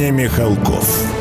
не 0.00 0.10
Михалков. 0.12 1.19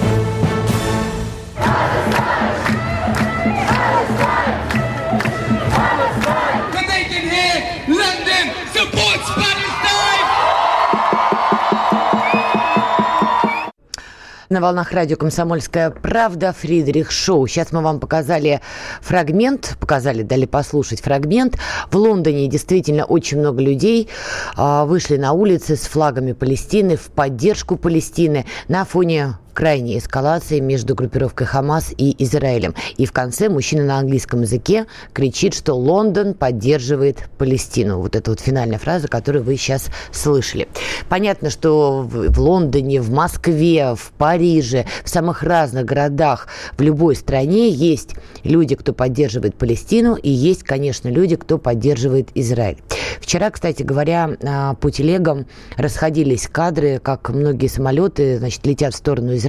На 14.50 14.62
волнах 14.62 14.94
радио 14.94 15.16
«Комсомольская 15.16 15.92
правда» 15.92 16.56
Фридрих 16.60 17.12
Шоу. 17.12 17.46
Сейчас 17.46 17.72
мы 17.72 17.82
вам 17.82 18.00
показали 18.00 18.62
фрагмент, 19.00 19.78
показали, 19.80 20.24
дали 20.24 20.48
послушать 20.48 21.02
фрагмент. 21.02 21.60
В 21.92 21.96
Лондоне 21.98 22.48
действительно 22.48 23.06
очень 23.06 23.38
много 23.38 23.62
людей 23.62 24.10
а, 24.56 24.86
вышли 24.86 25.18
на 25.18 25.34
улицы 25.34 25.76
с 25.76 25.82
флагами 25.82 26.32
Палестины 26.32 26.96
в 26.96 27.12
поддержку 27.12 27.78
Палестины 27.78 28.48
на 28.68 28.86
фоне 28.86 29.36
крайней 29.60 29.98
эскалации 29.98 30.62
между 30.62 30.96
группировкой 30.96 31.46
Хамас 31.46 31.94
и 31.98 32.16
Израилем. 32.24 32.76
И 32.96 33.06
в 33.06 33.12
конце 33.12 33.50
мужчина 33.50 33.84
на 33.84 34.00
английском 34.00 34.44
языке 34.44 34.86
кричит, 35.12 35.54
что 35.54 35.74
Лондон 35.74 36.34
поддерживает 36.34 37.28
Палестину. 37.38 38.00
Вот 38.00 38.16
это 38.16 38.32
вот 38.32 38.40
финальная 38.40 38.80
фраза, 38.80 39.10
которую 39.10 39.44
вы 39.44 39.58
сейчас 39.58 39.88
слышали. 40.14 40.70
Понятно, 41.10 41.50
что 41.50 42.04
в 42.04 42.40
Лондоне, 42.40 43.02
в 43.02 43.12
Москве, 43.12 43.96
в 43.96 44.14
Париже, 44.18 44.86
в 45.04 45.10
самых 45.10 45.44
разных 45.44 45.84
городах, 45.84 46.48
в 46.78 46.82
любой 46.82 47.18
стране 47.18 47.70
есть 47.70 48.16
люди, 48.46 48.76
кто 48.76 48.94
поддерживает 48.94 49.56
Палестину, 49.56 50.16
и 50.16 50.30
есть, 50.30 50.64
конечно, 50.64 51.10
люди, 51.10 51.36
кто 51.36 51.58
поддерживает 51.58 52.30
Израиль. 52.34 52.78
Вчера, 53.20 53.50
кстати 53.50 53.84
говоря, 53.84 54.38
а, 54.42 54.76
по 54.76 54.90
телегам 54.90 55.48
расходились 55.76 56.48
кадры, 56.48 57.02
как 57.04 57.30
многие 57.30 57.68
самолеты 57.68 58.38
значит, 58.38 58.66
летят 58.66 58.94
в 58.94 58.98
сторону 58.98 59.36
Израиля. 59.36 59.49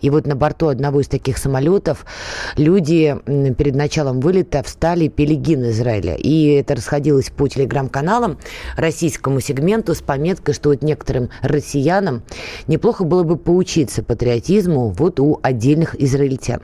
И 0.00 0.10
вот 0.10 0.26
на 0.26 0.34
борту 0.34 0.68
одного 0.68 1.00
из 1.00 1.08
таких 1.08 1.38
самолетов 1.38 2.04
люди 2.56 3.16
перед 3.56 3.74
началом 3.74 4.20
вылета 4.20 4.62
встали 4.62 5.04
и 5.04 5.08
пели 5.08 5.34
гимн 5.34 5.70
Израиля. 5.70 6.16
И 6.16 6.46
это 6.54 6.74
расходилось 6.74 7.30
по 7.30 7.48
телеграм-каналам 7.48 8.38
российскому 8.76 9.40
сегменту 9.40 9.94
с 9.94 10.02
пометкой, 10.02 10.54
что 10.54 10.70
вот 10.70 10.82
некоторым 10.82 11.30
россиянам 11.42 12.22
неплохо 12.66 13.04
было 13.04 13.22
бы 13.22 13.36
поучиться 13.36 14.02
патриотизму 14.02 14.90
вот 14.90 15.20
у 15.20 15.38
отдельных 15.42 15.94
израильтян. 16.00 16.60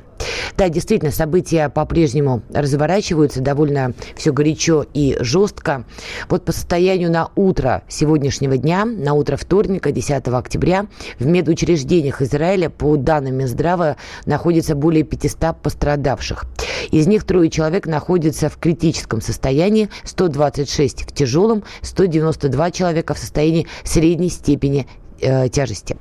Да, 0.56 0.68
действительно, 0.68 1.10
события 1.10 1.68
по-прежнему 1.68 2.42
разворачиваются 2.52 3.40
довольно 3.40 3.92
все 4.16 4.32
горячо 4.32 4.84
и 4.94 5.16
жестко. 5.20 5.84
Вот 6.28 6.44
по 6.44 6.52
состоянию 6.52 7.10
на 7.10 7.30
утро 7.36 7.82
сегодняшнего 7.88 8.56
дня, 8.56 8.84
на 8.84 9.14
утро 9.14 9.36
вторника, 9.36 9.92
10 9.92 10.26
октября, 10.28 10.86
в 11.18 11.26
медучреждениях 11.26 12.22
Израиля, 12.22 12.70
по 12.70 12.96
данным 12.96 13.36
Минздрава, 13.36 13.96
находится 14.26 14.74
более 14.74 15.04
500 15.04 15.56
пострадавших. 15.62 16.44
Из 16.90 17.06
них 17.06 17.24
трое 17.24 17.50
человек 17.50 17.86
находятся 17.86 18.48
в 18.48 18.56
критическом 18.58 19.20
состоянии, 19.20 19.90
126 20.04 21.02
в 21.02 21.12
тяжелом, 21.12 21.64
192 21.82 22.70
человека 22.70 23.14
в 23.14 23.18
состоянии 23.18 23.66
средней 23.84 24.30
степени 24.30 24.86
э, 25.20 25.48
тяжести. 25.48 25.96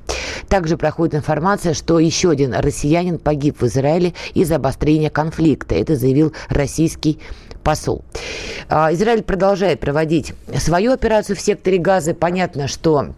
Также 0.48 0.76
проходит 0.76 1.14
информация, 1.14 1.74
что 1.74 1.98
еще 1.98 2.30
один 2.30 2.54
россиянин 2.54 3.18
погиб 3.18 3.60
в 3.60 3.66
Израиле 3.66 4.14
из-за 4.34 4.56
обострения 4.56 5.10
конфликта. 5.10 5.74
Это 5.74 5.96
заявил 5.96 6.32
российский 6.48 7.18
посол. 7.62 8.04
Э, 8.68 8.92
Израиль 8.92 9.22
продолжает 9.22 9.80
проводить 9.80 10.32
свою 10.56 10.92
операцию 10.92 11.36
в 11.36 11.40
секторе 11.40 11.78
Газы. 11.78 12.14
Понятно, 12.14 12.68
что 12.68 13.14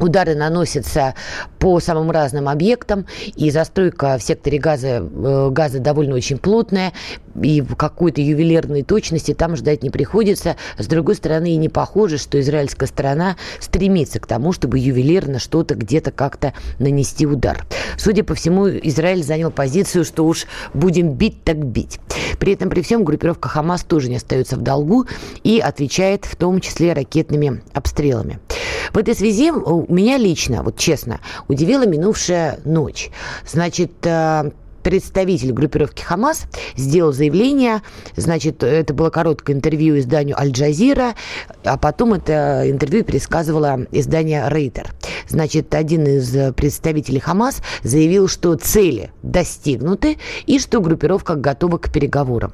Удары 0.00 0.34
наносятся 0.34 1.14
по 1.58 1.78
самым 1.78 2.10
разным 2.10 2.48
объектам, 2.48 3.06
и 3.36 3.50
застройка 3.50 4.16
в 4.18 4.22
секторе 4.22 4.58
газа, 4.58 4.88
э, 4.88 5.48
газа 5.52 5.78
довольно 5.78 6.14
очень 6.14 6.38
плотная, 6.38 6.94
и 7.40 7.62
какой-то 7.76 8.22
ювелирной 8.22 8.82
точности 8.82 9.34
там 9.34 9.56
ждать 9.56 9.82
не 9.82 9.90
приходится. 9.90 10.56
С 10.78 10.86
другой 10.86 11.16
стороны, 11.16 11.52
и 11.52 11.56
не 11.56 11.68
похоже, 11.68 12.16
что 12.16 12.40
израильская 12.40 12.86
сторона 12.86 13.36
стремится 13.60 14.20
к 14.20 14.26
тому, 14.26 14.52
чтобы 14.52 14.78
ювелирно 14.78 15.38
что-то 15.38 15.74
где-то 15.74 16.12
как-то 16.12 16.54
нанести 16.78 17.26
удар. 17.26 17.66
Судя 17.98 18.24
по 18.24 18.34
всему, 18.34 18.68
Израиль 18.68 19.22
занял 19.22 19.50
позицию, 19.50 20.06
что 20.06 20.24
уж 20.24 20.46
будем 20.72 21.12
бить 21.12 21.44
так 21.44 21.62
бить. 21.62 22.00
При 22.38 22.54
этом, 22.54 22.70
при 22.70 22.80
всем, 22.80 23.04
группировка 23.04 23.50
Хамас 23.50 23.84
тоже 23.84 24.08
не 24.08 24.16
остается 24.16 24.56
в 24.56 24.62
долгу 24.62 25.06
и 25.44 25.60
отвечает 25.60 26.24
в 26.24 26.36
том 26.36 26.60
числе 26.60 26.94
ракетными 26.94 27.62
обстрелами. 27.74 28.38
В 28.92 28.98
этой 28.98 29.14
связи 29.14 29.50
меня 29.50 30.16
лично, 30.16 30.62
вот 30.62 30.76
честно, 30.76 31.20
удивила 31.48 31.86
минувшая 31.86 32.58
ночь. 32.64 33.10
Значит, 33.46 33.92
э, 34.04 34.50
представитель 34.82 35.52
группировки 35.52 36.02
Хамас 36.02 36.46
сделал 36.76 37.12
заявление, 37.12 37.82
значит, 38.16 38.62
это 38.62 38.94
было 38.94 39.10
короткое 39.10 39.54
интервью 39.54 39.98
изданию 39.98 40.38
Аль-Джазира, 40.38 41.14
а 41.64 41.76
потом 41.76 42.14
это 42.14 42.62
интервью 42.68 43.04
пересказывало 43.04 43.86
издание 43.92 44.48
Рейтер. 44.48 44.92
Значит, 45.28 45.74
один 45.74 46.06
из 46.06 46.54
представителей 46.54 47.20
Хамас 47.20 47.62
заявил, 47.82 48.28
что 48.28 48.56
цели 48.56 49.10
достигнуты 49.22 50.18
и 50.46 50.58
что 50.58 50.80
группировка 50.80 51.34
готова 51.34 51.78
к 51.78 51.92
переговорам. 51.92 52.52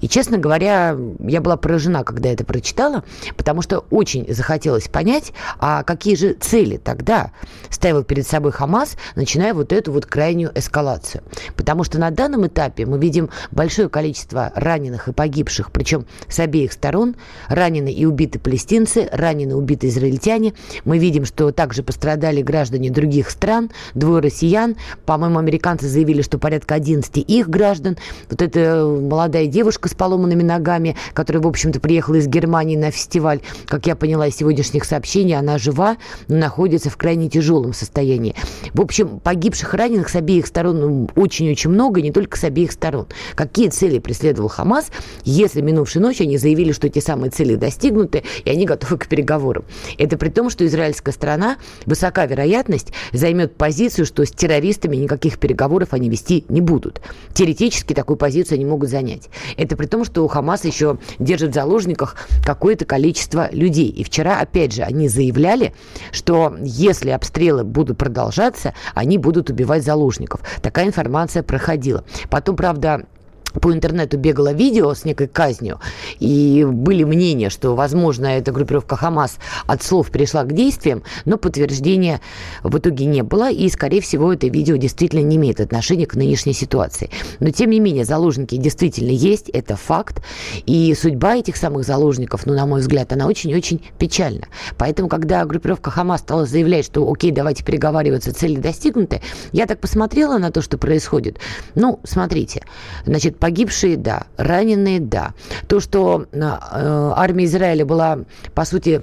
И, 0.00 0.08
честно 0.08 0.38
говоря, 0.38 0.96
я 1.20 1.40
была 1.40 1.56
поражена, 1.56 2.04
когда 2.04 2.28
это 2.30 2.44
прочитала, 2.44 3.04
потому 3.36 3.62
что 3.62 3.84
очень 3.90 4.26
захотелось 4.32 4.88
понять, 4.88 5.32
а 5.58 5.82
какие 5.82 6.14
же 6.16 6.34
цели 6.34 6.76
тогда 6.76 7.32
ставил 7.70 8.04
перед 8.04 8.26
собой 8.26 8.52
Хамас, 8.52 8.96
начиная 9.14 9.54
вот 9.54 9.72
эту 9.72 9.92
вот 9.92 10.06
крайнюю 10.06 10.50
эскалацию. 10.54 11.22
Потому 11.56 11.84
что 11.84 11.98
на 11.98 12.10
данном 12.10 12.46
этапе 12.46 12.86
мы 12.86 12.98
видим 12.98 13.30
большое 13.50 13.88
количество 13.88 14.52
раненых 14.54 15.08
и 15.08 15.12
погибших, 15.12 15.70
причем 15.72 16.06
с 16.28 16.38
обеих 16.38 16.72
сторон. 16.72 17.16
Ранены 17.48 17.92
и 17.92 18.04
убиты 18.04 18.38
палестинцы, 18.38 19.08
ранены 19.12 19.52
и 19.52 19.54
убиты 19.54 19.88
израильтяне. 19.88 20.54
Мы 20.84 20.98
видим, 20.98 21.24
что 21.24 21.50
также 21.52 21.82
пострадали 21.82 22.42
граждане 22.42 22.90
других 22.90 23.30
стран, 23.30 23.70
двое 23.94 24.22
россиян. 24.22 24.76
По-моему, 25.04 25.38
американцы 25.38 25.88
заявили, 25.88 26.22
что 26.22 26.38
порядка 26.38 26.74
11 26.74 27.16
их 27.18 27.48
граждан. 27.48 27.96
Вот 28.30 28.42
эта 28.42 28.84
молодая 28.84 29.46
девушка 29.46 29.57
девушка 29.58 29.88
с 29.88 29.94
поломанными 29.94 30.44
ногами, 30.44 30.94
которая, 31.14 31.42
в 31.42 31.46
общем-то, 31.48 31.80
приехала 31.80 32.14
из 32.14 32.28
Германии 32.28 32.76
на 32.76 32.92
фестиваль. 32.92 33.40
Как 33.66 33.88
я 33.88 33.96
поняла 33.96 34.28
из 34.28 34.36
сегодняшних 34.36 34.84
сообщений, 34.84 35.36
она 35.36 35.58
жива, 35.58 35.96
но 36.28 36.36
находится 36.36 36.90
в 36.90 36.96
крайне 36.96 37.28
тяжелом 37.28 37.72
состоянии. 37.72 38.36
В 38.72 38.80
общем, 38.80 39.18
погибших 39.18 39.74
раненых 39.74 40.10
с 40.10 40.14
обеих 40.14 40.46
сторон 40.46 40.78
ну, 40.78 41.08
очень-очень 41.16 41.70
много, 41.70 42.00
не 42.00 42.12
только 42.12 42.38
с 42.38 42.44
обеих 42.44 42.70
сторон. 42.70 43.08
Какие 43.34 43.68
цели 43.68 43.98
преследовал 43.98 44.48
Хамас, 44.48 44.92
если 45.24 45.60
минувшей 45.60 46.00
ночью 46.02 46.26
они 46.26 46.38
заявили, 46.38 46.70
что 46.70 46.86
эти 46.86 47.00
самые 47.00 47.32
цели 47.32 47.56
достигнуты, 47.56 48.22
и 48.44 48.50
они 48.50 48.64
готовы 48.64 48.96
к 48.96 49.08
переговорам? 49.08 49.64
Это 49.98 50.16
при 50.16 50.28
том, 50.28 50.50
что 50.50 50.64
израильская 50.66 51.10
страна, 51.10 51.56
высока 51.84 52.26
вероятность, 52.26 52.92
займет 53.12 53.56
позицию, 53.56 54.06
что 54.06 54.24
с 54.24 54.30
террористами 54.30 54.94
никаких 54.94 55.40
переговоров 55.40 55.88
они 55.90 56.08
вести 56.08 56.44
не 56.48 56.60
будут. 56.60 57.00
Теоретически 57.34 57.92
такую 57.92 58.16
позицию 58.16 58.54
они 58.54 58.66
могут 58.66 58.88
занять. 58.88 59.30
Это 59.56 59.76
при 59.76 59.86
том, 59.86 60.04
что 60.04 60.24
у 60.24 60.28
Хамаса 60.28 60.66
еще 60.68 60.98
держит 61.18 61.50
в 61.50 61.54
заложниках 61.54 62.16
какое-то 62.44 62.84
количество 62.84 63.48
людей. 63.52 63.88
И 63.88 64.04
вчера, 64.04 64.40
опять 64.40 64.72
же, 64.72 64.82
они 64.82 65.08
заявляли, 65.08 65.74
что 66.12 66.56
если 66.60 67.10
обстрелы 67.10 67.64
будут 67.64 67.98
продолжаться, 67.98 68.74
они 68.94 69.18
будут 69.18 69.50
убивать 69.50 69.84
заложников. 69.84 70.40
Такая 70.62 70.86
информация 70.86 71.42
проходила. 71.42 72.04
Потом, 72.30 72.56
правда, 72.56 73.06
по 73.52 73.72
интернету 73.72 74.18
бегало 74.18 74.52
видео 74.52 74.92
с 74.94 75.04
некой 75.04 75.28
казнью, 75.28 75.80
и 76.18 76.66
были 76.68 77.04
мнения, 77.04 77.50
что, 77.50 77.74
возможно, 77.74 78.26
эта 78.26 78.52
группировка 78.52 78.96
Хамас 78.96 79.38
от 79.66 79.82
слов 79.82 80.10
перешла 80.10 80.44
к 80.44 80.52
действиям, 80.52 81.02
но 81.24 81.38
подтверждения 81.38 82.20
в 82.62 82.76
итоге 82.78 83.06
не 83.06 83.22
было, 83.22 83.50
и, 83.50 83.68
скорее 83.68 84.00
всего, 84.00 84.32
это 84.32 84.46
видео 84.48 84.76
действительно 84.76 85.20
не 85.20 85.36
имеет 85.36 85.60
отношения 85.60 86.06
к 86.06 86.14
нынешней 86.14 86.52
ситуации. 86.52 87.10
Но, 87.40 87.50
тем 87.50 87.70
не 87.70 87.80
менее, 87.80 88.04
заложники 88.04 88.56
действительно 88.56 89.10
есть, 89.10 89.48
это 89.48 89.76
факт, 89.76 90.22
и 90.66 90.94
судьба 90.94 91.36
этих 91.36 91.56
самых 91.56 91.84
заложников, 91.84 92.46
ну, 92.46 92.54
на 92.54 92.66
мой 92.66 92.80
взгляд, 92.80 93.12
она 93.12 93.26
очень-очень 93.26 93.82
печальна. 93.98 94.48
Поэтому, 94.76 95.08
когда 95.08 95.44
группировка 95.44 95.90
Хамас 95.90 96.20
стала 96.20 96.46
заявлять, 96.46 96.86
что, 96.86 97.10
окей, 97.10 97.30
давайте 97.30 97.64
переговариваться, 97.64 98.34
цели 98.34 98.56
достигнуты, 98.56 99.22
я 99.52 99.66
так 99.66 99.80
посмотрела 99.80 100.38
на 100.38 100.50
то, 100.50 100.62
что 100.62 100.78
происходит. 100.78 101.38
Ну, 101.74 102.00
смотрите, 102.04 102.62
значит, 103.06 103.37
Погибшие– 103.38 103.96
да, 103.98 104.26
раненые– 104.36 105.00
да. 105.00 105.34
То, 105.66 105.80
что 105.80 106.26
э, 106.32 106.40
армия 106.40 107.44
Израиля 107.44 107.84
была, 107.84 108.20
по 108.54 108.64
сути, 108.64 109.02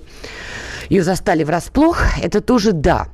ее 0.90 1.04
застали 1.04 1.44
врасплох, 1.44 2.00
это 2.22 2.42
тоже 2.42 2.72
да. 2.72 3.08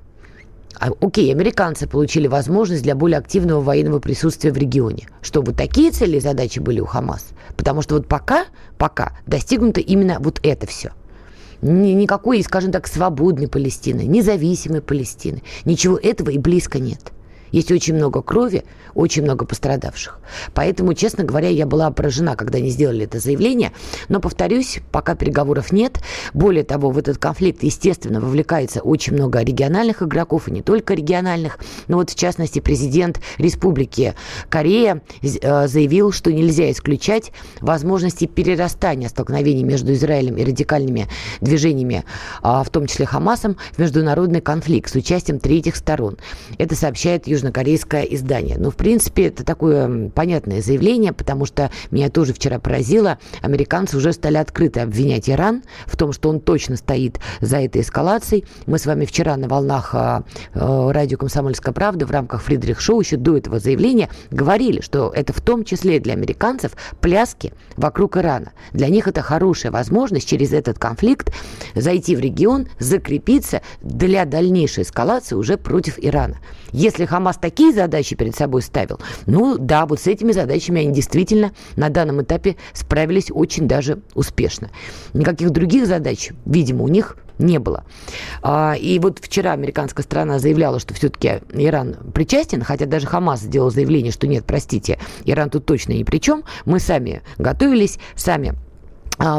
А, 0.81 0.89
окей, 0.99 1.31
американцы 1.31 1.87
получили 1.87 2.25
возможность 2.27 2.81
для 2.81 2.95
более 2.95 3.19
активного 3.19 3.61
военного 3.61 3.99
присутствия 3.99 4.51
в 4.51 4.57
регионе. 4.57 5.07
Что 5.21 5.43
вот 5.43 5.55
такие 5.55 5.91
цели 5.91 6.17
и 6.17 6.21
задачи 6.21 6.57
были 6.57 6.79
у 6.79 6.85
Хамас. 6.85 7.27
Потому 7.55 7.83
что 7.83 7.95
вот 7.95 8.07
пока, 8.07 8.45
пока 8.79 9.13
достигнуто 9.27 9.79
именно 9.79 10.17
вот 10.19 10.39
это 10.41 10.65
все. 10.65 10.91
Никакой, 11.61 12.41
скажем 12.41 12.71
так, 12.71 12.87
свободной 12.87 13.47
Палестины, 13.47 14.01
независимой 14.01 14.81
Палестины. 14.81 15.43
Ничего 15.65 15.97
этого 15.97 16.31
и 16.31 16.39
близко 16.39 16.79
нет. 16.79 17.11
Есть 17.51 17.71
очень 17.71 17.95
много 17.95 18.21
крови, 18.21 18.63
очень 18.93 19.23
много 19.23 19.45
пострадавших. 19.45 20.19
Поэтому, 20.53 20.93
честно 20.93 21.23
говоря, 21.23 21.49
я 21.49 21.65
была 21.65 21.91
поражена, 21.91 22.35
когда 22.35 22.57
они 22.57 22.69
сделали 22.69 23.05
это 23.05 23.19
заявление. 23.19 23.71
Но, 24.09 24.19
повторюсь, 24.19 24.79
пока 24.91 25.15
переговоров 25.15 25.71
нет. 25.71 26.01
Более 26.33 26.63
того, 26.63 26.89
в 26.91 26.97
этот 26.97 27.17
конфликт, 27.17 27.63
естественно, 27.63 28.19
вовлекается 28.19 28.81
очень 28.81 29.13
много 29.13 29.41
региональных 29.41 30.01
игроков, 30.01 30.47
и 30.47 30.51
не 30.51 30.61
только 30.61 30.93
региональных. 30.93 31.59
Но 31.87 31.97
вот, 31.97 32.09
в 32.09 32.15
частности, 32.15 32.59
президент 32.59 33.19
Республики 33.37 34.15
Корея 34.49 35.01
э, 35.21 35.67
заявил, 35.67 36.11
что 36.11 36.31
нельзя 36.31 36.71
исключать 36.71 37.31
возможности 37.59 38.25
перерастания 38.25 39.09
столкновений 39.09 39.63
между 39.63 39.93
Израилем 39.93 40.37
и 40.37 40.43
радикальными 40.43 41.07
движениями, 41.41 42.05
а, 42.41 42.63
в 42.63 42.69
том 42.69 42.87
числе 42.87 43.05
Хамасом, 43.05 43.57
в 43.73 43.79
международный 43.79 44.41
конфликт 44.41 44.91
с 44.91 44.95
участием 44.95 45.39
третьих 45.39 45.75
сторон. 45.75 46.17
Это 46.57 46.75
сообщает 46.75 47.27
южнокорейское 47.41 48.03
издание. 48.03 48.57
Но, 48.57 48.69
в 48.69 48.75
принципе, 48.75 49.27
это 49.27 49.43
такое 49.43 50.09
понятное 50.09 50.61
заявление, 50.61 51.11
потому 51.11 51.45
что 51.45 51.71
меня 51.89 52.09
тоже 52.09 52.33
вчера 52.33 52.59
поразило. 52.59 53.17
Американцы 53.41 53.97
уже 53.97 54.13
стали 54.13 54.37
открыто 54.37 54.83
обвинять 54.83 55.29
Иран 55.29 55.63
в 55.85 55.97
том, 55.97 56.13
что 56.13 56.29
он 56.29 56.39
точно 56.39 56.77
стоит 56.77 57.19
за 57.39 57.57
этой 57.57 57.81
эскалацией. 57.81 58.45
Мы 58.67 58.77
с 58.77 58.85
вами 58.85 59.05
вчера 59.05 59.35
на 59.37 59.47
волнах 59.47 59.91
э, 59.93 60.21
э, 60.53 60.91
радио 60.91 61.17
«Комсомольская 61.17 61.73
правда» 61.73 62.05
в 62.05 62.11
рамках 62.11 62.43
Фридрих 62.43 62.79
Шоу 62.79 63.01
еще 63.01 63.17
до 63.17 63.37
этого 63.37 63.59
заявления 63.59 64.09
говорили, 64.29 64.81
что 64.81 65.11
это 65.13 65.33
в 65.33 65.41
том 65.41 65.63
числе 65.63 65.99
для 65.99 66.13
американцев 66.13 66.73
пляски 66.99 67.53
вокруг 67.75 68.17
Ирана. 68.17 68.51
Для 68.71 68.89
них 68.89 69.07
это 69.07 69.21
хорошая 69.21 69.71
возможность 69.71 70.27
через 70.27 70.53
этот 70.53 70.77
конфликт 70.77 71.33
зайти 71.75 72.15
в 72.15 72.19
регион, 72.19 72.67
закрепиться 72.79 73.61
для 73.81 74.25
дальнейшей 74.25 74.83
эскалации 74.83 75.35
уже 75.35 75.57
против 75.57 75.95
Ирана. 75.97 76.37
Если 76.71 77.05
Хамас 77.05 77.30
такие 77.37 77.73
задачи 77.73 78.15
перед 78.15 78.35
собой 78.35 78.61
ставил, 78.61 78.99
ну 79.25 79.57
да, 79.57 79.85
вот 79.85 79.99
с 79.99 80.07
этими 80.07 80.31
задачами 80.31 80.81
они 80.81 80.93
действительно 80.93 81.51
на 81.75 81.89
данном 81.89 82.21
этапе 82.21 82.57
справились 82.73 83.27
очень 83.31 83.67
даже 83.67 83.99
успешно. 84.13 84.69
Никаких 85.13 85.51
других 85.51 85.87
задач, 85.87 86.31
видимо, 86.45 86.83
у 86.83 86.87
них 86.87 87.17
не 87.41 87.59
было. 87.59 87.83
А, 88.41 88.75
и 88.79 88.99
вот 88.99 89.19
вчера 89.19 89.53
американская 89.53 90.03
страна 90.03 90.39
заявляла, 90.39 90.79
что 90.79 90.93
все-таки 90.93 91.41
Иран 91.53 91.95
причастен, 92.13 92.61
хотя 92.63 92.85
даже 92.85 93.07
Хамас 93.07 93.41
сделал 93.41 93.71
заявление, 93.71 94.11
что 94.11 94.27
нет, 94.27 94.45
простите, 94.45 94.99
Иран 95.25 95.49
тут 95.49 95.65
точно 95.65 95.93
ни 95.93 96.03
при 96.03 96.19
чем. 96.19 96.43
Мы 96.65 96.79
сами 96.79 97.21
готовились, 97.37 97.99
сами 98.15 98.53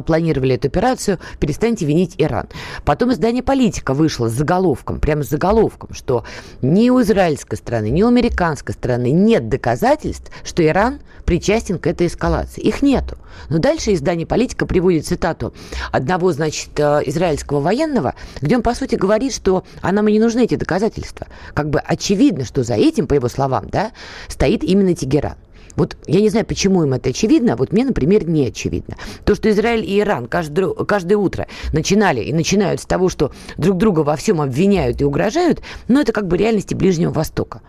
планировали 0.06 0.54
эту 0.54 0.68
операцию, 0.68 1.18
перестаньте 1.38 1.84
винить 1.86 2.14
Иран. 2.18 2.48
Потом 2.84 3.12
издание 3.12 3.42
«Политика» 3.42 3.94
вышло 3.94 4.28
с 4.28 4.32
заголовком, 4.32 5.00
прямо 5.00 5.24
с 5.24 5.28
заголовком, 5.28 5.92
что 5.94 6.24
ни 6.60 6.90
у 6.90 7.00
израильской 7.02 7.58
страны, 7.58 7.90
ни 7.90 8.02
у 8.02 8.08
американской 8.08 8.74
страны 8.74 9.10
нет 9.10 9.48
доказательств, 9.48 10.30
что 10.44 10.64
Иран 10.64 11.00
причастен 11.24 11.78
к 11.78 11.86
этой 11.86 12.06
эскалации. 12.06 12.60
Их 12.60 12.82
нету. 12.82 13.16
Но 13.48 13.58
дальше 13.58 13.94
издание 13.94 14.26
«Политика» 14.26 14.66
приводит 14.66 15.06
цитату 15.06 15.54
одного, 15.90 16.32
значит, 16.32 16.70
э, 16.78 17.02
израильского 17.06 17.60
военного, 17.60 18.14
где 18.40 18.56
он, 18.56 18.62
по 18.62 18.74
сути, 18.74 18.96
говорит, 18.96 19.34
что 19.34 19.64
а 19.80 19.92
нам 19.92 20.08
и 20.08 20.12
не 20.12 20.20
нужны 20.20 20.44
эти 20.44 20.56
доказательства. 20.56 21.26
Как 21.54 21.70
бы 21.70 21.80
очевидно, 21.80 22.44
что 22.44 22.62
за 22.62 22.74
этим, 22.74 23.06
по 23.06 23.14
его 23.14 23.28
словам, 23.28 23.68
да, 23.70 23.92
стоит 24.28 24.62
именно 24.62 24.94
Тегеран. 24.94 25.36
Вот 25.76 25.96
я 26.06 26.20
не 26.20 26.28
знаю, 26.28 26.46
почему 26.46 26.82
им 26.82 26.92
это 26.94 27.10
очевидно, 27.10 27.54
а 27.54 27.56
вот 27.56 27.72
мне, 27.72 27.84
например, 27.84 28.28
не 28.28 28.46
очевидно. 28.46 28.96
То, 29.24 29.34
что 29.34 29.50
Израиль 29.50 29.84
и 29.84 30.00
Иран 30.00 30.26
каждое, 30.26 30.68
каждое 30.68 31.16
утро 31.16 31.46
начинали 31.72 32.20
и 32.20 32.32
начинают 32.32 32.80
с 32.80 32.84
того, 32.84 33.08
что 33.08 33.32
друг 33.56 33.78
друга 33.78 34.00
во 34.00 34.16
всем 34.16 34.40
обвиняют 34.40 35.00
и 35.00 35.04
угрожают, 35.04 35.62
но 35.88 36.00
это 36.00 36.12
как 36.12 36.26
бы 36.26 36.36
реальности 36.36 36.74
Ближнего 36.74 37.10
Востока. 37.10 37.62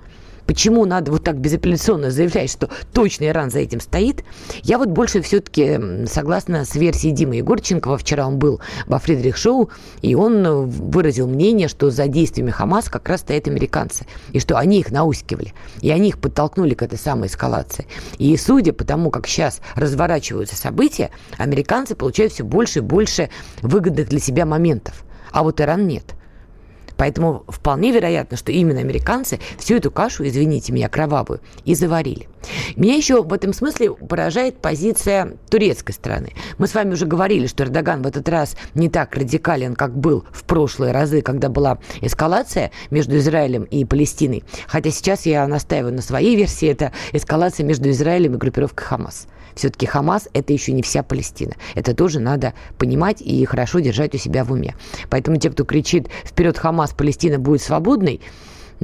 Почему 0.46 0.86
надо 0.86 1.12
вот 1.12 1.24
так 1.24 1.40
безапелляционно 1.40 2.12
заявлять, 2.12 2.52
что 2.52 2.70
точно 2.92 3.26
Иран 3.26 3.50
за 3.50 3.60
этим 3.60 3.80
стоит? 3.80 4.24
Я 4.64 4.78
вот 4.78 4.90
больше 4.90 5.22
все-таки 5.22 6.06
согласна 6.06 6.66
с 6.66 6.76
версией 6.76 7.14
Димы 7.14 7.36
Егорченкова. 7.38 7.98
Вчера 7.98 8.28
он 8.28 8.40
был 8.40 8.60
во 8.88 9.00
Фридрих 9.00 9.38
Шоу, 9.38 9.70
и 10.02 10.16
он 10.16 10.46
э, 10.46 10.52
выразил 10.52 11.28
мнение, 11.28 11.68
что 11.68 11.90
за 11.92 12.08
действиями 12.08 12.52
Хамас 12.52 12.90
как 12.90 13.08
раз 13.08 13.22
стоят 13.22 13.48
американцы, 13.48 14.06
и 14.32 14.40
что 14.40 14.58
они 14.58 14.80
их 14.80 14.92
наускивали, 14.92 15.54
и 15.82 15.90
они 15.92 16.10
их 16.10 16.20
подтолкнули 16.20 16.74
к 16.74 16.84
этой 16.84 17.00
самой 17.00 17.28
эскалации. 17.28 17.88
И 18.18 18.36
судя 18.38 18.74
по 18.74 18.84
тому, 18.84 19.12
как 19.12 19.28
сейчас 19.28 19.62
разворачиваются 19.76 20.56
события, 20.56 21.10
американцы 21.38 21.96
получают 21.96 22.34
все 22.34 22.44
больше 22.44 22.80
и 22.80 22.82
больше 22.82 23.30
выгодных 23.62 24.10
для 24.10 24.20
себя 24.20 24.46
моментов. 24.46 25.04
А 25.32 25.44
вот 25.44 25.62
Иран 25.62 25.88
нет– 25.88 26.04
Поэтому 27.04 27.44
вполне 27.50 27.92
вероятно, 27.92 28.38
что 28.38 28.54
именно 28.54 28.80
американцы 28.80 29.38
всю 29.58 29.76
эту 29.76 29.92
кашу, 29.92 30.26
извините 30.26 30.72
меня, 30.72 30.88
кровавую, 30.88 31.42
и 31.66 31.76
заварили. 31.76 32.30
Меня 32.78 32.96
еще 32.96 33.22
в 33.22 33.34
этом 33.34 33.52
смысле 33.52 33.92
поражает 33.94 34.60
позиция 34.60 35.34
турецкой 35.50 35.92
страны. 35.92 36.32
Мы 36.60 36.68
с 36.68 36.74
вами 36.74 36.94
уже 36.94 37.06
говорили, 37.06 37.48
что 37.48 37.66
Эрдоган 37.66 38.04
в 38.04 38.08
этот 38.08 38.30
раз 38.30 38.56
не 38.74 38.88
так 38.88 39.18
радикален, 39.18 39.76
как 39.76 39.94
был 39.98 40.24
в 40.32 40.46
прошлые 40.46 40.94
разы, 40.94 41.22
когда 41.22 41.50
была 41.50 41.78
эскалация 42.00 42.72
между 42.90 43.18
Израилем 43.18 43.64
и 43.64 43.84
Палестиной. 43.84 44.46
Хотя 44.68 44.90
сейчас 44.90 45.26
я 45.26 45.46
настаиваю 45.46 45.94
на 45.94 46.02
своей 46.02 46.38
версии, 46.38 46.70
это 46.70 46.94
эскалация 47.12 47.66
между 47.66 47.90
Израилем 47.90 48.36
и 48.36 48.38
группировкой 48.38 48.86
Хамас. 48.86 49.28
Все-таки 49.56 49.86
Хамас– 49.86 50.28
это 50.34 50.54
еще 50.54 50.72
не 50.72 50.82
вся 50.82 51.04
Палестина. 51.04 51.54
Это 51.76 51.94
тоже 51.94 52.20
надо 52.20 52.54
понимать 52.78 53.22
и 53.22 53.44
хорошо 53.46 53.80
держать 53.80 54.16
у 54.16 54.18
себя 54.18 54.44
в 54.44 54.52
уме. 54.52 54.76
Поэтому 55.10 55.38
те, 55.38 55.50
кто 55.50 55.64
кричит 55.64 56.08
«Вперед, 56.26 56.58
Хамас, 56.58 56.92
Палестина 56.92 57.40
будет 57.40 57.62
свободной», 57.62 58.22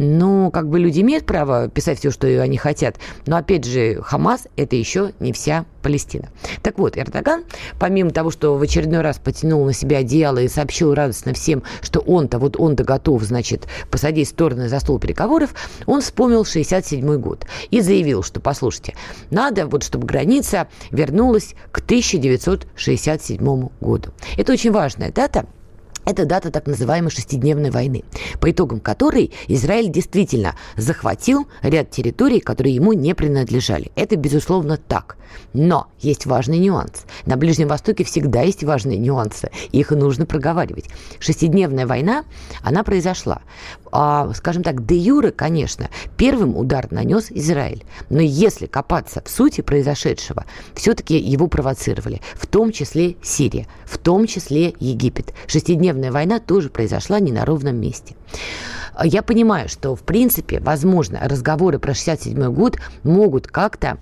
ну, 0.01 0.49
как 0.49 0.69
бы 0.69 0.79
люди 0.79 1.01
имеют 1.01 1.25
право 1.25 1.67
писать 1.67 1.99
все, 1.99 2.09
что 2.09 2.25
они 2.41 2.55
хотят. 2.55 2.95
Но, 3.25 3.35
опять 3.35 3.65
же, 3.65 4.01
Хамас– 4.01 4.47
это 4.55 4.77
еще 4.77 5.11
не 5.19 5.33
вся 5.33 5.65
Палестина. 5.81 6.29
Так 6.61 6.77
вот, 6.79 6.97
Эрдоган, 6.97 7.43
помимо 7.79 8.11
того, 8.11 8.31
что 8.31 8.55
в 8.55 8.61
очередной 8.61 9.01
раз 9.01 9.17
потянул 9.17 9.65
на 9.65 9.73
себя 9.73 9.97
одеяло 9.97 10.39
и 10.39 10.47
сообщил 10.47 10.93
радостно 10.93 11.33
всем, 11.33 11.63
что 11.81 11.99
он-то, 11.99 12.39
вот 12.39 12.57
он-то 12.57 12.85
готов, 12.85 13.23
значит, 13.23 13.67
посадить 13.91 14.29
стороны 14.29 14.69
за 14.69 14.79
стол 14.79 14.99
переговоров, 14.99 15.53
он 15.85 15.99
вспомнил 15.99 16.45
67 16.45 17.17
год 17.17 17.45
и 17.69 17.81
заявил, 17.81 18.23
что, 18.23 18.39
послушайте, 18.39 18.95
надо 19.31 19.67
вот, 19.67 19.83
чтобы 19.83 20.07
граница 20.07 20.69
вернулась 20.91 21.55
к 21.73 21.79
1967 21.79 23.69
году. 23.81 24.11
Это 24.37 24.53
очень 24.53 24.71
важная 24.71 25.11
дата– 25.11 25.45
это 26.05 26.25
дата 26.25 26.51
так 26.51 26.67
называемой 26.67 27.11
шестидневной 27.11 27.69
войны, 27.71 28.03
по 28.39 28.49
итогам 28.49 28.79
которой 28.79 29.31
Израиль 29.47 29.89
действительно 29.89 30.55
захватил 30.77 31.47
ряд 31.61 31.91
территорий, 31.91 32.39
которые 32.39 32.75
ему 32.75 32.93
не 32.93 33.13
принадлежали. 33.13 33.91
Это, 33.95 34.15
безусловно, 34.15 34.77
так. 34.77 35.17
Но 35.53 35.87
есть 35.99 36.25
важный 36.25 36.57
нюанс. 36.57 37.05
На 37.25 37.37
Ближнем 37.37 37.67
Востоке 37.67 38.03
всегда 38.03 38.41
есть 38.41 38.63
важные 38.63 38.97
нюансы. 38.97 39.51
Их 39.71 39.91
нужно 39.91 40.25
проговаривать. 40.25 40.85
Шестидневная 41.19 41.85
война, 41.85 42.23
она 42.63 42.83
произошла. 42.83 43.41
А, 43.91 44.31
скажем 44.33 44.63
так, 44.63 44.85
де 44.85 44.95
юре, 44.95 45.31
конечно, 45.31 45.89
первым 46.17 46.57
удар 46.57 46.91
нанес 46.91 47.27
Израиль. 47.29 47.83
Но 48.09 48.21
если 48.21 48.65
копаться 48.65 49.21
в 49.23 49.29
сути 49.29 49.61
произошедшего, 49.61 50.45
все-таки 50.73 51.17
его 51.17 51.47
провоцировали. 51.47 52.21
В 52.33 52.47
том 52.47 52.71
числе 52.71 53.15
Сирия, 53.21 53.67
в 53.85 53.97
том 53.97 54.27
числе 54.27 54.73
Египет. 54.79 55.33
Шестидневная 55.47 55.88
война 55.93 56.39
тоже 56.39 56.69
произошла 56.69 57.19
не 57.19 57.31
на 57.31 57.45
ровном 57.45 57.77
месте. 57.77 58.15
Я 59.03 59.21
понимаю, 59.21 59.69
что, 59.69 59.95
в 59.95 60.01
принципе, 60.01 60.59
возможно, 60.59 61.19
разговоры 61.21 61.79
про 61.79 61.93
67 61.93 62.53
год 62.53 62.77
могут 63.03 63.47
как-то 63.47 63.97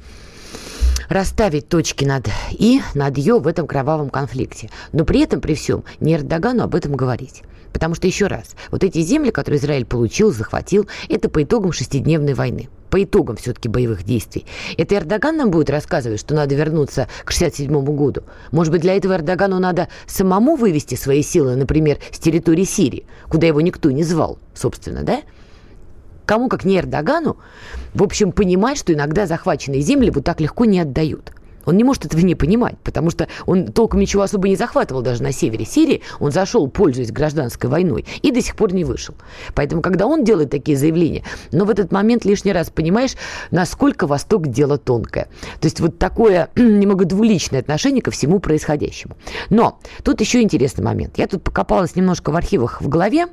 расставить 1.09 1.69
точки 1.69 2.03
над 2.05 2.27
«и», 2.51 2.81
над 2.93 3.17
«ё» 3.17 3.39
в 3.39 3.47
этом 3.47 3.67
кровавом 3.67 4.09
конфликте. 4.09 4.69
Но 4.91 5.05
при 5.05 5.21
этом, 5.21 5.41
при 5.41 5.53
всем, 5.53 5.83
не 5.99 6.15
Эрдогану 6.15 6.63
об 6.63 6.75
этом 6.75 6.95
говорить. 6.95 7.43
Потому 7.73 7.95
что, 7.95 8.07
еще 8.07 8.27
раз, 8.27 8.55
вот 8.71 8.83
эти 8.83 9.01
земли, 9.01 9.31
которые 9.31 9.59
Израиль 9.59 9.85
получил, 9.85 10.31
захватил, 10.31 10.87
это 11.09 11.29
по 11.29 11.43
итогам 11.43 11.71
шестидневной 11.71 12.33
войны 12.33 12.69
по 12.89 13.03
итогам 13.03 13.35
все-таки 13.35 13.69
боевых 13.69 14.03
действий. 14.03 14.45
Это 14.77 14.95
Эрдоган 14.95 15.37
нам 15.37 15.51
будет 15.51 15.69
рассказывать, 15.69 16.19
что 16.19 16.35
надо 16.35 16.55
вернуться 16.55 17.07
к 17.25 17.31
67 17.31 17.71
году. 17.83 18.23
Может 18.51 18.71
быть, 18.71 18.81
для 18.81 18.95
этого 18.95 19.13
Эрдогану 19.13 19.59
надо 19.59 19.89
самому 20.05 20.55
вывести 20.55 20.95
свои 20.95 21.21
силы, 21.21 21.55
например, 21.55 21.97
с 22.11 22.19
территории 22.19 22.63
Сирии, 22.63 23.05
куда 23.29 23.47
его 23.47 23.61
никто 23.61 23.91
не 23.91 24.03
звал, 24.03 24.39
собственно, 24.53 25.03
да? 25.03 25.21
Кому, 26.25 26.49
как 26.49 26.65
не 26.65 26.77
Эрдогану, 26.77 27.37
в 27.93 28.03
общем, 28.03 28.31
понимать, 28.31 28.77
что 28.77 28.93
иногда 28.93 29.25
захваченные 29.25 29.81
земли 29.81 30.09
вот 30.09 30.25
так 30.25 30.41
легко 30.41 30.65
не 30.65 30.79
отдают. 30.79 31.31
Он 31.67 31.75
не 31.75 31.83
может 31.83 32.05
этого 32.05 32.21
не 32.21 32.33
понимать, 32.33 32.77
потому 32.83 33.11
что 33.11 33.27
он 33.45 33.67
толком 33.67 33.99
ничего 33.99 34.23
особо 34.23 34.47
не 34.47 34.55
захватывал 34.55 35.01
даже 35.01 35.21
на 35.21 35.33
севере 35.33 35.65
Сирии. 35.65 36.01
Он 36.19 36.31
зашел, 36.31 36.67
пользуясь 36.67 37.11
гражданской 37.11 37.69
войной, 37.69 38.05
и 38.21 38.31
до 38.31 38.41
сих 38.41 38.55
пор 38.55 38.73
не 38.73 38.85
вышел. 38.85 39.15
Поэтому, 39.53 39.81
когда 39.81 40.07
он 40.07 40.23
делает 40.23 40.49
такие 40.49 40.77
заявления, 40.77 41.23
но 41.51 41.65
в 41.65 41.69
этот 41.69 41.91
момент 41.91 42.23
лишний 42.23 42.53
раз 42.53 42.69
понимаешь, 42.69 43.15
насколько 43.51 44.07
Восток 44.07 44.47
дело 44.47 44.77
тонкое. 44.77 45.25
То 45.59 45.65
есть 45.65 45.81
вот 45.81 45.99
такое 45.99 46.49
немного 46.55 47.03
двуличное 47.03 47.59
отношение 47.59 48.01
ко 48.01 48.11
всему 48.11 48.39
происходящему. 48.39 49.17
Но 49.49 49.79
тут 50.03 50.21
еще 50.21 50.41
интересный 50.41 50.85
момент. 50.85 51.17
Я 51.17 51.27
тут 51.27 51.43
покопалась 51.43 51.95
немножко 51.97 52.31
в 52.31 52.35
архивах 52.37 52.81
в 52.81 52.87
голове 52.87 53.27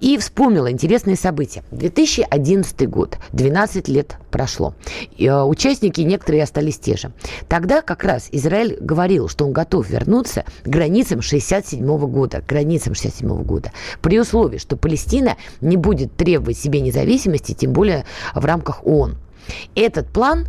и 0.00 0.16
вспомнила 0.16 0.70
интересные 0.70 1.16
события. 1.16 1.62
2011 1.72 2.88
год, 2.88 3.18
12 3.32 3.88
лет 3.88 4.16
прошло. 4.30 4.74
И, 5.16 5.26
э, 5.26 5.42
участники 5.42 6.00
некоторые 6.00 6.44
остались 6.44 6.78
те 6.78 6.96
же. 6.96 7.12
Тогда 7.50 7.82
как 7.82 8.04
раз 8.04 8.28
Израиль 8.30 8.76
говорил, 8.80 9.28
что 9.28 9.44
он 9.44 9.52
готов 9.52 9.90
вернуться 9.90 10.44
к 10.62 10.68
границам 10.68 11.20
67 11.20 11.84
года, 12.06 12.42
к 12.42 12.46
границам 12.46 12.94
67 12.94 13.42
года, 13.42 13.72
при 14.00 14.20
условии, 14.20 14.58
что 14.58 14.76
Палестина 14.76 15.36
не 15.60 15.76
будет 15.76 16.14
требовать 16.14 16.56
себе 16.56 16.80
независимости, 16.80 17.52
тем 17.52 17.72
более 17.72 18.04
в 18.36 18.44
рамках 18.44 18.86
ООН. 18.86 19.16
Этот 19.74 20.06
план 20.10 20.46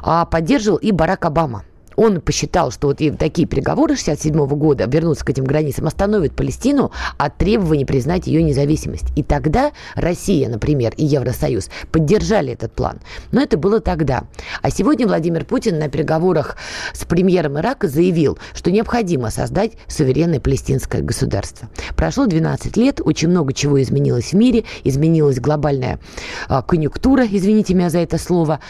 а, 0.00 0.26
поддерживал 0.26 0.78
и 0.78 0.92
Барак 0.92 1.24
Обама– 1.24 1.64
он 1.96 2.20
посчитал, 2.20 2.70
что 2.70 2.88
вот 2.88 3.00
и 3.00 3.10
такие 3.10 3.46
переговоры 3.46 3.96
67 3.96 4.46
года 4.46 4.86
вернуться 4.86 5.24
к 5.24 5.30
этим 5.30 5.44
границам 5.44 5.86
остановят 5.86 6.34
Палестину 6.34 6.92
от 7.18 7.36
требований 7.36 7.84
признать 7.84 8.26
ее 8.26 8.42
независимость. 8.42 9.06
И 9.16 9.22
тогда 9.22 9.72
Россия, 9.94 10.48
например, 10.48 10.92
и 10.96 11.04
Евросоюз 11.04 11.70
поддержали 11.90 12.52
этот 12.52 12.72
план. 12.72 13.00
Но 13.32 13.40
это 13.40 13.56
было 13.56 13.80
тогда. 13.80 14.24
А 14.62 14.70
сегодня 14.70 15.06
Владимир 15.06 15.44
Путин 15.44 15.78
на 15.78 15.88
переговорах 15.88 16.56
с 16.92 17.04
премьером 17.04 17.58
Ирака 17.58 17.88
заявил, 17.88 18.38
что 18.54 18.70
необходимо 18.70 19.30
создать 19.30 19.72
суверенное 19.86 20.40
палестинское 20.40 21.02
государство. 21.02 21.68
Прошло 21.96 22.26
12 22.26 22.76
лет, 22.76 23.00
очень 23.02 23.28
много 23.28 23.52
чего 23.52 23.80
изменилось 23.82 24.32
в 24.32 24.34
мире, 24.34 24.64
изменилась 24.84 25.40
глобальная 25.40 25.98
а, 26.48 26.62
конъюнктура, 26.62 27.26
извините 27.26 27.74
меня 27.74 27.90
за 27.90 27.98
это 27.98 28.18
слово. 28.18 28.60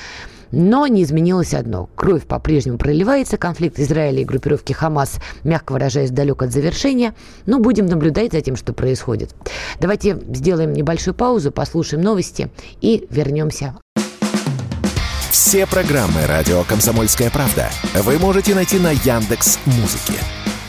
Но 0.57 0.87
не 0.87 1.03
изменилось 1.03 1.53
одно. 1.53 1.91
Кровь 1.97 2.27
по-прежнему 2.27 2.79
проливается, 2.79 3.37
конфликт 3.37 3.81
Израиля 3.81 4.21
и 4.21 4.25
группировки 4.25 4.73
Хамас, 4.73 5.17
мягко 5.43 5.73
выражаясь, 5.73 6.11
далек 6.11 6.43
от 6.43 6.53
завершения. 6.53 7.15
Но 7.45 7.59
будем 7.59 7.87
наблюдать 7.87 8.33
за 8.33 8.41
тем, 8.41 8.55
что 8.55 8.73
происходит. 8.73 9.35
Давайте 9.81 10.17
сделаем 10.29 10.73
небольшую 10.73 11.15
паузу, 11.15 11.51
послушаем 11.51 12.05
новости 12.05 12.51
и 12.81 13.05
вернемся. 13.11 13.75
Все 15.31 15.67
программы 15.67 16.25
«Радио 16.29 16.63
Комсомольская 16.63 17.31
правда» 17.31 17.69
вы 17.93 18.19
можете 18.19 18.55
найти 18.55 18.79
на 18.79 18.93
Яндекс 18.93 19.59
Музыке. 19.67 20.15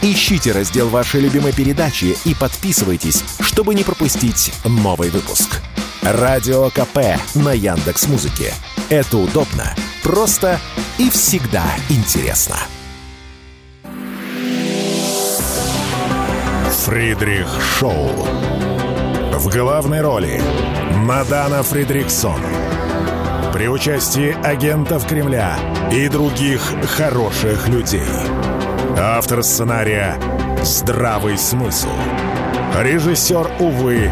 Ищите 0.02 0.52
раздел 0.52 0.90
вашей 0.90 1.22
любимой 1.22 1.54
передачи 1.54 2.18
и 2.26 2.34
подписывайтесь, 2.34 3.24
чтобы 3.40 3.76
не 3.76 3.84
пропустить 3.84 4.52
новый 4.64 5.12
выпуск. 5.12 5.62
Радио 6.06 6.70
КП 6.70 7.18
на 7.34 7.52
Яндекс 7.52 8.08
Музыке. 8.08 8.54
Это 8.90 9.18
удобно, 9.18 9.74
просто 10.04 10.60
и 11.00 11.10
всегда 11.10 11.64
интересно. 11.90 12.58
Фридрих 16.86 17.48
Шоу. 17.60 18.28
В 19.34 19.50
главной 19.52 20.02
роли 20.02 20.40
Мадана 20.94 21.64
Фридриксон. 21.64 22.40
При 23.52 23.68
участии 23.68 24.38
агентов 24.46 25.08
Кремля 25.08 25.58
и 25.92 26.08
других 26.08 26.62
хороших 26.96 27.68
людей. 27.68 28.06
Автор 29.00 29.42
сценария 29.42 30.20
«Здравый 30.62 31.40
смысл». 31.40 31.90
Режиссер, 32.78 33.50
увы, 33.60 34.12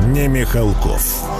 не 0.00 0.28
Михалков. 0.28 1.39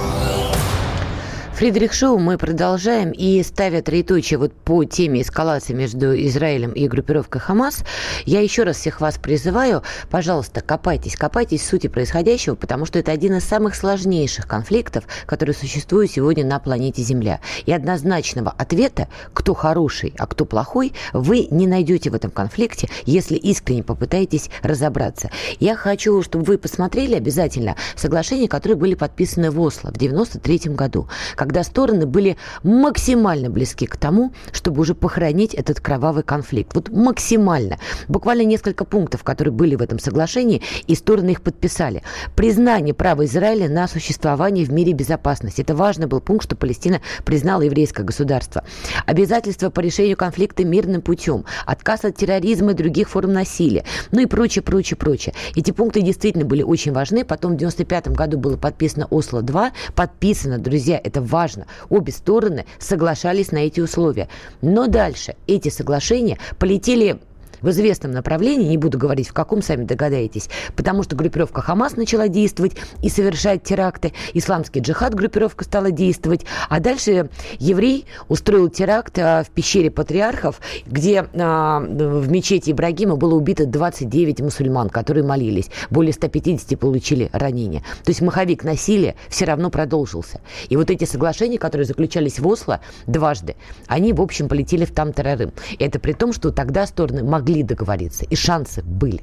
Фридрих 1.61 1.93
Шоу 1.93 2.17
мы 2.17 2.39
продолжаем 2.39 3.11
и 3.11 3.43
ставя 3.43 3.83
троеточие 3.83 4.39
вот 4.39 4.51
по 4.51 4.83
теме 4.83 5.21
эскалации 5.21 5.73
между 5.73 6.19
Израилем 6.25 6.71
и 6.71 6.87
группировкой 6.87 7.39
Хамас, 7.39 7.83
я 8.25 8.39
еще 8.39 8.63
раз 8.63 8.77
всех 8.77 8.99
вас 8.99 9.19
призываю, 9.19 9.83
пожалуйста, 10.09 10.61
копайтесь, 10.61 11.15
копайтесь 11.15 11.61
в 11.61 11.67
сути 11.67 11.85
происходящего, 11.85 12.55
потому 12.55 12.87
что 12.87 12.97
это 12.97 13.11
один 13.11 13.35
из 13.35 13.43
самых 13.43 13.75
сложнейших 13.75 14.47
конфликтов, 14.47 15.03
которые 15.27 15.53
существуют 15.53 16.09
сегодня 16.09 16.43
на 16.43 16.57
планете 16.57 17.03
Земля. 17.03 17.41
И 17.67 17.71
однозначного 17.71 18.49
ответа, 18.57 19.07
кто 19.31 19.53
хороший, 19.53 20.15
а 20.17 20.25
кто 20.25 20.45
плохой, 20.45 20.93
вы 21.13 21.47
не 21.51 21.67
найдете 21.67 22.09
в 22.09 22.15
этом 22.15 22.31
конфликте, 22.31 22.89
если 23.05 23.35
искренне 23.35 23.83
попытаетесь 23.83 24.49
разобраться. 24.63 25.29
Я 25.59 25.75
хочу, 25.75 26.23
чтобы 26.23 26.43
вы 26.43 26.57
посмотрели 26.57 27.13
обязательно 27.13 27.75
соглашения, 27.95 28.47
которые 28.47 28.77
были 28.77 28.95
подписаны 28.95 29.51
в 29.51 29.61
Осло 29.61 29.91
в 29.91 29.97
1993 29.97 30.73
году, 30.73 31.07
когда 31.35 31.50
когда 31.51 31.65
стороны 31.65 32.05
были 32.05 32.37
максимально 32.63 33.49
близки 33.49 33.85
к 33.85 33.97
тому, 33.97 34.31
чтобы 34.53 34.79
уже 34.79 34.95
похоронить 34.95 35.53
этот 35.53 35.81
кровавый 35.81 36.23
конфликт. 36.23 36.73
Вот 36.73 36.87
максимально. 36.87 37.77
Буквально 38.07 38.43
несколько 38.43 38.85
пунктов, 38.85 39.25
которые 39.25 39.53
были 39.53 39.75
в 39.75 39.81
этом 39.81 39.99
соглашении, 39.99 40.61
и 40.87 40.95
стороны 40.95 41.31
их 41.31 41.41
подписали. 41.41 42.03
Признание 42.37 42.93
права 42.93 43.25
Израиля 43.25 43.67
на 43.67 43.89
существование 43.89 44.63
в 44.63 44.71
мире 44.71 44.93
безопасности. 44.93 45.59
Это 45.59 45.75
важный 45.75 46.07
был 46.07 46.21
пункт, 46.21 46.45
что 46.45 46.55
Палестина 46.55 47.01
признала 47.25 47.63
еврейское 47.63 48.03
государство. 48.03 48.63
Обязательства 49.05 49.69
по 49.69 49.81
решению 49.81 50.15
конфликта 50.15 50.63
мирным 50.63 51.01
путем. 51.01 51.43
Отказ 51.65 52.05
от 52.05 52.15
терроризма 52.15 52.71
и 52.71 52.75
других 52.75 53.09
форм 53.09 53.33
насилия. 53.33 53.83
Ну 54.13 54.21
и 54.21 54.25
прочее, 54.25 54.63
прочее, 54.63 54.95
прочее. 54.95 55.35
Эти 55.53 55.71
пункты 55.71 56.01
действительно 56.01 56.45
были 56.45 56.63
очень 56.63 56.93
важны. 56.93 57.25
Потом 57.25 57.55
в 57.55 57.57
95 57.57 58.07
году 58.07 58.37
было 58.37 58.55
подписано 58.55 59.05
Осло-2. 59.09 59.71
Подписано, 59.95 60.57
друзья, 60.57 60.97
это 61.03 61.21
важно 61.21 61.40
важно, 61.41 61.65
обе 61.89 62.11
стороны 62.11 62.65
соглашались 62.77 63.51
на 63.51 63.59
эти 63.59 63.79
условия. 63.79 64.27
Но 64.61 64.85
дальше 64.87 65.35
эти 65.47 65.69
соглашения 65.69 66.37
полетели 66.59 67.19
в 67.61 67.69
известном 67.69 68.11
направлении, 68.11 68.67
не 68.67 68.77
буду 68.77 68.97
говорить 68.97 69.27
в 69.27 69.33
каком, 69.33 69.61
сами 69.61 69.85
догадаетесь, 69.85 70.49
потому 70.75 71.03
что 71.03 71.15
группировка 71.15 71.61
Хамас 71.61 71.95
начала 71.95 72.27
действовать 72.27 72.73
и 73.01 73.09
совершать 73.09 73.63
теракты, 73.63 74.13
исламский 74.33 74.79
джихад 74.79 75.13
группировка 75.13 75.63
стала 75.63 75.91
действовать, 75.91 76.45
а 76.69 76.79
дальше 76.79 77.29
еврей 77.59 78.05
устроил 78.27 78.69
теракт 78.69 79.17
а, 79.19 79.43
в 79.43 79.49
пещере 79.49 79.91
патриархов, 79.91 80.59
где 80.85 81.27
а, 81.33 81.79
в 81.79 82.29
мечети 82.29 82.71
Ибрагима 82.71 83.15
было 83.15 83.35
убито 83.35 83.65
29 83.65 84.41
мусульман, 84.41 84.89
которые 84.89 85.23
молились. 85.23 85.69
Более 85.89 86.13
150 86.13 86.79
получили 86.79 87.29
ранения. 87.33 87.81
То 88.03 88.11
есть 88.11 88.21
маховик 88.21 88.63
насилия 88.63 89.15
все 89.29 89.45
равно 89.45 89.69
продолжился. 89.69 90.41
И 90.69 90.75
вот 90.75 90.89
эти 90.89 91.05
соглашения, 91.05 91.57
которые 91.57 91.85
заключались 91.85 92.39
в 92.39 92.47
Осло 92.47 92.81
дважды, 93.07 93.55
они, 93.87 94.13
в 94.13 94.21
общем, 94.21 94.47
полетели 94.47 94.85
в 94.85 94.91
Там-Тарарым. 94.91 95.51
Это 95.79 95.99
при 95.99 96.13
том, 96.13 96.33
что 96.33 96.51
тогда 96.51 96.85
стороны 96.85 97.23
могли 97.23 97.50
могли 97.51 97.63
договориться, 97.63 98.25
и 98.25 98.35
шансы 98.35 98.81
были. 98.83 99.21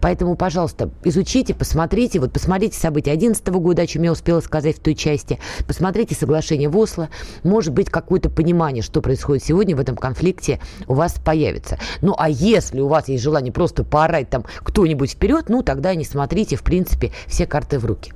Поэтому, 0.00 0.34
пожалуйста, 0.34 0.90
изучите, 1.04 1.54
посмотрите. 1.54 2.18
Вот 2.18 2.32
посмотрите 2.32 2.76
события 2.76 3.12
2011 3.12 3.46
года, 3.60 3.82
о 3.82 3.86
чем 3.86 4.02
я 4.02 4.10
успела 4.10 4.40
сказать 4.40 4.76
в 4.76 4.80
той 4.80 4.96
части. 4.96 5.38
Посмотрите 5.68 6.16
соглашение 6.16 6.68
в 6.68 6.76
Осло. 6.76 7.10
Может 7.44 7.72
быть, 7.72 7.88
какое-то 7.88 8.28
понимание, 8.28 8.82
что 8.82 9.00
происходит 9.00 9.44
сегодня 9.44 9.76
в 9.76 9.80
этом 9.80 9.96
конфликте, 9.96 10.58
у 10.88 10.94
вас 10.94 11.14
появится. 11.14 11.78
Ну, 12.00 12.14
а 12.18 12.28
если 12.28 12.80
у 12.80 12.88
вас 12.88 13.08
есть 13.08 13.22
желание 13.22 13.52
просто 13.52 13.84
поорать 13.84 14.28
там 14.30 14.44
кто-нибудь 14.64 15.12
вперед, 15.12 15.48
ну, 15.48 15.62
тогда 15.62 15.94
не 15.94 16.04
смотрите, 16.04 16.56
в 16.56 16.64
принципе, 16.64 17.12
все 17.28 17.46
карты 17.46 17.78
в 17.78 17.86
руки. 17.86 18.12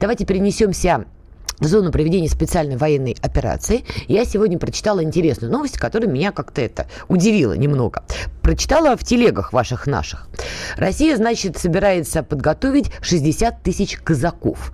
Давайте 0.00 0.24
перенесемся 0.24 1.04
зону 1.60 1.90
проведения 1.90 2.28
специальной 2.28 2.76
военной 2.76 3.16
операции, 3.22 3.84
я 4.08 4.24
сегодня 4.24 4.58
прочитала 4.58 5.02
интересную 5.02 5.52
новость, 5.52 5.78
которая 5.78 6.10
меня 6.10 6.32
как-то 6.32 6.60
это 6.60 6.86
удивила 7.08 7.54
немного. 7.54 8.02
Прочитала 8.42 8.96
в 8.96 9.04
телегах 9.04 9.52
ваших 9.52 9.86
наших. 9.86 10.28
Россия, 10.76 11.16
значит, 11.16 11.58
собирается 11.58 12.22
подготовить 12.22 12.90
60 13.00 13.62
тысяч 13.62 13.96
казаков. 13.98 14.72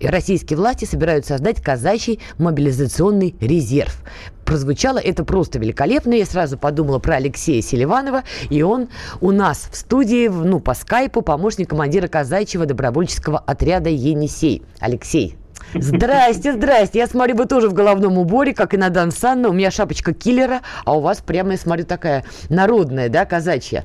И 0.00 0.06
российские 0.06 0.58
власти 0.58 0.84
собираются 0.84 1.34
создать 1.34 1.62
казачий 1.62 2.20
мобилизационный 2.38 3.34
резерв. 3.40 4.02
прозвучало. 4.44 4.98
Это 4.98 5.24
просто 5.24 5.58
великолепно. 5.58 6.12
Я 6.12 6.26
сразу 6.26 6.58
подумала 6.58 6.98
про 6.98 7.14
Алексея 7.14 7.62
Селиванова, 7.62 8.24
и 8.50 8.62
он 8.62 8.88
у 9.22 9.30
нас 9.30 9.68
в 9.72 9.76
студии, 9.76 10.28
ну, 10.28 10.60
по 10.60 10.74
скайпу, 10.74 11.22
помощник 11.22 11.70
командира 11.70 12.08
казачьего 12.08 12.66
добровольческого 12.66 13.38
отряда 13.38 13.88
«Енисей». 13.88 14.62
Алексей, 14.80 15.38
Здрасте, 15.74 16.52
здрасте. 16.52 16.98
Я 16.98 17.06
смотрю, 17.06 17.36
вы 17.36 17.46
тоже 17.46 17.68
в 17.68 17.74
головном 17.74 18.18
уборе, 18.18 18.54
как 18.54 18.74
и 18.74 18.76
на 18.76 18.90
Дан 18.90 19.10
Санна. 19.10 19.48
У 19.48 19.52
меня 19.52 19.70
шапочка 19.70 20.12
киллера, 20.12 20.60
а 20.84 20.96
у 20.96 21.00
вас 21.00 21.20
прямо, 21.20 21.52
я 21.52 21.58
смотрю, 21.58 21.84
такая 21.84 22.24
народная, 22.48 23.08
да, 23.08 23.24
казачья? 23.24 23.84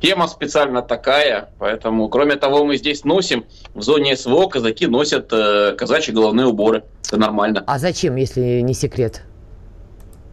Тема 0.00 0.26
специально 0.26 0.82
такая, 0.82 1.50
поэтому, 1.58 2.08
кроме 2.08 2.34
того, 2.34 2.64
мы 2.64 2.76
здесь 2.76 3.04
носим, 3.04 3.44
в 3.72 3.82
зоне 3.82 4.16
СВО 4.16 4.48
казаки 4.48 4.88
носят 4.88 5.32
э, 5.32 5.76
казачьи 5.76 6.12
головные 6.12 6.46
уборы. 6.46 6.82
Это 7.06 7.18
нормально. 7.18 7.62
А 7.66 7.78
зачем, 7.78 8.16
если 8.16 8.60
не 8.60 8.74
секрет? 8.74 9.22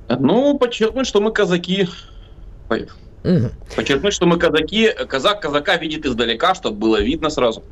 Ну, 0.08 0.58
подчеркнуть, 0.58 1.06
что 1.06 1.22
мы 1.22 1.32
казаки. 1.32 1.88
Угу. 2.70 3.50
Подчеркнуть, 3.76 4.14
что 4.14 4.26
мы 4.26 4.40
казаки. 4.40 4.90
Казак 5.08 5.42
казака 5.42 5.76
видит 5.76 6.06
издалека, 6.06 6.56
чтобы 6.56 6.78
было 6.78 7.02
видно 7.02 7.30
сразу. 7.30 7.64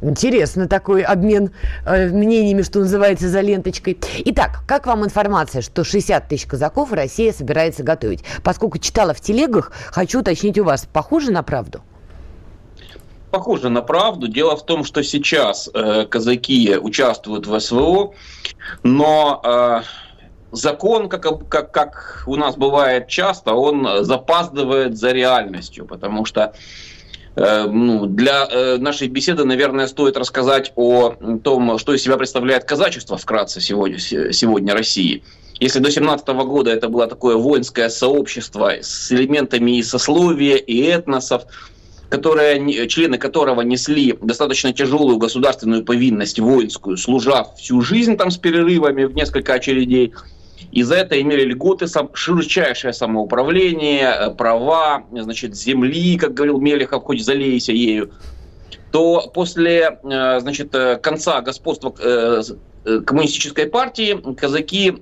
Интересно 0.00 0.68
такой 0.68 1.02
обмен 1.02 1.50
э, 1.84 2.08
мнениями, 2.08 2.62
что 2.62 2.78
называется, 2.78 3.28
за 3.28 3.40
ленточкой. 3.40 3.98
Итак, 4.26 4.60
как 4.66 4.86
вам 4.86 5.04
информация, 5.04 5.60
что 5.60 5.82
60 5.82 6.28
тысяч 6.28 6.46
казаков 6.46 6.92
Россия 6.92 7.32
собирается 7.32 7.82
готовить? 7.82 8.22
Поскольку 8.44 8.78
читала 8.78 9.12
в 9.12 9.20
телегах, 9.20 9.72
хочу 9.90 10.20
уточнить 10.20 10.56
у 10.58 10.64
вас, 10.64 10.86
похоже 10.92 11.32
на 11.32 11.42
правду? 11.42 11.80
Похоже 13.32 13.70
на 13.70 13.82
правду. 13.82 14.28
Дело 14.28 14.56
в 14.56 14.64
том, 14.64 14.84
что 14.84 15.02
сейчас 15.02 15.68
э, 15.74 16.06
казаки 16.06 16.76
участвуют 16.80 17.48
в 17.48 17.58
СВО, 17.58 18.14
но 18.84 19.40
э, 19.44 19.80
закон, 20.52 21.08
как, 21.08 21.48
как, 21.48 21.72
как 21.72 22.22
у 22.26 22.36
нас 22.36 22.54
бывает 22.54 23.08
часто, 23.08 23.54
он 23.54 24.04
запаздывает 24.04 24.96
за 24.96 25.10
реальностью, 25.10 25.86
потому 25.86 26.24
что 26.24 26.54
Э, 26.54 26.54
ну, 27.38 28.06
для 28.06 28.48
э, 28.50 28.78
нашей 28.78 29.08
беседы, 29.08 29.44
наверное, 29.44 29.86
стоит 29.86 30.16
рассказать 30.16 30.72
о 30.74 31.14
том, 31.42 31.78
что 31.78 31.94
из 31.94 32.02
себя 32.02 32.16
представляет 32.16 32.64
казачество 32.64 33.16
вкратце 33.16 33.60
сегодня, 33.60 33.98
сегодня 33.98 34.74
России. 34.74 35.22
Если 35.60 35.78
до 35.78 35.90
17 35.90 36.26
года 36.28 36.70
это 36.70 36.88
было 36.88 37.06
такое 37.06 37.36
воинское 37.36 37.88
сообщество 37.88 38.74
с 38.80 39.12
элементами 39.12 39.78
и 39.78 39.82
сословия, 39.82 40.56
и 40.56 40.82
этносов, 40.82 41.44
которые, 42.08 42.88
члены 42.88 43.18
которого 43.18 43.60
несли 43.60 44.16
достаточно 44.20 44.72
тяжелую 44.72 45.18
государственную 45.18 45.84
повинность 45.84 46.40
воинскую, 46.40 46.96
служа 46.96 47.44
всю 47.56 47.80
жизнь 47.82 48.16
там 48.16 48.30
с 48.30 48.38
перерывами 48.38 49.04
в 49.04 49.14
несколько 49.14 49.54
очередей– 49.54 50.12
и 50.72 50.82
за 50.82 50.96
это 50.96 51.20
имели 51.20 51.44
льготы, 51.44 51.86
широчайшее 52.14 52.92
самоуправление, 52.92 54.08
э, 54.08 54.30
права, 54.30 55.04
значит, 55.12 55.56
земли, 55.56 56.16
как 56.18 56.34
говорил 56.34 56.60
Мелехов, 56.60 57.04
хоть 57.04 57.24
залейся 57.24 57.72
ею, 57.72 58.12
то 58.92 59.30
после 59.32 59.98
э, 60.02 60.40
значит, 60.40 60.74
э, 60.74 60.96
конца 60.96 61.40
господства 61.40 61.94
коммунистической 63.04 63.66
партии 63.66 64.34
казаки 64.34 64.94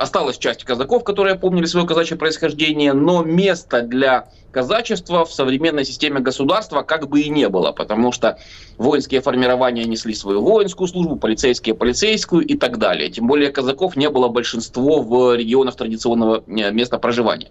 Осталась 0.00 0.38
часть 0.38 0.64
казаков, 0.64 1.04
которые 1.04 1.34
помнили 1.34 1.66
свое 1.66 1.86
казачье 1.86 2.16
происхождение, 2.16 2.94
но 2.94 3.22
места 3.22 3.82
для 3.82 4.28
казачества 4.50 5.26
в 5.26 5.32
современной 5.34 5.84
системе 5.84 6.20
государства 6.20 6.80
как 6.80 7.06
бы 7.06 7.20
и 7.20 7.28
не 7.28 7.50
было, 7.50 7.72
потому 7.72 8.10
что 8.10 8.38
воинские 8.78 9.20
формирования 9.20 9.84
несли 9.84 10.14
свою 10.14 10.40
воинскую 10.40 10.88
службу, 10.88 11.16
полицейские 11.16 11.74
полицейскую 11.74 12.46
и 12.46 12.56
так 12.56 12.78
далее. 12.78 13.10
Тем 13.10 13.26
более 13.26 13.50
казаков 13.50 13.94
не 13.94 14.08
было 14.08 14.28
большинство 14.28 15.02
в 15.02 15.36
регионах 15.36 15.76
традиционного 15.76 16.44
э, 16.46 16.70
места 16.72 16.96
проживания. 16.96 17.50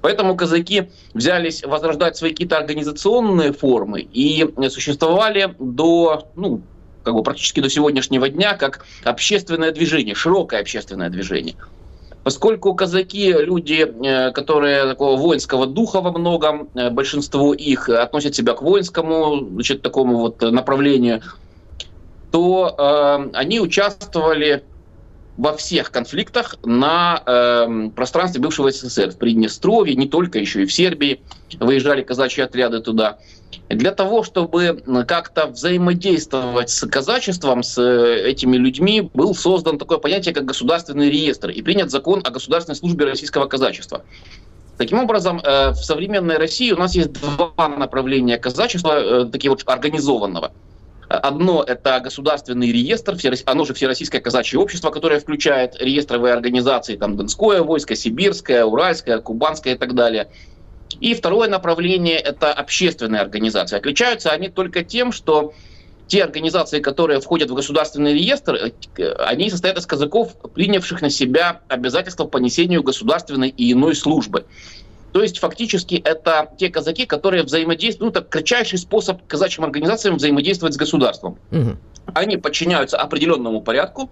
Поэтому 0.00 0.36
казаки 0.36 0.90
взялись 1.12 1.64
возрождать 1.64 2.16
свои 2.16 2.30
какие-то 2.30 2.56
организационные 2.56 3.52
формы 3.52 4.02
и 4.02 4.48
существовали 4.68 5.56
до, 5.58 6.30
ну, 6.36 6.62
как 7.02 7.14
бы 7.14 7.24
практически 7.24 7.58
до 7.58 7.68
сегодняшнего 7.68 8.28
дня 8.28 8.56
как 8.56 8.84
общественное 9.02 9.72
движение, 9.72 10.14
широкое 10.14 10.60
общественное 10.60 11.10
движение. 11.10 11.56
Поскольку 12.22 12.74
казаки 12.74 13.32
люди, 13.32 13.86
э, 14.04 14.30
которые 14.32 14.84
такого 14.84 15.16
воинского 15.16 15.66
духа 15.66 16.00
во 16.00 16.12
многом, 16.12 16.68
э, 16.74 16.90
большинство 16.90 17.54
их 17.54 17.88
относят 17.88 18.34
себя 18.34 18.52
к 18.52 18.62
воинскому 18.62 19.48
значит, 19.52 19.82
такому 19.82 20.18
вот 20.18 20.42
направлению, 20.42 21.22
то 22.30 22.74
э, 22.76 23.30
они 23.32 23.60
участвовали 23.60 24.64
во 25.40 25.56
всех 25.56 25.90
конфликтах 25.90 26.56
на 26.64 27.22
э, 27.24 27.90
пространстве 27.96 28.42
бывшего 28.42 28.70
СССР, 28.70 29.12
в 29.12 29.16
Приднестровье, 29.16 29.96
не 29.96 30.06
только, 30.06 30.38
еще 30.38 30.62
и 30.62 30.66
в 30.66 30.72
Сербии 30.72 31.22
выезжали 31.58 32.02
казачьи 32.02 32.44
отряды 32.44 32.80
туда. 32.80 33.18
Для 33.68 33.92
того, 33.92 34.22
чтобы 34.22 34.82
как-то 35.06 35.46
взаимодействовать 35.46 36.70
с 36.70 36.86
казачеством, 36.86 37.62
с 37.62 37.78
э, 37.78 38.30
этими 38.30 38.56
людьми, 38.56 39.10
был 39.14 39.34
создан 39.34 39.78
такое 39.78 39.98
понятие, 39.98 40.34
как 40.34 40.44
государственный 40.44 41.10
реестр, 41.10 41.50
и 41.50 41.62
принят 41.62 41.90
закон 41.90 42.22
о 42.24 42.30
государственной 42.30 42.76
службе 42.76 43.04
российского 43.04 43.46
казачества. 43.46 44.02
Таким 44.76 44.98
образом, 44.98 45.40
э, 45.42 45.70
в 45.70 45.76
современной 45.76 46.36
России 46.36 46.72
у 46.72 46.76
нас 46.76 46.94
есть 46.94 47.12
два 47.12 47.68
направления 47.68 48.38
казачества, 48.38 48.92
э, 49.00 49.24
такие 49.26 49.50
вот 49.50 49.62
организованного– 49.66 50.52
Одно– 51.10 51.64
это 51.66 51.98
государственный 51.98 52.70
реестр, 52.70 53.16
оно 53.46 53.64
же 53.64 53.74
Всероссийское 53.74 54.20
казачье 54.20 54.60
общество, 54.60 54.90
которое 54.90 55.18
включает 55.18 55.74
реестровые 55.82 56.32
организации, 56.32 56.94
там 56.94 57.16
Донское 57.16 57.62
войско, 57.62 57.96
Сибирское, 57.96 58.64
Уральское, 58.64 59.18
Кубанское 59.18 59.74
и 59.74 59.76
так 59.76 59.96
далее. 59.96 60.28
И 60.98 61.14
второе 61.14 61.48
направление– 61.48 62.18
это 62.18 62.52
общественные 62.52 63.20
организации. 63.20 63.76
Отличаются 63.76 64.30
они 64.30 64.48
только 64.48 64.82
тем, 64.82 65.12
что 65.12 65.54
те 66.08 66.24
организации, 66.24 66.80
которые 66.80 67.20
входят 67.20 67.50
в 67.50 67.54
государственный 67.54 68.12
реестр, 68.12 68.72
э, 68.98 69.12
они 69.18 69.48
состоят 69.48 69.78
из 69.78 69.86
казаков, 69.86 70.34
принявших 70.54 71.02
на 71.02 71.10
себя 71.10 71.60
обязательства 71.68 72.24
по 72.24 72.38
несению 72.38 72.82
государственной 72.82 73.48
и 73.48 73.72
иной 73.72 73.94
службы. 73.94 74.44
То 75.12 75.22
есть 75.22 75.38
фактически 75.38 75.94
это 76.04 76.50
те 76.58 76.68
казаки, 76.68 77.06
которые 77.06 77.44
взаимодействуют, 77.44 78.14
ну, 78.14 78.20
это 78.20 78.28
кратчайший 78.28 78.78
способ 78.78 79.24
казачьим 79.26 79.64
организациям 79.64 80.16
взаимодействовать 80.16 80.74
с 80.74 80.76
государством. 80.76 81.38
Угу. 81.52 81.76
Они 82.14 82.36
подчиняются 82.36 82.96
определенному 82.96 83.60
порядку, 83.60 84.10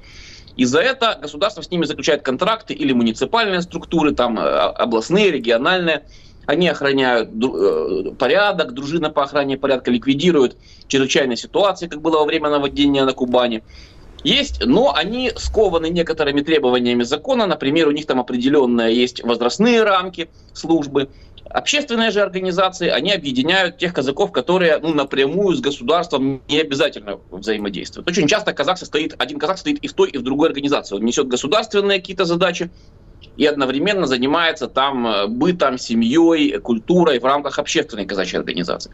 и 0.56 0.64
за 0.64 0.80
это 0.80 1.18
государство 1.20 1.62
с 1.62 1.70
ними 1.70 1.84
заключает 1.84 2.22
контракты 2.22 2.74
или 2.74 2.92
муниципальные 2.92 3.62
структуры, 3.62 4.12
там 4.12 4.38
э, 4.38 4.42
областные, 4.42 5.30
региональные. 5.30 6.02
Они 6.48 6.66
охраняют 6.66 7.28
э, 7.44 8.14
порядок, 8.18 8.72
дружина 8.72 9.10
по 9.10 9.22
охране 9.22 9.58
порядка 9.58 9.90
ликвидируют 9.90 10.56
чрезвычайные 10.86 11.36
ситуации, 11.36 11.88
как 11.88 12.00
было 12.00 12.20
во 12.20 12.24
время 12.24 12.48
наводнения 12.48 13.04
на 13.04 13.12
Кубани. 13.12 13.62
Есть, 14.24 14.64
но 14.64 14.94
они 14.94 15.30
скованы 15.36 15.90
некоторыми 15.90 16.40
требованиями 16.40 17.02
закона. 17.02 17.44
Например, 17.44 17.86
у 17.88 17.90
них 17.90 18.06
там 18.06 18.18
определенные 18.18 18.96
есть 18.96 19.22
возрастные 19.22 19.82
рамки 19.82 20.30
службы. 20.54 21.10
Общественные 21.50 22.12
же 22.12 22.22
организации, 22.22 22.88
они 22.88 23.12
объединяют 23.12 23.76
тех 23.76 23.92
казаков, 23.92 24.32
которые 24.32 24.78
ну, 24.78 24.94
напрямую 24.94 25.54
с 25.54 25.60
государством 25.60 26.40
не 26.48 26.60
обязательно 26.60 27.20
взаимодействуют. 27.30 28.08
Очень 28.08 28.26
часто 28.26 28.54
казак 28.54 28.78
состоит, 28.78 29.14
один 29.18 29.38
казак 29.38 29.58
стоит 29.58 29.80
и 29.80 29.88
в 29.88 29.92
той, 29.92 30.08
и 30.08 30.16
в 30.16 30.22
другой 30.22 30.48
организации. 30.48 30.96
Он 30.96 31.04
несет 31.04 31.28
государственные 31.28 31.98
какие-то 31.98 32.24
задачи 32.24 32.70
и 33.38 33.46
одновременно 33.46 34.06
занимается 34.06 34.66
там 34.66 35.06
э, 35.06 35.26
бытом, 35.28 35.78
семьей, 35.78 36.58
культурой 36.58 37.20
в 37.20 37.24
рамках 37.24 37.60
общественной 37.60 38.04
казачьей 38.04 38.40
организации. 38.40 38.90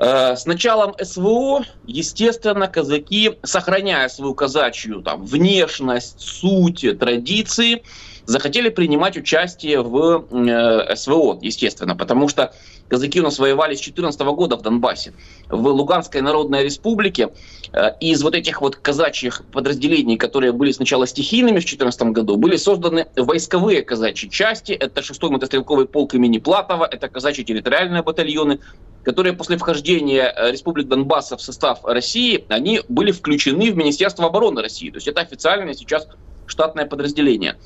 Э, 0.00 0.36
с 0.36 0.46
началом 0.46 0.94
СВО, 1.02 1.64
естественно, 1.86 2.68
казаки, 2.68 3.36
сохраняя 3.42 4.08
свою 4.08 4.32
казачью 4.32 5.02
там, 5.02 5.24
внешность, 5.24 6.20
суть, 6.20 6.86
традиции, 7.00 7.82
захотели 8.24 8.68
принимать 8.68 9.16
участие 9.16 9.82
в 9.82 10.24
э, 10.30 10.94
СВО, 10.94 11.38
естественно, 11.42 11.96
потому 11.96 12.28
что 12.28 12.54
казаки 12.86 13.18
у 13.18 13.24
нас 13.24 13.40
воевали 13.40 13.74
с 13.74 13.78
2014 13.78 14.20
года 14.20 14.56
в 14.56 14.62
Донбассе. 14.62 15.14
В 15.48 15.66
Луганской 15.66 16.20
Народной 16.20 16.62
Республике 16.62 17.30
э, 17.72 17.90
из 17.98 18.22
вот 18.22 18.36
этих 18.36 18.60
вот 18.60 18.76
казачьих 18.76 19.42
подразделений, 19.50 20.16
которые 20.16 20.52
были 20.52 20.70
сначала 20.70 21.08
стихийными 21.08 21.58
в 21.58 21.64
2014 21.66 22.02
году, 22.02 22.36
были 22.36 22.56
созданы 22.56 23.06
войсковые 23.16 23.82
казачьи 23.82 24.30
части. 24.30 24.72
Это 24.72 25.00
6-й 25.00 25.28
мотострелковый 25.28 25.86
полк 25.86 26.14
имени 26.14 26.38
Платова, 26.38 26.88
это 26.88 27.08
казачьи 27.08 27.44
территориальные 27.44 28.04
батальоны, 28.04 28.60
которые 29.04 29.32
после 29.32 29.56
вхождения 29.56 30.32
э, 30.34 30.50
Республик 30.50 30.88
Донбасса 30.88 31.36
в 31.36 31.42
состав 31.42 31.84
России, 31.84 32.44
они 32.48 32.82
были 32.88 33.12
включены 33.12 33.70
в 33.70 33.76
Министерство 33.76 34.26
обороны 34.26 34.62
России. 34.62 34.90
То 34.90 34.96
есть 34.96 35.08
это 35.08 35.20
официальное 35.20 35.74
сейчас 35.74 36.06
штатное 36.46 36.86
подразделение. 36.86 37.56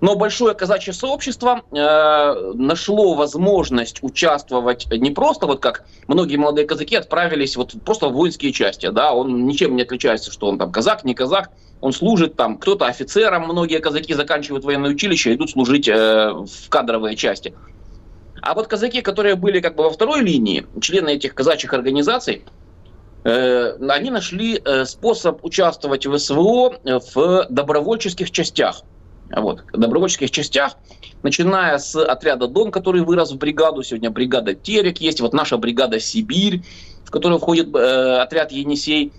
Но 0.00 0.16
большое 0.16 0.54
казачье 0.54 0.94
сообщество 0.94 1.60
э, 1.70 2.52
нашло 2.54 3.14
возможность 3.14 4.02
участвовать 4.02 4.86
не 4.90 5.10
просто 5.10 5.46
вот 5.46 5.60
как 5.60 5.84
многие 6.06 6.36
молодые 6.36 6.66
казаки 6.66 6.96
отправились 6.96 7.56
вот 7.56 7.74
просто 7.84 8.08
в 8.08 8.14
воинские 8.14 8.52
части, 8.52 8.88
да, 8.88 9.12
он 9.12 9.44
ничем 9.46 9.76
не 9.76 9.82
отличается, 9.82 10.32
что 10.32 10.48
он 10.48 10.58
там 10.58 10.72
казак, 10.72 11.04
не 11.04 11.14
казак, 11.14 11.50
он 11.82 11.92
служит 11.92 12.36
там, 12.36 12.56
кто-то 12.56 12.86
офицером, 12.86 13.44
многие 13.44 13.78
казаки 13.80 14.14
заканчивают 14.14 14.64
военное 14.64 14.90
училище, 14.90 15.34
идут 15.34 15.50
служить 15.50 15.88
э, 15.88 16.30
в 16.32 16.68
кадровые 16.70 17.16
части. 17.16 17.54
А 18.42 18.54
вот 18.54 18.66
казаки, 18.66 19.02
которые 19.02 19.34
были 19.34 19.60
как 19.60 19.76
бы 19.76 19.84
во 19.84 19.90
второй 19.90 20.22
линии, 20.22 20.66
члены 20.80 21.10
этих 21.10 21.34
казачьих 21.34 21.72
организаций, 21.74 22.44
э, 23.24 23.76
они 23.88 24.10
нашли 24.10 24.60
э, 24.64 24.84
способ 24.84 25.44
участвовать 25.44 26.06
в 26.06 26.18
СВО 26.18 26.78
в 26.84 27.46
добровольческих 27.50 28.30
частях. 28.30 28.82
Вот, 29.34 29.62
добровольческих 29.72 30.32
частях, 30.32 30.76
начиная 31.22 31.78
с 31.78 31.94
отряда 31.94 32.48
Дон, 32.48 32.72
который 32.72 33.02
вырос 33.02 33.30
в 33.30 33.38
бригаду, 33.38 33.84
сегодня 33.84 34.10
бригада 34.10 34.54
Терек 34.54 34.98
есть, 34.98 35.20
вот 35.20 35.32
наша 35.32 35.56
бригада 35.56 36.00
Сибирь, 36.00 36.62
в 37.04 37.10
которую 37.12 37.38
входит 37.38 37.74
э, 37.74 38.20
отряд 38.20 38.50
Енисей. 38.50 39.12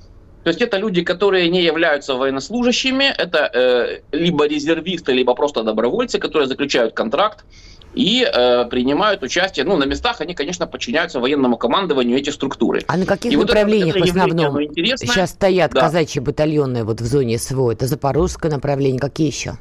То 0.43 0.49
есть 0.49 0.61
это 0.61 0.77
люди, 0.77 1.01
которые 1.03 1.49
не 1.49 1.61
являются 1.61 2.15
военнослужащими, 2.15 3.05
это 3.05 3.49
э, 3.53 3.99
либо 4.11 4.47
резервисты, 4.47 5.13
либо 5.13 5.33
просто 5.33 5.63
добровольцы, 5.63 6.19
которые 6.19 6.47
заключают 6.47 6.93
контракт 6.93 7.45
и 7.93 8.23
э, 8.23 8.65
принимают 8.65 9.23
участие. 9.23 9.65
Ну, 9.65 9.77
на 9.77 9.85
местах 9.85 10.21
они, 10.21 10.33
конечно, 10.33 10.67
подчиняются 10.67 11.19
военному 11.19 11.57
командованию 11.57 12.17
эти 12.17 12.29
структуры. 12.29 12.81
А 12.87 12.97
на 12.97 13.05
каких 13.05 13.33
и 13.33 13.37
направлениях 13.37 13.95
вот 13.95 14.07
это, 14.07 14.13
в 14.13 14.17
основном 14.17 14.57
сейчас 14.97 15.31
стоят 15.31 15.71
да. 15.71 15.81
казачьи 15.81 16.21
батальоны 16.21 16.83
вот 16.83 17.01
в 17.01 17.05
зоне 17.05 17.37
СВО? 17.37 17.71
Это 17.71 17.87
запорожское 17.87 18.51
направление, 18.51 18.99
какие 18.99 19.27
еще? 19.27 19.57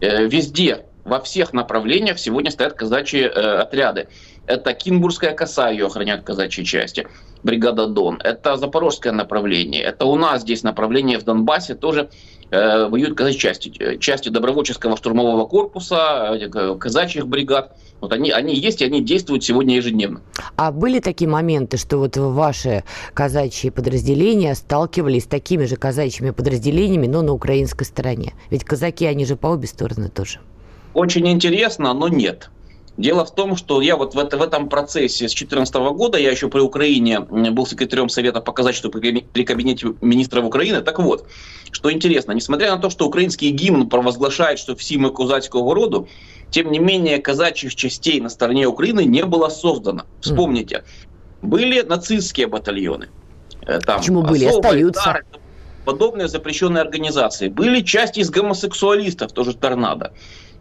Э, 0.00 0.26
везде, 0.26 0.84
во 1.04 1.20
всех 1.20 1.52
направлениях 1.52 2.18
сегодня 2.18 2.50
стоят 2.50 2.74
казачьи 2.74 3.22
э, 3.22 3.26
отряды. 3.26 4.08
Это 4.46 4.72
Кинбургская 4.72 5.32
коса, 5.32 5.70
ее 5.70 5.86
охраняют 5.86 6.24
казачьи 6.24 6.64
части, 6.64 7.06
бригада 7.42 7.86
Дон. 7.86 8.20
Это 8.22 8.56
запорожское 8.56 9.12
направление. 9.12 9.82
Это 9.82 10.04
у 10.04 10.16
нас 10.16 10.42
здесь 10.42 10.62
направление 10.62 11.18
в 11.18 11.24
Донбассе 11.24 11.74
тоже 11.74 12.10
воюют 12.52 13.16
казачьи 13.16 13.38
части. 13.38 13.72
Э, 13.78 13.98
части 13.98 14.28
добровольческого 14.28 14.96
штурмового 14.96 15.46
корпуса, 15.46 16.38
э, 16.38 16.76
казачьих 16.78 17.26
бригад. 17.26 17.76
Вот 18.00 18.12
они, 18.12 18.30
они 18.30 18.54
есть, 18.54 18.82
и 18.82 18.84
они 18.84 19.02
действуют 19.02 19.44
сегодня 19.44 19.76
ежедневно. 19.76 20.20
А 20.56 20.70
были 20.70 20.98
такие 20.98 21.30
моменты, 21.30 21.76
что 21.78 21.98
вот 21.98 22.16
ваши 22.16 22.84
казачьи 23.14 23.70
подразделения 23.70 24.54
сталкивались 24.54 25.24
с 25.24 25.26
такими 25.26 25.64
же 25.64 25.76
казачьими 25.76 26.30
подразделениями, 26.30 27.06
но 27.06 27.22
на 27.22 27.32
украинской 27.32 27.84
стороне? 27.84 28.34
Ведь 28.50 28.64
казаки, 28.64 29.06
они 29.06 29.24
же 29.24 29.36
по 29.36 29.48
обе 29.48 29.66
стороны 29.66 30.08
тоже. 30.08 30.40
Очень 30.94 31.28
интересно, 31.28 31.94
но 31.94 32.08
нет. 32.08 32.50
Дело 32.98 33.24
в 33.24 33.34
том, 33.34 33.56
что 33.56 33.80
я 33.80 33.96
вот 33.96 34.14
в, 34.14 34.18
это, 34.18 34.36
в 34.36 34.42
этом 34.42 34.68
процессе 34.68 35.26
с 35.26 35.32
2014 35.32 35.74
года, 35.94 36.18
я 36.18 36.30
еще 36.30 36.48
при 36.48 36.60
Украине 36.60 37.20
был 37.20 37.66
секретарем 37.66 38.10
Совета 38.10 38.40
по 38.42 38.52
казачеству 38.52 38.90
при 38.90 39.44
кабинете 39.44 39.94
министров 40.02 40.44
Украины. 40.44 40.82
Так 40.82 40.98
вот, 40.98 41.26
что 41.70 41.90
интересно, 41.90 42.32
несмотря 42.32 42.70
на 42.70 42.78
то, 42.78 42.90
что 42.90 43.06
украинский 43.06 43.50
гимн 43.50 43.88
провозглашает, 43.88 44.58
что 44.58 44.76
все 44.76 44.98
мы 44.98 45.10
козацкого 45.10 45.74
роду, 45.74 46.06
тем 46.50 46.70
не 46.70 46.78
менее 46.78 47.18
казачьих 47.18 47.74
частей 47.74 48.20
на 48.20 48.28
стороне 48.28 48.66
Украины 48.66 49.04
не 49.04 49.24
было 49.24 49.48
создано. 49.48 50.04
Вспомните, 50.20 50.84
были 51.40 51.80
нацистские 51.80 52.46
батальоны. 52.46 53.08
Э, 53.66 53.78
там, 53.80 54.00
Почему 54.00 54.22
были? 54.22 54.44
Остаются. 54.44 55.02
Тары, 55.02 55.24
подобные 55.86 56.28
запрещенные 56.28 56.82
организации. 56.82 57.48
Были 57.48 57.80
части 57.80 58.20
из 58.20 58.28
гомосексуалистов, 58.28 59.32
тоже 59.32 59.54
торнадо 59.54 60.12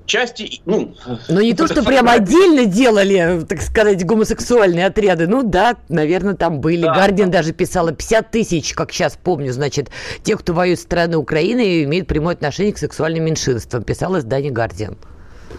части, 0.06 0.62
ну... 0.66 0.96
Ну, 1.30 1.42
не 1.42 1.54
то, 1.54 1.68
что 1.68 1.84
прям 1.84 2.08
отдельно 2.08 2.66
делали, 2.66 3.46
так 3.48 3.62
сказать, 3.62 4.06
гомосексуальные 4.06 4.86
отряды. 4.86 5.28
Ну, 5.28 5.44
да, 5.44 5.78
наверное, 5.90 6.36
там 6.36 6.60
были. 6.60 6.84
Да, 6.84 6.94
Гардиан 6.94 7.32
да. 7.32 7.40
даже 7.40 7.54
писала 7.54 7.92
50 7.92 8.32
тысяч, 8.32 8.74
как 8.74 8.92
сейчас 8.92 9.18
помню, 9.22 9.52
значит, 9.54 9.90
тех, 10.24 10.40
кто 10.40 10.54
воюет 10.54 10.80
с 10.80 10.84
страны 10.84 11.18
Украины 11.18 11.66
и 11.66 11.84
имеет 11.84 12.08
прямое 12.08 12.36
отношение 12.36 12.74
к 12.74 12.78
сексуальным 12.78 13.26
меньшинствам. 13.26 13.84
Писал 13.84 14.18
издание 14.18 14.52
Гардиан. 14.52 14.98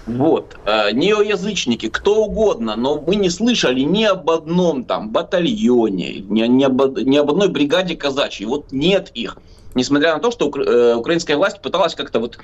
Вот, 0.06 0.56
э, 0.64 0.92
неоязычники, 0.92 1.88
кто 1.88 2.24
угодно, 2.24 2.76
но 2.76 3.00
мы 3.00 3.16
не 3.16 3.30
слышали 3.30 3.80
ни 3.80 4.04
об 4.04 4.28
одном 4.30 4.84
там 4.84 5.10
батальоне, 5.10 6.20
ни, 6.20 6.40
ни, 6.42 6.64
об, 6.64 6.98
ни 6.98 7.16
об 7.16 7.30
одной 7.30 7.48
бригаде 7.48 7.96
казачьей. 7.96 8.46
Вот 8.46 8.72
нет 8.72 9.10
их 9.14 9.38
несмотря 9.74 10.14
на 10.14 10.20
то, 10.20 10.30
что 10.30 10.50
э, 10.50 10.94
украинская 10.94 11.36
власть 11.36 11.62
пыталась 11.62 11.94
как-то 11.94 12.20
вот 12.20 12.38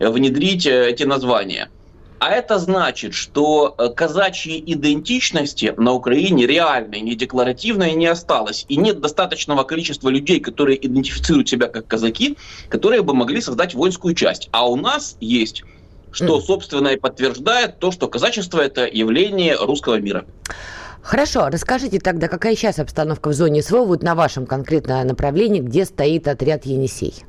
внедрить 0.00 0.66
э, 0.66 0.90
эти 0.90 1.04
названия. 1.04 1.70
А 2.18 2.30
это 2.30 2.60
значит, 2.60 3.14
что 3.14 3.70
казачьей 3.96 4.62
идентичности 4.64 5.74
на 5.76 5.92
Украине 5.92 6.46
реальной, 6.46 7.00
не 7.00 7.16
декларативной 7.16 7.94
не 7.94 8.06
осталось. 8.06 8.64
И 8.68 8.76
нет 8.76 9.00
достаточного 9.00 9.64
количества 9.64 10.08
людей, 10.08 10.38
которые 10.38 10.86
идентифицируют 10.86 11.48
себя 11.48 11.66
как 11.66 11.88
казаки, 11.88 12.38
которые 12.68 13.02
бы 13.02 13.12
могли 13.12 13.40
создать 13.40 13.74
воинскую 13.74 14.14
часть. 14.14 14.48
А 14.52 14.68
у 14.68 14.76
нас 14.76 15.16
есть, 15.18 15.64
что, 16.12 16.40
собственно, 16.40 16.88
и 16.88 16.96
подтверждает 16.96 17.78
то, 17.78 17.90
что 17.90 18.08
казачество– 18.08 18.60
это 18.60 18.86
явление 18.86 19.56
русского 19.56 19.98
мира. 20.00 20.24
Хорошо, 21.02 21.48
расскажите 21.48 21.98
тогда, 21.98 22.28
какая 22.28 22.54
сейчас 22.54 22.78
обстановка 22.78 23.30
в 23.30 23.32
зоне 23.32 23.62
СВО, 23.62 23.84
вот 23.84 24.02
на 24.02 24.14
вашем 24.14 24.46
конкретном 24.46 25.06
направлении, 25.08 25.60
где 25.60 25.84
стоит 25.84 26.28
отряд 26.28 26.64
«Енисей»? 26.64 27.24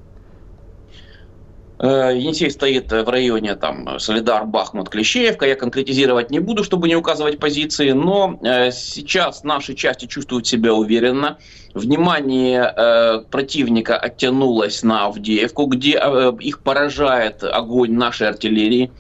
Э, 1.80 2.12
Енисей 2.16 2.52
стоит 2.52 2.92
в 2.92 3.10
районе 3.10 3.56
там 3.56 4.00
Солидар, 4.00 4.46
Бахмут, 4.46 4.90
Клещеевка. 4.90 5.46
Я 5.46 5.56
конкретизировать 5.56 6.30
не 6.30 6.40
буду, 6.40 6.64
чтобы 6.64 6.88
не 6.88 6.96
указывать 6.96 7.40
позиции, 7.40 7.92
но 7.92 8.40
э, 8.42 8.72
сейчас 8.72 9.44
наши 9.44 9.74
части 9.74 10.06
чувствуют 10.06 10.48
себя 10.48 10.74
уверенно. 10.74 11.38
Внимание 11.74 12.74
э, 12.76 13.24
противника 13.30 13.98
оттянулось 13.98 14.84
на 14.84 15.06
Авдеевку, 15.06 15.66
где 15.66 16.02
их 16.40 16.60
поражает 16.60 17.44
огонь 17.44 17.94
нашей 17.94 18.30
артиллерии. 18.30 18.92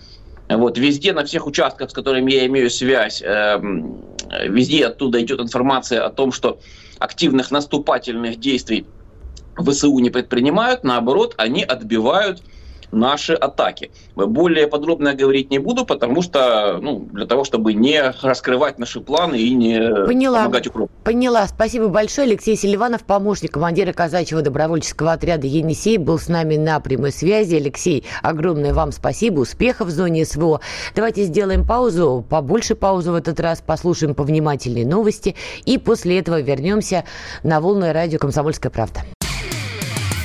Вот, 0.49 0.77
везде, 0.77 1.13
на 1.13 1.23
всех 1.23 1.47
участках, 1.47 1.89
с 1.89 1.93
которыми 1.93 2.31
я 2.31 2.45
имею 2.47 2.69
связь, 2.69 3.21
э, 3.21 3.61
везде 4.47 4.87
оттуда 4.87 5.21
идет 5.21 5.39
информация 5.39 6.05
о 6.05 6.09
том, 6.09 6.31
что 6.31 6.59
активных 6.99 7.51
наступательных 7.51 8.39
действий 8.39 8.85
ВСУ 9.57 9.97
не 9.99 10.09
предпринимают, 10.09 10.83
наоборот, 10.83 11.35
они 11.37 11.63
отбивают 11.63 12.41
наши 12.93 13.33
атаки. 13.33 13.91
Более 14.15 14.67
подробно 14.67 15.13
говорить 15.13 15.51
не 15.51 15.59
буду, 15.59 15.85
потому 15.85 16.21
что, 16.21 16.79
ну, 16.81 17.07
для 17.11 17.25
того, 17.25 17.43
чтобы 17.43 17.73
не 17.73 18.01
раскрывать 18.21 18.79
наши 18.79 19.01
планы 19.01 19.35
и 19.35 19.53
не 19.53 20.05
Поняла. 20.05 20.39
помогать 20.39 20.67
укропу. 20.67 20.91
Поняла. 21.03 21.47
Спасибо 21.47 21.87
большое. 21.87 22.27
Алексей 22.27 22.55
Селиванов, 22.55 23.03
помощник 23.03 23.51
командира 23.51 23.91
казачьего 23.93 24.41
добровольческого 24.41 25.13
отряда 25.13 25.47
«Енисей», 25.47 25.97
был 25.97 26.19
с 26.19 26.27
нами 26.27 26.55
на 26.55 26.79
прямой 26.79 27.11
связи. 27.11 27.55
Алексей, 27.55 28.03
огромное 28.21 28.73
вам 28.73 28.91
спасибо. 28.91 29.41
Успехов 29.41 29.87
в 29.87 29.91
зоне 29.91 30.25
СВО. 30.25 30.61
Давайте 30.95 31.23
сделаем 31.23 31.65
паузу, 31.67 32.25
побольше 32.29 32.75
паузу 32.75 33.11
в 33.11 33.15
этот 33.15 33.39
раз, 33.39 33.61
послушаем 33.65 34.15
повнимательнее 34.15 34.85
новости 34.85 35.35
и 35.65 35.77
после 35.77 36.19
этого 36.19 36.41
вернемся 36.41 37.03
на 37.43 37.59
волны 37.59 37.91
радио 37.91 38.19
«Комсомольская 38.19 38.71
правда». 38.71 39.01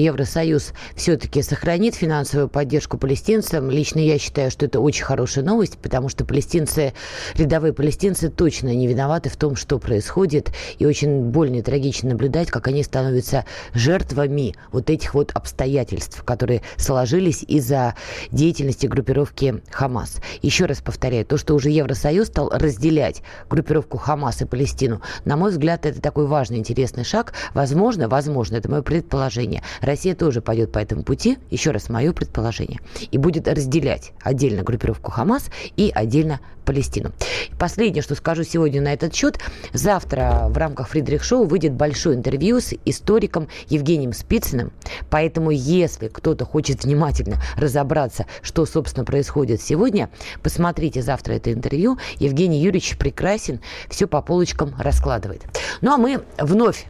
Евросоюз 0.00 0.72
все-таки 0.96 1.42
сохранит 1.42 1.94
финансовую 1.94 2.48
поддержку 2.48 2.98
палестинцам. 2.98 3.70
Лично 3.70 3.98
я 3.98 4.18
считаю, 4.18 4.50
что 4.50 4.66
это 4.66 4.80
очень 4.80 5.04
хорошая 5.04 5.44
новость, 5.44 5.78
потому 5.78 6.08
что 6.08 6.24
палестинцы, 6.24 6.94
рядовые 7.34 7.72
палестинцы 7.72 8.30
точно 8.30 8.74
не 8.74 8.86
виноваты 8.86 9.28
в 9.28 9.36
том, 9.36 9.56
что 9.56 9.78
происходит. 9.78 10.52
И 10.78 10.86
очень 10.86 11.24
больно 11.24 11.56
и 11.56 11.62
трагично 11.62 12.10
наблюдать, 12.10 12.50
как 12.50 12.68
они 12.68 12.82
становятся 12.82 13.44
жертвами 13.74 14.54
вот 14.72 14.90
этих 14.90 15.14
вот 15.14 15.32
обстоятельств, 15.32 16.22
которые 16.24 16.62
сложились 16.76 17.42
из-за 17.42 17.94
деятельности 18.30 18.86
группировки 18.86 19.62
Хамас. 19.70 20.16
Еще 20.42 20.64
раз 20.64 20.80
повторяю, 20.80 21.26
то, 21.26 21.36
что 21.36 21.54
уже 21.54 21.70
Евросоюз 21.70 22.28
стал 22.28 22.50
разделять 22.50 23.22
группировку 23.48 23.98
Хамас 23.98 24.40
и 24.42 24.46
Палестину, 24.46 25.02
на 25.24 25.36
мой 25.36 25.50
взгляд, 25.50 25.84
это 25.86 26.00
такой 26.00 26.26
важный, 26.26 26.58
интересный 26.58 27.04
шаг. 27.04 27.34
Возможно, 27.54 28.08
возможно, 28.08 28.56
это 28.56 28.70
мое 28.70 28.82
предположение. 28.82 29.62
Россия 29.90 30.14
тоже 30.14 30.40
пойдет 30.40 30.70
по 30.70 30.78
этому 30.78 31.02
пути, 31.02 31.38
еще 31.50 31.72
раз 31.72 31.88
мое 31.88 32.12
предположение, 32.12 32.78
и 33.10 33.18
будет 33.18 33.48
разделять 33.48 34.12
отдельно 34.22 34.62
группировку 34.62 35.10
Хамас 35.10 35.50
и 35.76 35.90
отдельно 35.92 36.38
Палестину. 36.64 37.10
Последнее, 37.58 38.00
что 38.00 38.14
скажу 38.14 38.44
сегодня 38.44 38.80
на 38.80 38.92
этот 38.92 39.12
счет. 39.12 39.40
Завтра 39.72 40.46
в 40.48 40.56
рамках 40.56 40.90
Фридрих 40.90 41.24
Шоу 41.24 41.44
выйдет 41.44 41.72
большое 41.72 42.16
интервью 42.16 42.60
с 42.60 42.72
историком 42.84 43.48
Евгением 43.66 44.12
Спицыным. 44.12 44.70
Поэтому, 45.10 45.50
если 45.50 46.06
кто-то 46.06 46.44
хочет 46.44 46.84
внимательно 46.84 47.42
разобраться, 47.56 48.26
что, 48.42 48.66
собственно, 48.66 49.04
происходит 49.04 49.60
сегодня, 49.60 50.08
посмотрите 50.44 51.02
завтра 51.02 51.32
это 51.32 51.52
интервью. 51.52 51.98
Евгений 52.20 52.60
Юрьевич 52.60 52.96
прекрасен, 52.96 53.60
все 53.88 54.06
по 54.06 54.22
полочкам 54.22 54.72
раскладывает. 54.78 55.42
Ну 55.80 55.92
а 55.92 55.96
мы 55.96 56.22
вновь 56.38 56.86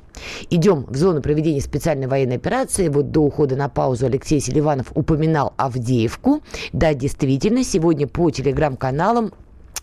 Идем 0.51 0.87
в 0.89 0.97
зону 0.97 1.23
проведения 1.23 1.61
специальной 1.61 2.07
военной 2.07 2.37
операции. 2.37 2.89
Вот 2.89 3.11
до 3.11 3.21
ухода 3.21 3.57
на 3.57 3.69
паузу 3.69 4.07
Алексей 4.07 4.41
Селиванов 4.41 4.93
упоминал 4.95 5.55
Авдеевку. 5.57 6.43
Да, 6.73 6.95
действительно, 6.95 7.65
сегодня 7.65 8.07
по 8.07 8.31
телеграм-каналам 8.31 9.33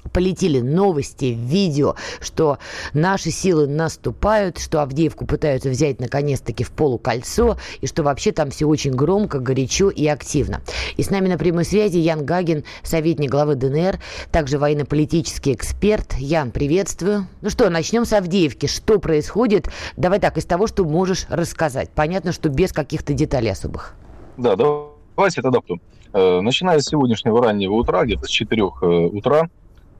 полетели 0.08 0.60
новости, 0.60 1.26
видео, 1.38 1.96
что 2.20 2.58
наши 2.94 3.32
силы 3.32 3.68
наступают, 3.68 4.58
что 4.58 4.82
Авдеевку 4.82 5.26
пытаются 5.26 5.70
взять 5.70 6.00
наконец-таки 6.00 6.64
в 6.64 6.72
полукольцо, 6.72 7.58
и 7.82 7.88
что 7.88 8.04
вообще 8.04 8.32
там 8.32 8.50
все 8.50 8.66
очень 8.66 8.92
громко, 8.92 9.40
горячо 9.40 9.90
и 9.90 10.08
активно. 10.08 10.62
И 10.96 11.04
с 11.04 11.10
нами 11.10 11.28
на 11.28 11.38
прямой 11.38 11.66
связи 11.66 11.98
Ян 11.98 12.26
Гагин, 12.26 12.64
советник 12.84 13.30
главы 13.30 13.56
ДНР, 13.56 14.00
также 14.32 14.58
военно-политический 14.58 15.54
эксперт. 15.54 16.14
Ян, 16.18 16.52
приветствую. 16.52 17.28
Ну 17.42 17.50
что, 17.50 17.70
начнем 17.70 18.06
с 18.06 18.14
Авдеевки. 18.14 18.66
Что 18.68 19.00
происходит? 19.00 19.70
Давай 19.98 20.20
так, 20.20 20.38
из 20.38 20.46
того, 20.46 20.68
что 20.68 20.84
можешь 20.84 21.26
рассказать. 21.30 21.90
Понятно, 21.92 22.32
что 22.32 22.50
без 22.50 22.72
каких-то 22.72 23.14
деталей 23.14 23.52
особых. 23.52 23.94
Да, 24.38 24.56
давайте 24.56 25.42
тогда 25.42 25.62
потом. 25.62 25.82
Э, 26.14 26.42
начиная 26.42 26.80
с 26.80 26.86
сегодняшнего 26.86 27.44
раннего 27.44 27.74
утра, 27.74 28.04
где-то 28.04 28.26
с 28.26 28.30
4 28.30 28.62
э, 28.62 28.66
утра, 28.66 29.50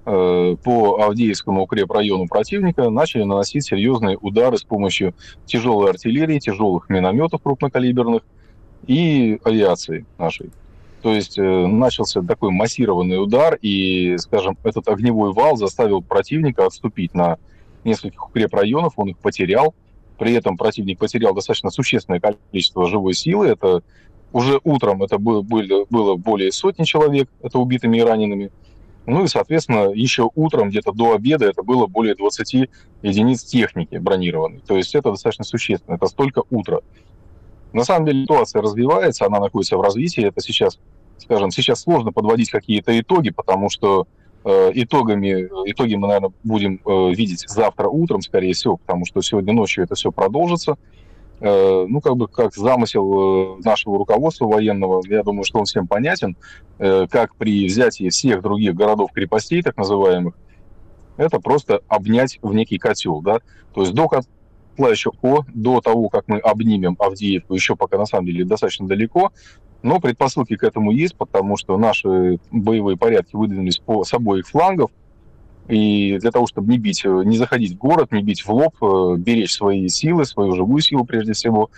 по 0.08 1.02
Авдеевскому 1.02 1.64
укрепрайону 1.64 2.28
противника 2.28 2.90
начали 2.90 3.24
наносить 3.24 3.66
серьезные 3.66 4.18
удары 4.18 4.58
с 4.58 4.64
помощью 4.64 5.14
тяжелой 5.46 5.90
артиллерии, 5.90 6.40
тяжелых 6.40 6.88
минометов 6.88 7.42
крупнокалиберных 7.44 8.22
и 8.86 9.38
авиации 9.44 10.06
нашей. 10.18 10.52
То 11.02 11.14
есть 11.14 11.38
э, 11.38 11.68
начался 11.68 12.22
такой 12.22 12.52
массированный 12.52 13.22
удар, 13.22 13.58
и, 13.62 14.16
скажем, 14.18 14.58
этот 14.64 14.88
огневой 14.88 15.34
вал 15.34 15.58
заставил 15.58 16.02
противника 16.02 16.66
отступить 16.66 17.14
на 17.14 17.38
нескольких 17.84 18.30
укрепрайонов, 18.30 18.94
он 18.96 19.10
их 19.10 19.18
потерял. 19.18 19.76
При 20.18 20.34
этом 20.34 20.58
противник 20.58 21.00
потерял 21.00 21.34
достаточно 21.34 21.70
существенное 21.70 22.20
количество 22.20 22.88
живой 22.88 23.14
силы. 23.14 23.48
Это 23.48 23.84
уже 24.34 24.60
утром 24.64 25.04
это 25.04 25.20
было, 25.20 25.42
было 25.42 26.16
более 26.16 26.52
сотни 26.52 26.84
человек, 26.84 27.30
это 27.42 27.60
убитыми 27.60 27.98
и 27.98 28.02
ранеными. 28.02 28.52
Ну 29.08 29.24
и, 29.24 29.28
соответственно, 29.28 29.90
еще 29.94 30.30
утром, 30.36 30.70
где-то 30.70 30.92
до 30.92 31.16
обеда, 31.16 31.46
это 31.46 31.64
было 31.64 31.88
более 31.88 32.14
20 32.14 32.70
единиц 33.04 33.44
техники 33.44 33.96
бронированной. 33.96 34.60
То 34.68 34.76
есть 34.76 34.94
это 34.96 35.12
достаточно 35.12 35.46
существенно. 35.46 35.96
Это 35.96 36.08
столько 36.08 36.44
утра. 36.50 36.82
На 37.72 37.86
самом 37.86 38.06
деле 38.06 38.24
ситуация 38.24 38.62
развивается, 38.62 39.26
она 39.26 39.40
находится 39.40 39.78
в 39.78 39.82
развитии. 39.82 40.26
Это 40.26 40.42
сейчас, 40.42 40.78
скажем, 41.20 41.52
сейчас 41.52 41.82
сложно 41.82 42.12
подводить 42.12 42.52
какие-то 42.52 43.00
итоги, 43.00 43.30
потому 43.30 43.70
что 43.70 44.08
э, 44.44 44.72
итогами, 44.74 45.48
итоги 45.66 45.96
мы, 45.96 46.08
наверное, 46.08 46.34
будем 46.44 46.82
э, 46.86 47.14
видеть 47.16 47.46
завтра 47.48 47.88
утром, 47.88 48.22
скорее 48.22 48.52
всего, 48.52 48.76
потому 48.76 49.06
что 49.06 49.22
сегодня 49.22 49.54
ночью 49.54 49.86
это 49.86 49.96
все 49.96 50.12
продолжится. 50.12 50.78
Э, 51.40 51.86
ну, 51.88 52.02
как 52.02 52.18
бы 52.18 52.28
как 52.28 52.56
замысел 52.56 53.60
э, 53.60 53.62
нашего 53.64 54.00
руководства 54.00 54.46
военного, 54.46 55.04
я 55.08 55.22
думаю, 55.22 55.44
что 55.44 55.60
он 55.60 55.66
всем 55.66 55.88
понятен, 55.88 56.36
э, 56.80 57.06
как 57.10 57.36
при 57.36 57.68
взятии 57.68 58.10
всех 58.10 58.42
других 58.42 58.74
городов-крепостей, 58.74 59.62
так 59.62 59.78
называемых, 59.78 60.34
это 61.16 61.40
просто 61.40 61.82
обнять 61.88 62.40
в 62.42 62.54
некий 62.56 62.80
котел, 62.80 63.22
да, 63.22 63.42
то 63.74 63.82
есть 63.82 63.94
до 63.94 64.08
котла 64.08 64.90
еще 64.90 65.12
о, 65.22 65.42
до 65.54 65.80
того, 65.80 66.10
как 66.10 66.28
мы 66.28 66.40
обнимем 66.40 66.96
Авдеевку, 66.98 67.54
еще 67.54 67.76
пока 67.76 68.00
на 68.00 68.08
самом 68.08 68.26
деле 68.26 68.44
достаточно 68.44 68.88
далеко, 68.88 69.32
но 69.84 70.00
предпосылки 70.00 70.56
к 70.56 70.64
этому 70.64 70.92
есть, 70.92 71.16
потому 71.16 71.56
что 71.56 71.78
наши 71.78 72.40
боевые 72.50 72.98
порядки 72.98 73.36
выдвинулись 73.36 73.78
по, 73.78 74.04
с 74.04 74.12
обоих 74.12 74.48
флангов, 74.48 74.90
и 75.68 76.18
для 76.20 76.32
того, 76.32 76.48
чтобы 76.48 76.72
не 76.72 76.78
бить, 76.78 77.04
э, 77.04 77.10
не 77.26 77.38
заходить 77.38 77.74
в 77.74 77.78
город, 77.78 78.12
не 78.12 78.24
бить 78.24 78.46
в 78.46 78.50
лоб, 78.50 78.76
э, 78.82 79.16
беречь 79.18 79.54
свои 79.54 79.88
силы, 79.90 80.26
свою 80.26 80.56
живую 80.56 80.82
силу 80.82 81.04
прежде 81.04 81.34
всего, 81.34 81.70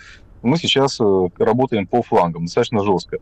мы 0.42 0.56
сейчас 0.58 0.98
э, 1.00 1.28
работаем 1.38 1.86
по 1.86 2.02
флангам 2.02 2.44
достаточно 2.44 2.84
жестко. 2.84 3.18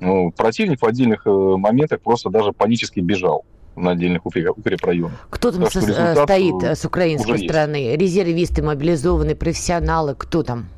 Ну, 0.00 0.30
противник 0.32 0.82
в 0.82 0.86
отдельных 0.86 1.26
моментах 1.26 2.00
просто 2.00 2.28
даже 2.28 2.52
панически 2.52 3.00
бежал 3.00 3.44
на 3.76 3.92
отдельных 3.92 4.26
укрепрайонах. 4.26 5.28
Кто 5.30 5.52
там 5.52 5.70
со, 5.70 5.80
стоит 5.80 6.62
с 6.62 6.84
украинской 6.84 7.38
стороны? 7.38 7.76
Есть. 7.76 8.00
Резервисты, 8.00 8.62
мобилизованные, 8.62 9.36
профессионалы, 9.36 10.14
кто 10.16 10.42
там? 10.42 10.68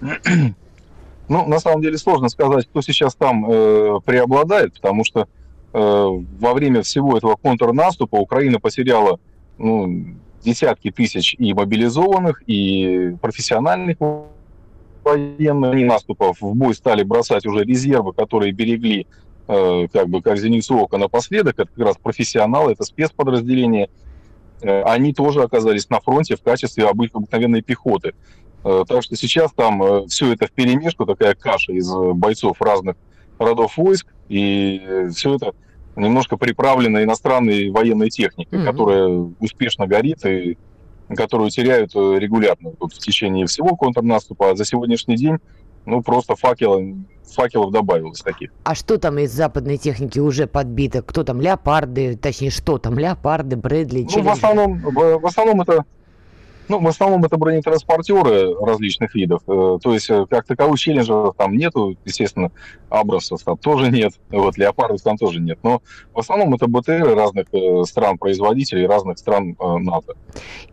Ну, 1.26 1.46
на 1.46 1.58
самом 1.58 1.80
деле 1.80 1.96
сложно 1.96 2.28
сказать, 2.28 2.66
кто 2.66 2.82
сейчас 2.82 3.14
там 3.14 3.50
э, 3.50 3.98
преобладает, 4.04 4.74
потому 4.74 5.04
что 5.04 5.20
Э, 5.20 5.43
во 5.74 6.54
время 6.54 6.82
всего 6.82 7.18
этого 7.18 7.34
контрнаступа 7.34 8.14
Украина 8.14 8.60
потеряла 8.60 9.18
ну, 9.58 10.14
десятки 10.44 10.90
тысяч 10.90 11.34
и 11.36 11.52
мобилизованных, 11.52 12.42
и 12.46 13.16
профессиональных 13.20 13.96
военных 15.02 15.74
наступов. 15.86 16.40
В 16.40 16.54
бой 16.54 16.74
стали 16.74 17.02
бросать 17.02 17.46
уже 17.46 17.64
резервы, 17.64 18.12
которые 18.12 18.52
берегли 18.52 19.06
э, 19.48 19.88
как 19.92 20.08
бы 20.08 20.22
как 20.22 20.38
зеницу 20.38 20.76
ока 20.78 20.96
напоследок. 20.98 21.58
Это 21.58 21.68
как 21.74 21.86
раз 21.86 21.96
профессионалы, 21.96 22.72
это 22.72 22.84
спецподразделения. 22.84 23.88
Э, 24.62 24.82
они 24.82 25.12
тоже 25.12 25.42
оказались 25.42 25.90
на 25.90 26.00
фронте 26.00 26.36
в 26.36 26.42
качестве 26.42 26.86
обыкновенной 26.86 27.62
пехоты. 27.62 28.14
Так 28.62 29.02
что 29.02 29.14
сейчас 29.14 29.52
там 29.52 30.06
все 30.08 30.32
это 30.32 30.46
в 30.46 30.52
перемешку, 30.52 31.04
такая 31.04 31.34
каша 31.34 31.72
из 31.72 31.92
бойцов 32.14 32.62
разных 32.62 32.96
родов 33.38 33.76
войск, 33.76 34.06
и 34.30 35.08
все 35.14 35.34
это 35.34 35.52
немножко 35.96 36.36
приправлено 36.36 37.02
иностранной 37.02 37.70
военной 37.70 38.10
техникой, 38.10 38.58
mm-hmm. 38.58 38.64
которая 38.64 39.08
успешно 39.40 39.86
горит 39.86 40.24
и 40.26 40.56
которую 41.14 41.50
теряют 41.50 41.94
э, 41.94 42.18
регулярно 42.18 42.72
вот, 42.80 42.92
в 42.92 42.98
течение 42.98 43.46
всего 43.46 43.76
контрнаступа. 43.76 44.50
А 44.50 44.56
за 44.56 44.64
сегодняшний 44.64 45.16
день, 45.16 45.36
ну, 45.84 46.02
просто 46.02 46.34
факел, 46.34 46.80
факелов 47.34 47.72
добавилось 47.72 48.20
таких. 48.20 48.50
А 48.64 48.74
что 48.74 48.98
там 48.98 49.18
из 49.18 49.32
западной 49.32 49.76
техники 49.76 50.18
уже 50.18 50.46
подбито? 50.46 51.02
Кто 51.02 51.22
там? 51.22 51.40
Леопарды, 51.40 52.16
точнее, 52.16 52.50
что 52.50 52.78
там? 52.78 52.98
Леопарды, 52.98 53.56
Брэдли, 53.56 54.06
Ну, 54.14 54.22
в 54.22 54.28
основном, 54.28 54.80
в, 54.80 55.18
в 55.18 55.26
основном 55.26 55.60
это 55.60 55.84
ну, 56.68 56.80
в 56.80 56.86
основном 56.86 57.24
это 57.24 57.36
бронетранспортеры 57.36 58.54
различных 58.54 59.14
видов. 59.14 59.42
Э, 59.46 59.78
то 59.82 59.92
есть, 59.92 60.08
э, 60.10 60.26
как 60.28 60.46
таковых 60.46 60.78
челленджеров 60.78 61.34
там 61.36 61.56
нету, 61.56 61.96
естественно, 62.04 62.50
Абрасов 62.88 63.42
там 63.42 63.56
тоже 63.56 63.90
нет, 63.90 64.12
вот, 64.30 64.56
Леопардов 64.56 65.02
там 65.02 65.16
тоже 65.16 65.40
нет. 65.40 65.58
Но 65.62 65.82
в 66.12 66.18
основном 66.18 66.54
это 66.54 66.66
БТРы 66.66 67.14
разных 67.14 67.46
э, 67.52 67.84
стран-производителей, 67.84 68.86
разных 68.86 69.18
стран 69.18 69.56
НАТО. 69.58 70.14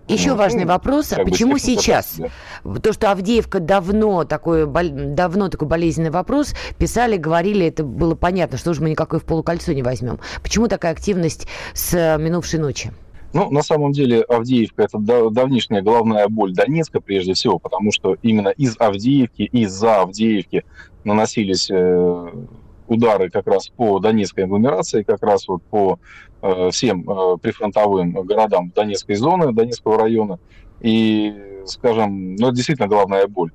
Еще 0.08 0.32
вот. 0.32 0.40
важный 0.40 0.64
ну, 0.64 0.72
вопрос, 0.72 1.14
а 1.14 1.24
почему 1.24 1.58
сейчас? 1.58 2.20
Да. 2.64 2.80
То, 2.80 2.94
что 2.94 3.12
Авдеевка 3.12 3.60
давно 3.60 4.24
такой, 4.24 4.66
давно 4.66 5.50
такой 5.50 5.68
болезненный 5.68 6.10
вопрос, 6.10 6.54
писали, 6.78 7.18
говорили, 7.18 7.68
это 7.68 7.84
было 7.84 8.16
понятно, 8.16 8.58
что 8.58 8.74
же 8.74 8.82
мы 8.82 8.90
никакой 8.90 9.20
в 9.20 9.24
полукольцо 9.24 9.74
не 9.74 9.84
возьмем. 9.84 10.20
Почему 10.42 10.68
такая 10.68 10.92
активность 10.92 11.48
с 11.74 12.18
минувшей 12.18 12.60
ночи? 12.60 12.92
Ну, 13.34 13.50
на 13.50 13.62
самом 13.62 13.94
деле, 13.94 14.22
Авдеевка– 14.24 14.84
это 14.84 15.00
давнишняя 15.30 15.82
головная 15.82 16.28
боль 16.28 16.54
Донецка, 16.54 17.00
прежде 17.00 17.34
всего, 17.34 17.60
потому 17.60 17.92
что 17.92 18.18
именно 18.22 18.50
из 18.50 18.76
Авдеевки, 18.78 19.44
из-за 19.44 20.02
Авдеевки 20.02 20.66
наносились 21.06 21.70
э, 21.72 22.30
удары 22.88 23.30
как 23.30 23.48
раз 23.48 23.70
по 23.70 24.00
Донецкой 24.00 24.44
агломерации, 24.44 25.04
как 25.04 25.24
раз 25.24 25.48
вот 25.48 25.64
по 25.64 25.98
э, 26.42 26.70
всем 26.72 27.10
э, 27.10 27.38
прифронтовым 27.38 28.12
городам 28.12 28.72
Донецкой 28.76 29.16
зоны, 29.16 29.54
Донецкого 29.54 29.98
района. 29.98 30.38
И, 30.82 31.34
скажем, 31.66 32.36
ну, 32.36 32.48
это 32.48 32.56
действительно 32.56 32.90
головная 32.90 33.28
боль. 33.28 33.52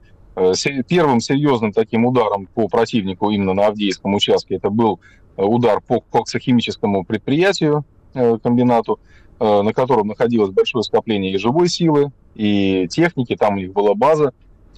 Первым 0.89 1.21
серьезным 1.21 1.73
таким 1.73 2.05
ударом 2.05 2.47
по 2.47 2.69
противнику 2.69 3.31
именно 3.31 3.55
на 3.55 3.67
Авдеевском 3.69 4.15
участке 4.15 4.57
это 4.57 4.69
был 4.69 5.01
удар 5.37 5.81
по 5.81 6.01
коксохимическому 6.01 7.07
предприятию, 7.07 7.87
комбинату, 8.13 9.01
на 9.39 9.73
котором 9.73 10.09
находилось 10.09 10.51
большое 10.51 10.83
скопление 10.83 11.33
и 11.33 11.39
живой 11.39 11.69
силы, 11.69 12.11
и 12.35 12.89
техники, 12.91 13.37
там 13.37 13.55
у 13.55 13.59
них 13.59 13.73
была 13.73 13.95
база. 13.95 14.33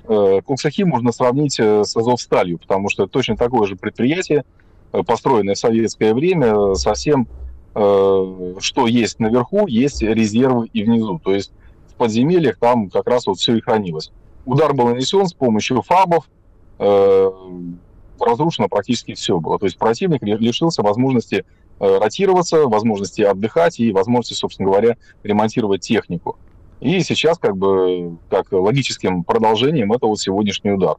Коксохим 0.04 0.88
можно 0.88 1.12
сравнить 1.12 1.60
с 1.60 1.96
Азовсталью, 1.96 2.58
потому 2.58 2.88
что 2.88 3.06
точно 3.06 3.36
такое 3.36 3.68
же 3.68 3.76
предприятие, 3.76 4.44
построенное 4.90 5.54
в 5.54 5.58
советское 5.58 6.14
время, 6.14 6.74
совсем 6.74 7.28
Э, 7.80 8.54
что 8.58 8.88
есть 8.88 9.20
наверху, 9.20 9.68
есть 9.68 10.02
резервы 10.02 10.68
и 10.72 10.82
внизу. 10.82 11.20
То 11.22 11.32
есть 11.32 11.52
в 11.88 11.94
подземельях 11.94 12.58
там 12.58 12.90
как 12.90 13.06
раз 13.06 13.26
вот 13.26 13.38
все 13.38 13.56
и 13.56 13.60
хранилось. 13.60 14.10
Удар 14.46 14.74
был 14.74 14.88
нанесен 14.88 15.26
с 15.26 15.32
помощью 15.32 15.82
фабов, 15.82 16.28
э, 16.80 17.30
разрушено 18.18 18.68
практически 18.68 19.14
все 19.14 19.38
было. 19.38 19.60
То 19.60 19.66
есть 19.66 19.78
противник 19.78 20.22
лишился 20.22 20.82
возможности 20.82 21.36
э, 21.36 21.44
ротироваться, 21.78 22.66
возможности 22.66 23.22
отдыхать 23.22 23.78
и 23.80 23.92
возможности, 23.92 24.34
собственно 24.34 24.68
говоря, 24.70 24.96
ремонтировать 25.22 25.82
технику. 25.82 26.36
И 26.80 27.00
сейчас 27.00 27.38
как 27.38 27.56
бы 27.56 28.18
как 28.30 28.52
логическим 28.52 29.24
продолжением 29.24 29.92
это 29.92 30.06
вот 30.06 30.20
сегодняшний 30.20 30.72
удар. 30.72 30.96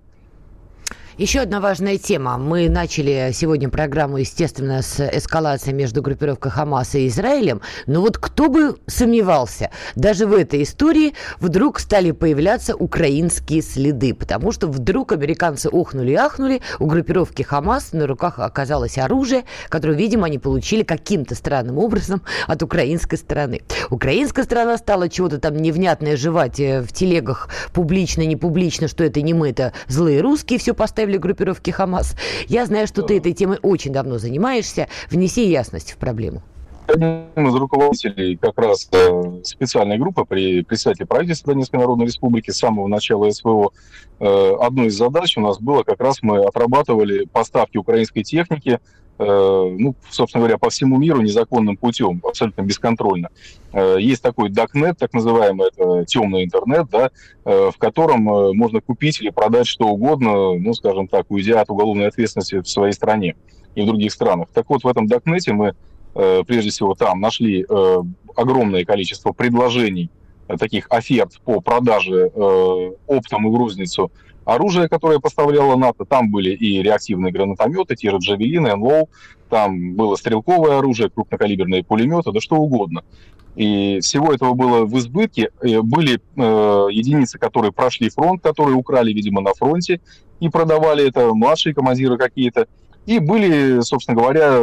Еще 1.19 1.41
одна 1.41 1.59
важная 1.59 1.97
тема. 1.97 2.37
Мы 2.37 2.69
начали 2.69 3.31
сегодня 3.33 3.67
программу, 3.67 4.19
естественно, 4.19 4.81
с 4.81 5.05
эскалацией 5.05 5.75
между 5.75 6.01
группировкой 6.01 6.49
Хамаса 6.49 6.97
и 6.97 7.09
Израилем. 7.09 7.59
Но 7.87 7.99
вот 7.99 8.17
кто 8.17 8.47
бы 8.47 8.77
сомневался, 8.87 9.69
даже 9.97 10.25
в 10.27 10.33
этой 10.33 10.63
истории 10.63 11.15
вдруг 11.41 11.81
стали 11.81 12.11
появляться 12.11 12.73
украинские 12.73 13.61
следы. 13.61 14.13
Потому 14.13 14.53
что 14.53 14.67
вдруг 14.67 15.11
американцы 15.11 15.67
охнули 15.67 16.11
и 16.11 16.15
ахнули, 16.15 16.61
у 16.79 16.85
группировки 16.85 17.41
Хамас 17.41 17.91
на 17.91 18.07
руках 18.07 18.39
оказалось 18.39 18.97
оружие, 18.97 19.43
которое, 19.67 19.97
видимо, 19.97 20.27
они 20.27 20.39
получили 20.39 20.83
каким-то 20.83 21.35
странным 21.35 21.79
образом 21.79 22.21
от 22.47 22.63
украинской 22.63 23.17
стороны. 23.17 23.63
Украинская 23.89 24.45
сторона 24.45 24.77
стала 24.77 25.09
чего-то 25.09 25.37
там 25.37 25.57
невнятное 25.57 26.15
жевать 26.15 26.61
э, 26.61 26.81
в 26.81 26.93
телегах 26.93 27.49
публично, 27.73 28.21
не 28.21 28.37
публично, 28.37 28.87
что 28.87 29.03
это 29.03 29.21
не 29.21 29.33
мы, 29.33 29.49
это 29.49 29.73
злые 29.89 30.21
русские 30.21 30.59
все 30.59 30.73
поставили 30.73 31.08
представителей 31.09 31.17
группировки 31.17 31.71
Хамас. 31.71 32.15
Я 32.47 32.65
знаю, 32.65 32.87
что 32.87 33.01
ты 33.01 33.17
этой 33.17 33.33
темой 33.33 33.59
очень 33.61 33.91
давно 33.91 34.17
занимаешься. 34.19 34.87
Внеси 35.09 35.49
ясность 35.49 35.93
в 35.93 35.97
проблему 35.97 36.43
одним 36.89 37.47
из 37.47 37.55
руководителей 37.55 38.35
как 38.35 38.57
раз 38.57 38.89
э, 38.91 39.41
специальной 39.43 39.97
группы 39.97 40.25
при 40.25 40.63
председателе 40.63 41.05
правительства 41.05 41.53
Донецкой 41.53 41.79
Народной 41.79 42.07
Республики 42.07 42.51
с 42.51 42.57
самого 42.57 42.87
начала 42.87 43.29
СВО. 43.29 43.71
Э, 44.19 44.55
одной 44.59 44.87
из 44.87 44.97
задач 44.97 45.37
у 45.37 45.41
нас 45.41 45.59
было 45.59 45.83
как 45.83 45.99
раз 46.01 46.21
мы 46.21 46.39
отрабатывали 46.43 47.25
поставки 47.25 47.77
украинской 47.77 48.23
техники 48.23 48.79
Э, 49.21 49.75
ну, 49.77 49.95
собственно 50.09 50.43
говоря, 50.43 50.57
по 50.57 50.69
всему 50.69 50.97
миру 50.97 51.21
незаконным 51.21 51.75
путем, 51.75 52.21
абсолютно 52.23 52.61
бесконтрольно. 52.61 53.29
Есть 53.73 54.23
такой 54.23 54.49
Darknet, 54.49 54.95
так 54.97 55.13
называемый, 55.13 55.67
это 55.67 56.05
темный 56.05 56.45
интернет, 56.45 56.87
да, 56.89 57.11
в 57.43 57.75
котором 57.77 58.23
можно 58.55 58.79
купить 58.79 59.21
или 59.21 59.29
продать 59.29 59.67
что 59.67 59.89
угодно, 59.89 60.53
ну, 60.53 60.73
скажем 60.73 61.09
так, 61.09 61.25
уйдя 61.29 61.59
от 61.59 61.69
уголовной 61.69 62.07
ответственности 62.07 62.61
в 62.61 62.69
своей 62.69 62.93
стране 62.93 63.35
и 63.75 63.81
в 63.81 63.85
других 63.85 64.13
странах. 64.13 64.47
Так 64.53 64.69
вот, 64.69 64.83
в 64.83 64.87
этом 64.87 65.05
Darknet 65.05 65.51
мы, 65.51 65.73
прежде 66.45 66.69
всего, 66.69 66.95
там 66.95 67.21
нашли 67.21 67.65
огромное 68.35 68.85
количество 68.85 69.31
предложений, 69.31 70.09
таких 70.59 70.87
оферт 70.89 71.39
по 71.45 71.61
продаже 71.61 72.27
оптом 73.07 73.47
и 73.47 73.51
в 73.51 73.55
розницу 73.55 74.11
оружие, 74.45 74.89
которое 74.89 75.19
поставляла 75.19 75.75
НАТО. 75.75 76.05
Там 76.05 76.31
были 76.31 76.51
и 76.51 76.81
реактивные 76.81 77.31
гранатометы, 77.31 77.95
те 77.95 78.09
же 78.09 78.17
Джавелины, 78.17 78.75
НЛО, 78.75 79.07
там 79.49 79.95
было 79.95 80.15
стрелковое 80.15 80.77
оружие, 80.79 81.09
крупнокалиберные 81.09 81.83
пулеметы, 81.83 82.31
да 82.31 82.39
что 82.39 82.55
угодно. 82.55 83.03
И 83.55 83.99
всего 84.01 84.31
этого 84.31 84.53
было 84.53 84.85
в 84.85 84.97
избытке. 84.99 85.49
Были 85.61 86.15
э, 86.35 86.87
единицы, 86.91 87.37
которые 87.37 87.71
прошли 87.71 88.09
фронт, 88.09 88.41
которые 88.41 88.75
украли, 88.75 89.11
видимо, 89.11 89.41
на 89.41 89.53
фронте 89.53 90.01
и 90.39 90.49
продавали 90.49 91.07
это, 91.07 91.33
младшие 91.33 91.73
командиры 91.75 92.17
какие-то. 92.17 92.67
И 93.09 93.17
были, 93.17 93.81
собственно 93.81 94.15
говоря, 94.15 94.61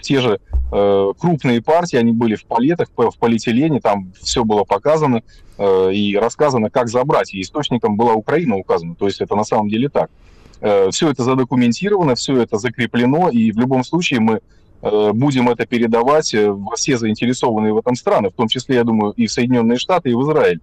те 0.00 0.20
же 0.20 0.38
э, 0.70 1.12
крупные 1.18 1.60
партии, 1.60 1.96
они 1.96 2.12
были 2.12 2.36
в 2.36 2.44
палетах, 2.44 2.86
в 2.96 3.18
полиэтилене, 3.18 3.80
там 3.80 4.12
все 4.22 4.44
было 4.44 4.62
показано 4.62 5.24
э, 5.58 5.92
и 5.92 6.16
рассказано, 6.16 6.70
как 6.70 6.86
забрать. 6.86 7.34
И 7.34 7.40
источником 7.40 7.96
была 7.96 8.12
Украина 8.12 8.54
указана, 8.54 8.94
то 8.94 9.06
есть 9.06 9.20
это 9.20 9.34
на 9.34 9.42
самом 9.42 9.68
деле 9.68 9.88
так. 9.88 10.10
Э, 10.60 10.90
все 10.92 11.10
это 11.10 11.24
задокументировано, 11.24 12.14
все 12.14 12.40
это 12.40 12.56
закреплено, 12.58 13.30
и 13.30 13.50
в 13.50 13.58
любом 13.58 13.82
случае 13.82 14.20
мы 14.20 14.42
э, 14.82 15.12
будем 15.12 15.48
это 15.48 15.66
передавать 15.66 16.32
во 16.32 16.76
все 16.76 16.98
заинтересованные 16.98 17.72
в 17.72 17.78
этом 17.78 17.96
страны, 17.96 18.30
в 18.30 18.34
том 18.34 18.46
числе, 18.46 18.76
я 18.76 18.84
думаю, 18.84 19.12
и 19.16 19.26
в 19.26 19.32
Соединенные 19.32 19.76
Штаты, 19.76 20.10
и 20.10 20.14
в 20.14 20.22
Израиль. 20.22 20.60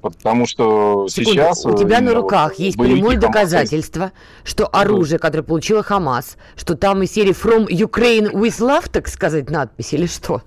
Потому 0.00 0.46
что 0.46 1.08
Секунду, 1.08 1.32
сейчас... 1.32 1.66
У 1.66 1.76
тебя 1.76 2.00
на 2.00 2.14
руках 2.14 2.52
вот, 2.52 2.58
есть 2.60 2.78
прямое 2.78 3.16
доказательство, 3.16 4.12
что 4.44 4.66
оружие, 4.66 5.18
которое 5.18 5.42
получила 5.42 5.82
Хамас, 5.82 6.36
что 6.56 6.76
там 6.76 7.02
из 7.02 7.12
серии 7.12 7.32
From 7.32 7.66
Ukraine 7.66 8.32
with 8.32 8.60
Love, 8.60 8.88
так 8.90 9.08
сказать, 9.08 9.50
надпись, 9.50 9.92
или 9.92 10.06
что? 10.06 10.42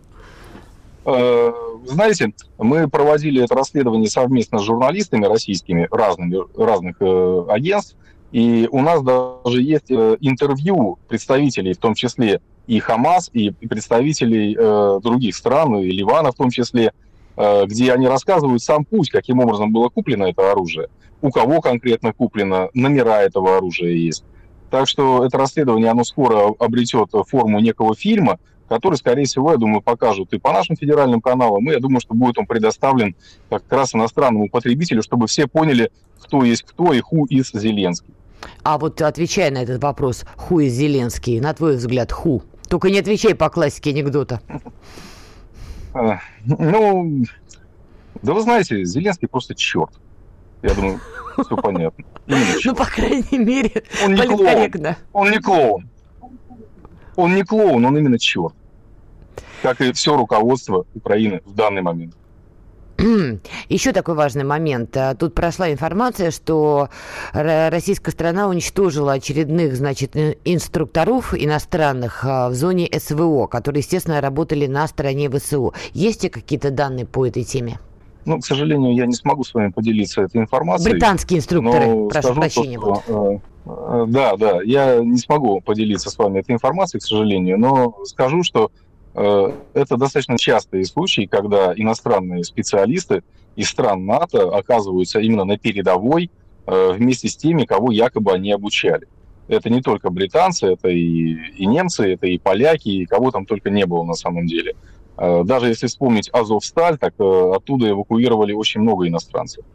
Э, 1.04 1.52
знаете, 1.86 2.34
мы 2.58 2.88
проводили 2.88 3.44
это 3.44 3.56
расследование 3.56 4.10
совместно 4.10 4.60
с 4.60 4.64
журналистами 4.64 5.26
российскими 5.26 5.86
разными, 5.92 6.38
разных 6.58 6.96
э, 7.02 7.46
агентств, 7.50 7.98
и 8.32 8.70
у 8.72 8.82
нас 8.82 9.02
даже 9.02 9.62
есть 9.62 9.92
э, 9.92 10.16
интервью 10.22 10.98
представителей, 11.10 11.74
в 11.74 11.78
том 11.78 11.94
числе 11.94 12.40
и 12.68 12.80
Хамас, 12.80 13.30
и 13.34 13.52
представителей 13.52 14.56
э, 14.58 15.00
других 15.04 15.36
стран, 15.36 15.76
и 15.80 15.92
Ливана 15.92 16.32
в 16.32 16.36
том 16.36 16.52
числе, 16.52 16.94
Э, 16.94 17.11
где 17.36 17.94
они 17.94 18.08
рассказывают 18.08 18.62
сам 18.62 18.86
путь, 18.86 19.10
каким 19.10 19.40
образом 19.40 19.72
было 19.72 19.90
куплено 19.90 20.26
это 20.26 20.52
оружие, 20.52 20.90
у 21.22 21.32
кого 21.32 21.62
конкретно 21.62 22.14
куплено, 22.14 22.70
номера 22.74 23.22
этого 23.22 23.58
оружия 23.58 23.92
есть. 23.92 24.24
Так 24.70 24.88
что 24.88 25.26
это 25.26 25.38
расследование, 25.38 25.90
оно 25.90 26.04
скоро 26.04 26.54
обретет 26.60 27.10
форму 27.28 27.60
некого 27.60 27.96
фильма, 27.96 28.40
который, 28.70 28.96
скорее 28.96 29.26
всего, 29.26 29.52
я 29.52 29.58
думаю, 29.58 29.82
покажут 29.82 30.32
и 30.32 30.40
по 30.40 30.54
нашим 30.54 30.78
федеральным 30.78 31.20
каналам, 31.20 31.70
и 31.70 31.74
я 31.74 31.80
думаю, 31.80 32.00
что 32.00 32.14
будет 32.14 32.38
он 32.38 32.46
предоставлен 32.46 33.16
как 33.50 33.64
раз 33.70 33.94
иностранному 33.94 34.50
потребителю, 34.50 35.04
чтобы 35.04 35.28
все 35.28 35.46
поняли, 35.48 35.92
кто 36.22 36.46
есть 36.46 36.64
кто 36.64 36.94
и 36.94 37.02
ху 37.02 37.26
из 37.26 37.52
Зеленский. 37.52 38.14
А 38.64 38.78
вот 38.78 39.02
отвечая 39.02 39.52
на 39.52 39.64
этот 39.64 39.84
вопрос, 39.84 40.24
ху 40.38 40.62
из 40.62 40.74
Зеленский, 40.74 41.42
на 41.42 41.54
твой 41.54 41.76
взгляд, 41.76 42.14
ху? 42.14 42.44
Только 42.70 42.90
не 42.90 43.00
отвечай 43.00 43.36
по 43.36 43.50
классике 43.50 43.90
анекдота. 43.90 44.40
А, 45.94 46.20
ну, 46.46 47.24
да 48.22 48.34
вы 48.34 48.42
знаете, 48.42 48.84
Зеленский 48.86 49.28
просто 49.28 49.56
черт. 49.56 49.92
Я 50.62 50.74
думаю, 50.74 51.00
все 51.44 51.58
понятно. 51.58 52.06
Ну, 52.28 52.76
по 52.76 52.86
крайней 52.86 53.38
мере, 53.38 53.84
он 54.04 54.14
не 54.14 54.26
клоун. 54.28 54.96
Он 55.14 55.32
не 55.32 55.40
клоун. 55.40 55.90
Он 57.16 57.36
не 57.36 57.44
клоун, 57.44 57.84
он 57.84 57.98
именно 57.98 58.20
черт. 58.20 58.54
Как 59.62 59.82
и 59.82 59.92
все 59.92 60.16
руководство 60.16 60.86
Украины 60.96 61.42
в 61.46 61.54
данный 61.54 61.82
момент. 61.82 62.16
Еще 63.70 63.94
такой 63.94 64.16
важный 64.16 64.44
момент. 64.44 64.96
А, 64.96 65.16
тут 65.16 65.34
прошла 65.34 65.72
информация, 65.72 66.32
что 66.32 66.90
российская 67.34 68.12
страна 68.12 68.48
уничтожила 68.48 69.14
очередных, 69.14 69.76
значит, 69.76 70.16
инструкторов 70.46 71.34
иностранных 71.34 72.24
а, 72.26 72.50
в 72.50 72.54
зоне 72.54 72.90
СВО, 72.98 73.48
которые, 73.48 73.82
естественно, 73.82 74.22
работали 74.22 74.68
на 74.68 74.88
стороне 74.88 75.30
ВСУ. 75.30 75.74
Есть 75.94 76.24
ли 76.24 76.30
какие-то 76.30 76.72
данные 76.72 77.06
по 77.06 77.26
этой 77.26 77.44
теме? 77.44 77.80
Ну, 78.26 78.40
к 78.40 78.46
сожалению, 78.46 78.94
я 78.94 79.08
не 79.08 79.16
смогу 79.16 79.44
с 79.44 79.54
вами 79.54 79.72
поделиться 79.72 80.22
этой 80.22 80.42
информацией. 80.42 80.94
Британские 80.94 81.40
инструкторы, 81.40 82.08
прошу 82.08 82.28
скажу, 82.28 82.40
прощения. 82.40 82.80
То, 82.80 83.02
что, 83.04 83.42
э, 83.66 84.06
да, 84.10 84.36
да, 84.38 84.62
я 84.62 85.00
не 85.00 85.18
смогу 85.18 85.60
поделиться 85.62 86.12
с 86.12 86.18
вами 86.20 86.40
этой 86.40 86.52
информацией, 86.52 87.00
к 87.02 87.04
сожалению, 87.04 87.58
но 87.60 87.96
скажу, 88.06 88.44
что 88.44 88.70
Э, 88.70 88.91
это 89.14 89.98
достаточно 89.98 90.38
частые 90.38 90.86
случаи, 90.86 91.26
когда 91.26 91.74
иностранные 91.76 92.44
специалисты 92.44 93.24
из 93.56 93.70
стран 93.70 94.06
НАТО 94.06 94.56
оказываются 94.56 95.20
именно 95.20 95.46
на 95.46 95.58
передовой 95.58 96.32
э, 96.66 96.92
вместе 96.94 97.28
с 97.28 97.36
теми, 97.36 97.66
кого 97.66 97.92
якобы 97.92 98.32
они 98.32 98.52
обучали. 98.52 99.08
Это 99.48 99.70
не 99.70 99.82
только 99.82 100.10
британцы, 100.10 100.68
это 100.68 100.88
и, 100.88 101.36
и 101.58 101.66
немцы, 101.66 102.14
это 102.14 102.28
и 102.28 102.38
поляки, 102.38 102.90
и 102.90 103.06
кого 103.06 103.32
там 103.32 103.46
только 103.46 103.70
не 103.70 103.86
было 103.86 104.04
на 104.04 104.14
самом 104.14 104.48
деле. 104.48 104.76
Э, 105.18 105.44
даже 105.44 105.68
если 105.68 105.88
вспомнить 105.88 106.30
Азовсталь, 106.32 106.98
так 106.98 107.14
оттуда 107.20 107.90
эвакуировали 107.90 108.54
очень 108.54 108.82
много 108.82 109.08
иностранцев. 109.08 109.66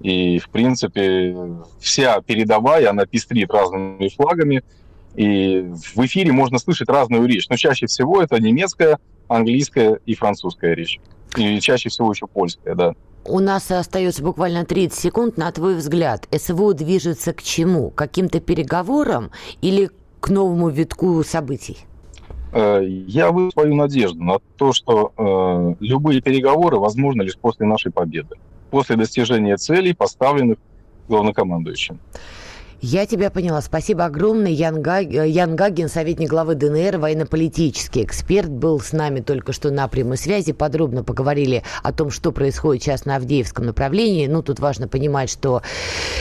И, 0.00 0.38
в 0.38 0.50
принципе, 0.50 1.34
вся 1.80 2.20
передовая, 2.20 2.90
она 2.90 3.06
пестрит 3.06 3.50
разными 3.50 4.08
флагами, 4.08 4.62
и 5.16 5.60
в 5.60 5.98
эфире 6.04 6.32
можно 6.32 6.58
слышать 6.58 6.88
разную 6.88 7.26
речь, 7.26 7.48
но 7.48 7.56
чаще 7.56 7.86
всего 7.86 8.20
это 8.20 8.40
немецкая, 8.40 8.98
английская 9.28 9.98
и 10.04 10.14
французская 10.14 10.74
речь. 10.74 11.00
И 11.36 11.58
чаще 11.60 11.88
всего 11.88 12.12
еще 12.12 12.26
польская, 12.26 12.74
да. 12.74 12.94
У 13.24 13.40
нас 13.40 13.70
остается 13.70 14.22
буквально 14.22 14.64
30 14.64 14.98
секунд. 14.98 15.36
На 15.36 15.50
твой 15.50 15.74
взгляд, 15.74 16.28
СВО 16.30 16.74
движется 16.74 17.32
к 17.32 17.42
чему? 17.42 17.90
К 17.90 17.96
каким-то 17.96 18.40
переговорам 18.40 19.30
или 19.62 19.90
к 20.20 20.28
новому 20.28 20.68
витку 20.68 21.24
событий? 21.24 21.78
Э, 22.52 22.80
я 22.86 23.32
высказал 23.32 23.62
свою 23.62 23.74
надежду 23.74 24.22
на 24.22 24.38
то, 24.56 24.72
что 24.72 25.12
э, 25.16 25.84
любые 25.84 26.20
переговоры 26.20 26.78
возможны 26.78 27.22
лишь 27.22 27.36
после 27.36 27.66
нашей 27.66 27.90
победы, 27.90 28.36
после 28.70 28.96
достижения 28.96 29.56
целей, 29.56 29.92
поставленных 29.92 30.58
главнокомандующим. 31.08 31.98
Я 32.80 33.06
тебя 33.06 33.30
поняла. 33.30 33.60
Спасибо 33.62 34.04
огромное. 34.04 34.50
Ян, 34.50 34.82
Гаг... 34.82 35.10
Ян 35.10 35.56
Гагин, 35.56 35.88
советник 35.88 36.28
главы 36.28 36.54
ДНР, 36.54 36.98
военно-политический 36.98 38.04
эксперт, 38.04 38.50
был 38.50 38.80
с 38.80 38.92
нами 38.92 39.20
только 39.20 39.52
что 39.52 39.70
на 39.70 39.88
прямой 39.88 40.18
связи. 40.18 40.52
Подробно 40.52 41.02
поговорили 41.02 41.62
о 41.82 41.92
том, 41.92 42.10
что 42.10 42.32
происходит 42.32 42.82
сейчас 42.82 43.04
на 43.06 43.16
Авдеевском 43.16 43.64
направлении. 43.64 44.26
Ну, 44.26 44.42
тут 44.42 44.60
важно 44.60 44.88
понимать, 44.88 45.30
что 45.30 45.62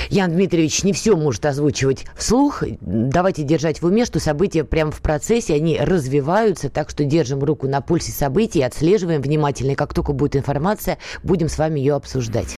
Ян 0.09 0.31
Дмитриевич 0.31 0.83
не 0.83 0.93
все 0.93 1.17
может 1.17 1.45
озвучивать 1.45 2.05
вслух. 2.15 2.63
Давайте 2.81 3.43
держать 3.43 3.81
в 3.81 3.85
уме, 3.85 4.05
что 4.05 4.19
события 4.19 4.63
прямо 4.63 4.91
в 4.91 5.01
процессе, 5.01 5.55
они 5.55 5.77
развиваются, 5.77 6.69
так 6.69 6.89
что 6.89 7.03
держим 7.03 7.43
руку 7.43 7.67
на 7.67 7.81
пульсе 7.81 8.11
событий, 8.11 8.63
отслеживаем 8.63 9.21
внимательно. 9.21 9.71
И 9.71 9.75
как 9.75 9.93
только 9.93 10.13
будет 10.13 10.37
информация, 10.37 10.97
будем 11.21 11.49
с 11.49 11.57
вами 11.57 11.79
ее 11.79 11.95
обсуждать. 11.95 12.54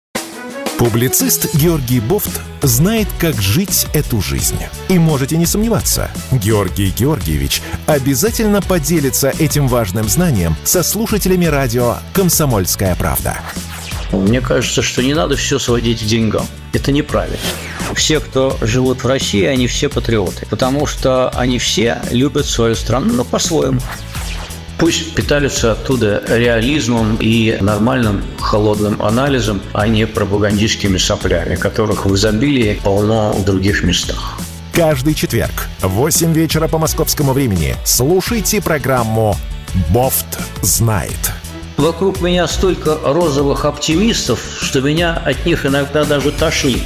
Публицист 0.79 1.55
Георгий 1.55 2.01
Бофт 2.01 2.43
знает, 2.61 3.09
как 3.19 3.41
жить 3.41 3.87
эту 3.95 4.21
жизнь. 4.21 4.59
И 4.91 4.99
можете 4.99 5.39
не 5.39 5.47
сомневаться, 5.47 6.11
Георгий 6.31 6.91
Георгиевич 6.91 7.63
обязательно 7.87 8.61
поделится 8.61 9.33
этим 9.39 9.69
важным 9.69 10.07
знанием 10.07 10.55
со 10.65 10.83
слушателями 10.83 11.47
радио 11.47 11.97
«Комсомольская 12.13 12.95
правда». 12.95 13.39
Мне 14.13 14.43
кажется, 14.43 14.83
что 14.83 15.03
не 15.03 15.15
надо 15.15 15.37
все 15.37 15.59
сводить 15.59 16.03
к 16.03 16.05
деньгам. 16.05 16.47
Это 16.75 16.93
неправильно. 16.93 17.39
Все, 17.95 18.21
кто 18.21 18.59
живут 18.61 19.03
в 19.03 19.07
России, 19.07 19.45
они 19.45 19.69
все 19.69 19.89
патриоты, 19.89 20.47
потому 20.51 20.87
что 20.87 21.31
они 21.31 21.59
все 21.59 22.03
любят 22.11 22.45
свою 22.45 22.75
страну, 22.75 23.15
но 23.15 23.25
по-своему. 23.25 23.81
Пусть 24.79 25.15
питаются 25.15 25.73
оттуда 25.73 26.23
реализмом 26.29 27.17
и 27.19 27.57
нормальным 27.61 28.23
холодным 28.39 29.01
анализом, 29.01 29.63
а 29.73 29.89
не 29.89 30.07
пропагандистскими 30.07 30.99
соплями, 30.99 31.57
которых 31.57 32.05
в 32.05 32.15
изобилии 32.15 32.79
полно 32.85 33.33
в 33.33 33.45
других 33.45 33.83
местах. 33.83 34.39
Каждый 34.75 35.15
четверг 35.15 35.69
в 35.81 35.89
8 35.89 36.35
вечера 36.35 36.69
по 36.69 36.77
московскому 36.77 37.33
времени 37.33 37.75
слушайте 37.85 38.61
программу 38.61 39.37
«Бофт 39.91 40.39
знает». 40.61 41.33
Вокруг 41.79 42.21
меня 42.21 42.47
столько 42.47 42.99
розовых 43.03 43.65
оптимистов, 43.65 44.41
что 44.61 44.83
меня 44.83 45.15
от 45.15 45.47
них 45.47 45.65
иногда 45.65 46.05
даже 46.05 46.33
тошнит. 46.33 46.83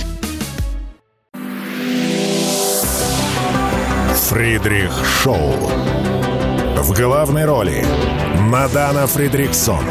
Фридрих 4.28 4.92
Шоу. 5.22 5.54
В 6.80 6.94
главной 6.94 7.44
роли 7.44 7.84
Мадана 8.38 9.06
Фридриксон. 9.06 9.84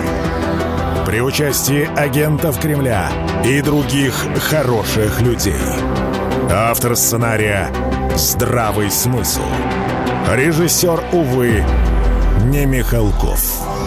При 1.06 1.22
участии 1.22 1.88
агентов 1.96 2.60
Кремля 2.60 3.12
и 3.46 3.62
других 3.62 4.16
хороших 4.50 5.22
людей. 5.22 5.54
Автор 6.52 6.96
сценария 6.96 7.70
«Здравый 8.16 8.90
смысл». 8.90 9.44
Режиссер, 10.32 11.00
увы, 11.14 11.64
не 12.46 12.66
Михалков. 12.66 13.79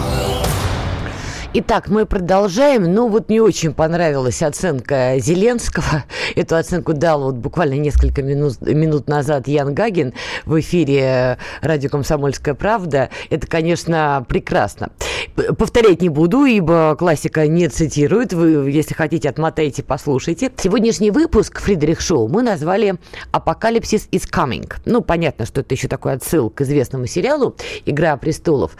Итак, 1.55 1.87
мы 1.87 2.07
продолжаем. 2.07 2.91
Ну, 2.95 3.09
вот 3.09 3.29
не 3.29 3.39
очень 3.39 3.75
понравилась 3.75 4.41
оценка 4.41 5.13
Зеленского. 5.19 6.03
Эту 6.35 6.55
оценку 6.55 6.93
дал 6.93 7.25
вот 7.25 7.35
буквально 7.35 7.75
несколько 7.75 8.23
минут, 8.23 8.59
минут 8.61 9.07
назад 9.07 9.47
Ян 9.47 9.75
Гагин 9.75 10.15
в 10.45 10.59
эфире 10.59 11.37
радио 11.61 11.91
«Комсомольская 11.91 12.55
правда». 12.55 13.09
Это, 13.29 13.45
конечно, 13.45 14.25
прекрасно. 14.27 14.89
Повторять 15.35 16.01
не 16.01 16.09
буду, 16.09 16.43
ибо 16.45 16.95
классика 16.97 17.45
не 17.45 17.67
цитирует. 17.67 18.33
Вы, 18.33 18.71
если 18.71 18.95
хотите, 18.95 19.29
отмотайте, 19.29 19.83
послушайте. 19.83 20.51
Сегодняшний 20.57 21.11
выпуск 21.11 21.61
Фридрих 21.61 22.01
Шоу 22.01 22.27
мы 22.29 22.41
назвали 22.41 22.95
«Апокалипсис 23.31 24.07
is 24.11 24.27
coming». 24.27 24.73
Ну, 24.85 25.01
понятно, 25.01 25.45
что 25.45 25.61
это 25.61 25.75
еще 25.75 25.87
такой 25.87 26.13
отсыл 26.13 26.49
к 26.49 26.61
известному 26.61 27.05
сериалу 27.05 27.55
«Игра 27.85 28.17
престолов». 28.17 28.71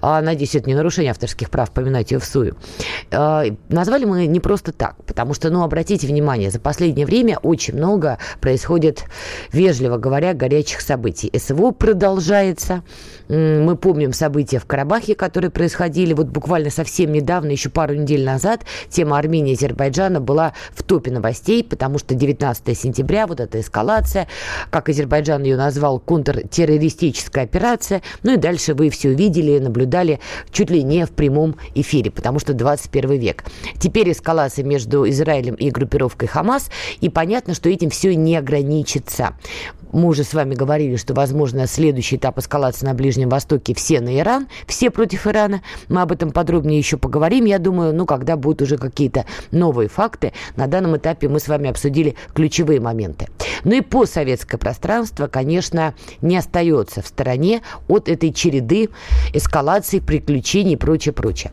А, 0.00 0.22
надеюсь, 0.22 0.54
это 0.54 0.70
не 0.70 0.74
нарушение 0.74 1.10
авторских 1.10 1.50
прав, 1.50 1.70
поминать 1.70 2.10
ее 2.10 2.21
в 2.22 2.26
сую. 2.26 2.56
А, 3.10 3.44
назвали 3.68 4.04
мы 4.04 4.26
не 4.26 4.40
просто 4.40 4.72
так, 4.72 4.96
потому 5.04 5.34
что, 5.34 5.50
ну, 5.50 5.62
обратите 5.62 6.06
внимание, 6.06 6.50
за 6.50 6.60
последнее 6.60 7.06
время 7.06 7.38
очень 7.42 7.74
много 7.74 8.18
происходит, 8.40 9.04
вежливо 9.52 9.98
говоря, 9.98 10.32
горячих 10.32 10.80
событий. 10.80 11.30
СВО 11.36 11.72
продолжается. 11.72 12.82
Мы 13.28 13.76
помним 13.76 14.12
события 14.12 14.58
в 14.58 14.66
Карабахе, 14.66 15.14
которые 15.14 15.50
происходили 15.50 16.12
вот 16.12 16.28
буквально 16.28 16.70
совсем 16.70 17.12
недавно, 17.12 17.50
еще 17.50 17.70
пару 17.70 17.94
недель 17.94 18.24
назад. 18.24 18.60
Тема 18.88 19.18
Армении 19.18 19.52
и 19.52 19.56
Азербайджана 19.56 20.20
была 20.20 20.52
в 20.74 20.82
топе 20.82 21.10
новостей, 21.10 21.64
потому 21.64 21.98
что 21.98 22.14
19 22.14 22.78
сентября, 22.78 23.26
вот 23.26 23.40
эта 23.40 23.60
эскалация, 23.60 24.28
как 24.70 24.88
Азербайджан 24.88 25.42
ее 25.42 25.56
назвал, 25.56 25.98
контртеррористическая 25.98 27.44
операция. 27.44 28.02
Ну 28.22 28.34
и 28.34 28.36
дальше 28.36 28.74
вы 28.74 28.90
все 28.90 29.12
видели, 29.12 29.58
наблюдали 29.58 30.20
чуть 30.50 30.70
ли 30.70 30.82
не 30.82 31.04
в 31.06 31.10
прямом 31.10 31.56
эфире 31.74 32.10
потому 32.14 32.38
что 32.38 32.54
21 32.54 33.12
век. 33.18 33.44
Теперь 33.78 34.12
эскалация 34.12 34.64
между 34.64 35.08
Израилем 35.08 35.54
и 35.54 35.70
группировкой 35.70 36.28
Хамас, 36.28 36.70
и 37.00 37.08
понятно, 37.08 37.54
что 37.54 37.68
этим 37.68 37.90
все 37.90 38.14
не 38.14 38.36
ограничится. 38.36 39.34
Мы 39.92 40.08
уже 40.08 40.24
с 40.24 40.32
вами 40.32 40.54
говорили, 40.54 40.96
что, 40.96 41.12
возможно, 41.12 41.66
следующий 41.66 42.16
этап 42.16 42.38
эскалации 42.38 42.86
на 42.86 42.94
Ближнем 42.94 43.28
Востоке 43.28 43.74
все 43.74 44.00
на 44.00 44.18
Иран, 44.18 44.48
все 44.66 44.90
против 44.90 45.26
Ирана. 45.26 45.62
Мы 45.88 46.00
об 46.00 46.12
этом 46.12 46.30
подробнее 46.32 46.78
еще 46.78 46.96
поговорим, 46.96 47.44
я 47.44 47.58
думаю, 47.58 47.94
ну, 47.94 48.06
когда 48.06 48.36
будут 48.36 48.62
уже 48.62 48.78
какие-то 48.78 49.26
новые 49.50 49.90
факты. 49.90 50.32
На 50.56 50.66
данном 50.66 50.96
этапе 50.96 51.28
мы 51.28 51.40
с 51.40 51.48
вами 51.48 51.68
обсудили 51.68 52.16
ключевые 52.34 52.80
моменты. 52.80 53.28
Ну 53.64 53.74
и 53.74 53.82
постсоветское 53.82 54.56
пространство, 54.58 55.26
конечно, 55.26 55.94
не 56.22 56.38
остается 56.38 57.02
в 57.02 57.06
стороне 57.06 57.60
от 57.86 58.08
этой 58.08 58.32
череды 58.32 58.88
эскалаций, 59.34 60.00
приключений 60.00 60.72
и 60.72 60.76
прочее, 60.76 61.12
прочее. 61.12 61.52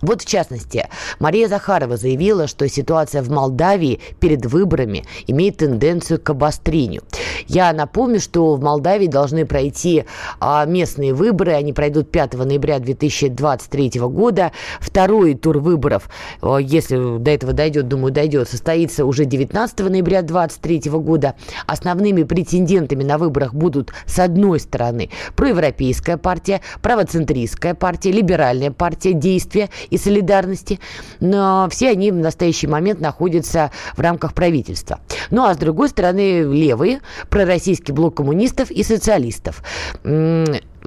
Вот 0.00 0.22
в 0.22 0.26
частности, 0.26 0.88
Мария 1.18 1.48
Захарова 1.48 1.96
заявила, 1.96 2.46
что 2.46 2.68
ситуация 2.68 3.22
в 3.22 3.30
Молдавии 3.30 4.00
перед 4.20 4.46
выборами 4.46 5.04
имеет 5.26 5.58
тенденцию 5.58 6.20
к 6.20 6.30
обострению. 6.30 7.02
Я 7.48 7.72
напомню, 7.72 8.20
что 8.20 8.54
в 8.54 8.62
Молдавии 8.62 9.06
должны 9.06 9.44
пройти 9.44 10.04
а, 10.38 10.64
местные 10.66 11.14
выборы. 11.14 11.52
Они 11.52 11.72
пройдут 11.72 12.10
5 12.10 12.34
ноября 12.34 12.78
2023 12.78 14.00
года. 14.00 14.52
Второй 14.80 15.34
тур 15.34 15.58
выборов, 15.58 16.08
а, 16.42 16.58
если 16.58 17.18
до 17.18 17.30
этого 17.30 17.52
дойдет, 17.52 17.88
думаю, 17.88 18.12
дойдет, 18.12 18.48
состоится 18.48 19.04
уже 19.04 19.24
19 19.24 19.88
ноября 19.88 20.22
2023 20.22 20.90
года. 21.00 21.34
Основными 21.66 22.22
претендентами 22.22 23.02
на 23.02 23.18
выборах 23.18 23.54
будут, 23.54 23.92
с 24.06 24.18
одной 24.18 24.60
стороны, 24.60 25.10
проевропейская 25.34 26.18
партия, 26.18 26.60
правоцентристская 26.82 27.74
партия, 27.74 28.12
либеральная 28.12 28.70
партия 28.70 29.12
действия 29.12 29.70
и 29.90 29.98
солидарности. 29.98 30.80
Но 31.20 31.68
все 31.70 31.90
они 31.90 32.10
в 32.10 32.16
настоящий 32.16 32.66
момент 32.66 33.00
находятся 33.00 33.70
в 33.96 34.00
рамках 34.00 34.34
правительства. 34.34 35.00
Ну 35.30 35.44
а 35.44 35.54
с 35.54 35.56
другой 35.56 35.88
стороны, 35.88 36.42
левые, 36.42 37.00
пророссийский 37.28 37.94
блок 37.94 38.16
коммунистов 38.16 38.70
и 38.70 38.82
социалистов. 38.82 39.62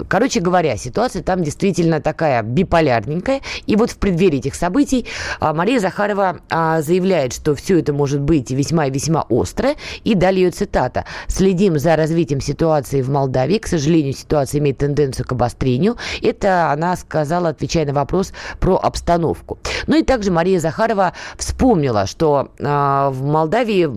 Короче 0.07 0.39
говоря, 0.39 0.77
ситуация 0.77 1.23
там 1.23 1.43
действительно 1.43 2.01
такая 2.01 2.41
биполярненькая. 2.43 3.41
И 3.65 3.75
вот 3.75 3.91
в 3.91 3.97
преддверии 3.97 4.39
этих 4.39 4.55
событий 4.55 5.05
а, 5.39 5.53
Мария 5.53 5.79
Захарова 5.79 6.39
а, 6.49 6.81
заявляет, 6.81 7.33
что 7.33 7.55
все 7.55 7.79
это 7.79 7.93
может 7.93 8.21
быть 8.21 8.51
весьма 8.51 8.87
и 8.87 8.91
весьма 8.91 9.21
остро. 9.29 9.75
И 10.03 10.15
далее 10.15 10.45
ее 10.45 10.51
цитата. 10.51 11.05
«Следим 11.27 11.77
за 11.77 11.95
развитием 11.95 12.41
ситуации 12.41 13.01
в 13.01 13.09
Молдавии. 13.09 13.57
К 13.57 13.67
сожалению, 13.67 14.13
ситуация 14.13 14.59
имеет 14.59 14.77
тенденцию 14.77 15.25
к 15.27 15.31
обострению». 15.31 15.97
Это 16.21 16.71
она 16.71 16.95
сказала, 16.95 17.49
отвечая 17.49 17.85
на 17.85 17.93
вопрос 17.93 18.33
про 18.59 18.77
обстановку. 18.77 19.59
Ну 19.87 19.97
и 19.97 20.03
также 20.03 20.31
Мария 20.31 20.59
Захарова 20.59 21.13
вспомнила, 21.37 22.05
что 22.05 22.51
э, 22.57 22.63
в 22.63 23.23
Молдавии 23.23 23.89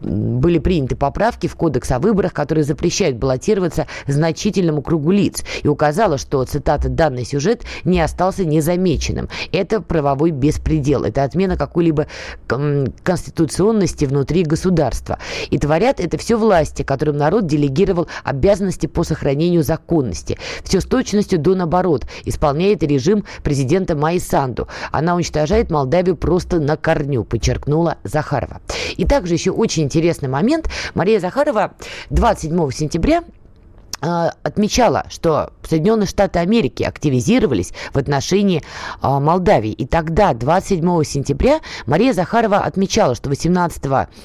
были 0.00 0.58
приняты 0.58 0.96
поправки 0.96 1.46
в 1.46 1.56
кодекс 1.56 1.90
о 1.90 1.98
выборах, 1.98 2.32
которые 2.32 2.64
запрещают 2.64 3.16
баллотироваться 3.16 3.86
значительному 4.06 4.82
кругу 4.82 5.10
лиц. 5.10 5.44
И 5.62 5.68
указала, 5.68 6.18
что, 6.18 6.44
цитата, 6.44 6.88
данный 6.88 7.24
сюжет 7.24 7.62
не 7.84 8.00
остался 8.00 8.44
незамеченным. 8.44 9.28
Это 9.52 9.80
правовой 9.80 10.30
беспредел. 10.30 11.04
Это 11.04 11.24
отмена 11.24 11.56
какой-либо 11.56 12.06
конституционности 13.02 14.04
внутри 14.04 14.42
государства. 14.42 15.18
И 15.50 15.58
творят 15.58 16.00
это 16.00 16.18
все 16.18 16.36
власти, 16.36 16.82
которым 16.82 17.16
народ 17.16 17.46
делегировал 17.46 18.08
обязанности 18.24 18.86
по 18.86 19.04
сохранению 19.04 19.62
законности. 19.62 20.38
Все 20.64 20.80
с 20.80 20.84
точностью 20.84 21.38
до 21.38 21.54
наоборот. 21.54 22.06
Исполняет 22.24 22.82
режим 22.82 23.24
президента 23.42 23.94
Майи 23.94 24.18
Санду. 24.18 24.68
Она 24.92 25.14
уничтожает 25.14 25.70
Молдавию 25.70 26.16
просто 26.16 26.60
на 26.60 26.76
корню, 26.76 27.24
подчеркнула 27.24 27.98
Захарова. 28.04 28.60
И 28.96 29.04
также 29.04 29.34
еще 29.34 29.50
очень 29.50 29.89
интересный 29.90 30.28
момент. 30.28 30.70
Мария 30.94 31.18
Захарова 31.18 31.74
27 32.10 32.70
сентября 32.70 33.24
отмечала, 34.00 35.06
что 35.10 35.52
Соединенные 35.70 36.06
Штаты 36.06 36.40
Америки 36.40 36.82
активизировались 36.82 37.72
в 37.92 37.96
отношении 37.96 38.60
э, 38.60 39.18
Молдавии. 39.20 39.70
И 39.70 39.86
тогда, 39.86 40.34
27 40.34 41.04
сентября, 41.04 41.60
Мария 41.86 42.12
Захарова 42.12 42.58
отмечала, 42.58 43.14
что 43.14 43.28
18, 43.28 43.84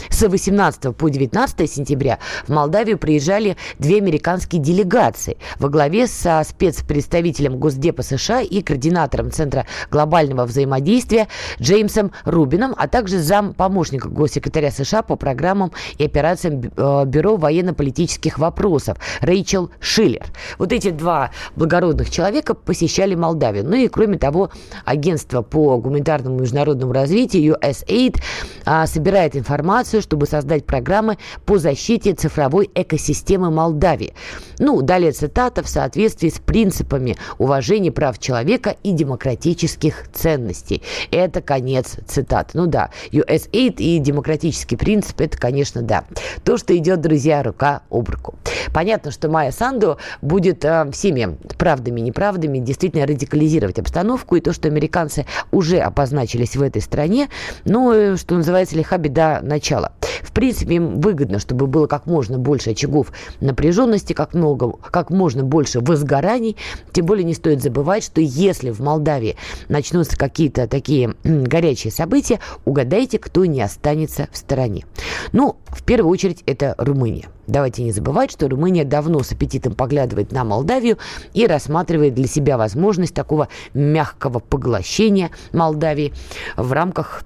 с 0.09 0.27
18 0.27 0.95
по 0.95 1.09
19 1.09 1.71
сентября 1.71 2.17
в 2.47 2.49
Молдавию 2.49 2.97
приезжали 2.97 3.57
две 3.77 3.97
американские 3.97 4.59
делегации 4.59 5.37
во 5.59 5.69
главе 5.69 6.07
со 6.07 6.41
спецпредставителем 6.43 7.59
Госдепа 7.59 8.01
США 8.01 8.41
и 8.41 8.61
координатором 8.63 9.31
Центра 9.31 9.67
глобального 9.91 10.45
взаимодействия 10.45 11.27
Джеймсом 11.61 12.11
Рубином, 12.23 12.73
а 12.75 12.87
также 12.87 13.19
зам 13.19 13.53
помощника 13.53 14.09
госсекретаря 14.09 14.71
США 14.71 15.03
по 15.03 15.15
программам 15.15 15.71
и 15.99 16.05
операциям 16.05 16.61
э, 16.75 17.05
Бюро 17.05 17.37
военно-политических 17.37 18.39
вопросов 18.39 18.97
Рэйчел 19.21 19.64
Шиллер. 19.79 20.25
Вот 20.57 20.71
эти 20.71 20.91
два 20.91 21.31
благородных 21.55 22.09
человека 22.09 22.53
посещали 22.53 23.15
Молдавию. 23.15 23.65
Ну 23.65 23.75
и, 23.75 23.87
кроме 23.87 24.17
того, 24.17 24.51
агентство 24.83 25.41
по 25.41 25.77
гуманитарному 25.77 26.39
международному 26.39 26.93
развитию 26.93 27.55
USAID 27.55 28.21
а, 28.65 28.87
собирает 28.87 29.35
информацию, 29.35 30.01
чтобы 30.01 30.25
создать 30.25 30.65
программы 30.65 31.17
по 31.45 31.57
защите 31.57 32.13
цифровой 32.13 32.69
экосистемы 32.73 33.51
Молдавии. 33.51 34.13
Ну, 34.59 34.81
далее 34.81 35.11
цитата 35.11 35.63
в 35.63 35.67
соответствии 35.67 36.29
с 36.29 36.39
принципами 36.39 37.17
уважения 37.37 37.91
прав 37.91 38.19
человека 38.19 38.75
и 38.83 38.91
демократических 38.91 40.07
ценностей. 40.13 40.81
Это 41.11 41.41
конец 41.41 41.97
цитаты. 42.07 42.51
Ну 42.53 42.67
да, 42.67 42.89
USAID 43.11 43.75
и 43.77 43.99
демократический 43.99 44.75
принцип, 44.75 45.21
это, 45.21 45.37
конечно, 45.37 45.81
да. 45.81 46.05
То, 46.43 46.57
что 46.57 46.75
идет, 46.75 47.01
друзья, 47.01 47.43
рука 47.43 47.81
об 47.89 48.09
руку. 48.09 48.35
Понятно, 48.73 49.11
что 49.11 49.29
Майя 49.29 49.51
Санду 49.55 49.97
будет 50.21 50.63
э, 50.65 50.89
всеми 50.91 51.37
правдами 51.57 52.01
неправдами 52.01 52.59
действительно 52.59 53.05
радикализировать 53.05 53.79
обстановку. 53.79 54.35
И 54.35 54.41
то, 54.41 54.53
что 54.53 54.67
американцы 54.67 55.25
уже 55.51 55.79
обозначились 55.79 56.55
в 56.55 56.61
этой 56.61 56.81
стране, 56.81 57.29
ну, 57.63 57.91
э, 57.91 58.17
что 58.17 58.35
называется, 58.35 58.75
лиха 58.75 58.97
беда 58.97 59.39
начала. 59.41 59.93
В 60.21 60.31
принципе, 60.31 60.75
им 60.75 60.99
выгодно, 60.99 61.39
чтобы 61.39 61.67
было 61.67 61.87
как 61.87 62.05
можно 62.05 62.37
больше 62.37 62.71
очагов 62.71 63.11
напряженности, 63.39 64.13
как, 64.13 64.33
много, 64.33 64.71
как 64.91 65.09
можно 65.09 65.43
больше 65.43 65.79
возгораний. 65.79 66.57
Тем 66.91 67.05
более 67.05 67.23
не 67.23 67.33
стоит 67.33 67.61
забывать, 67.61 68.03
что 68.03 68.21
если 68.21 68.71
в 68.71 68.79
Молдавии 68.79 69.37
начнутся 69.69 70.17
какие-то 70.17 70.67
такие 70.67 71.15
горячие 71.23 71.91
события, 71.91 72.39
угадайте, 72.65 73.17
кто 73.19 73.45
не 73.45 73.61
останется 73.61 74.27
в 74.31 74.37
стороне. 74.37 74.85
Ну, 75.31 75.57
в 75.67 75.83
первую 75.83 76.11
очередь, 76.11 76.43
это 76.45 76.75
Румыния. 76.77 77.27
Давайте 77.47 77.83
не 77.83 77.91
забывать, 77.91 78.31
что 78.31 78.49
Румыния 78.49 78.85
давно 78.85 79.21
с 79.21 79.31
аппетитом 79.31 79.73
поглядывает 79.73 80.31
на 80.31 80.43
Молдавию 80.43 80.97
и 81.33 81.45
рассматривает 81.45 82.13
для 82.13 82.27
себя 82.27 82.57
возможность 82.57 83.13
такого 83.13 83.49
мягкого 83.73 84.39
поглощения 84.39 85.31
Молдавии 85.53 86.13
в 86.57 86.71
рамках 86.71 87.23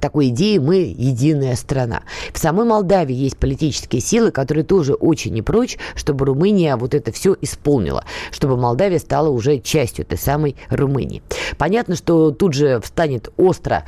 такой 0.00 0.28
идеи 0.28 0.58
мы 0.58 0.76
единая 0.96 1.56
страна. 1.56 2.02
В 2.32 2.38
самой 2.38 2.66
Молдавии 2.66 3.14
есть 3.14 3.36
политические 3.36 4.00
силы, 4.00 4.30
которые 4.30 4.64
тоже 4.64 4.94
очень 4.94 5.32
не 5.32 5.42
прочь, 5.42 5.78
чтобы 5.94 6.26
Румыния 6.26 6.76
вот 6.76 6.94
это 6.94 7.12
все 7.12 7.36
исполнила, 7.40 8.04
чтобы 8.30 8.56
Молдавия 8.56 8.98
стала 8.98 9.28
уже 9.28 9.58
частью 9.58 10.04
этой 10.04 10.18
самой 10.18 10.56
Румынии. 10.70 11.22
Понятно, 11.58 11.96
что 11.96 12.30
тут 12.30 12.54
же 12.54 12.80
встанет 12.80 13.32
остро 13.36 13.84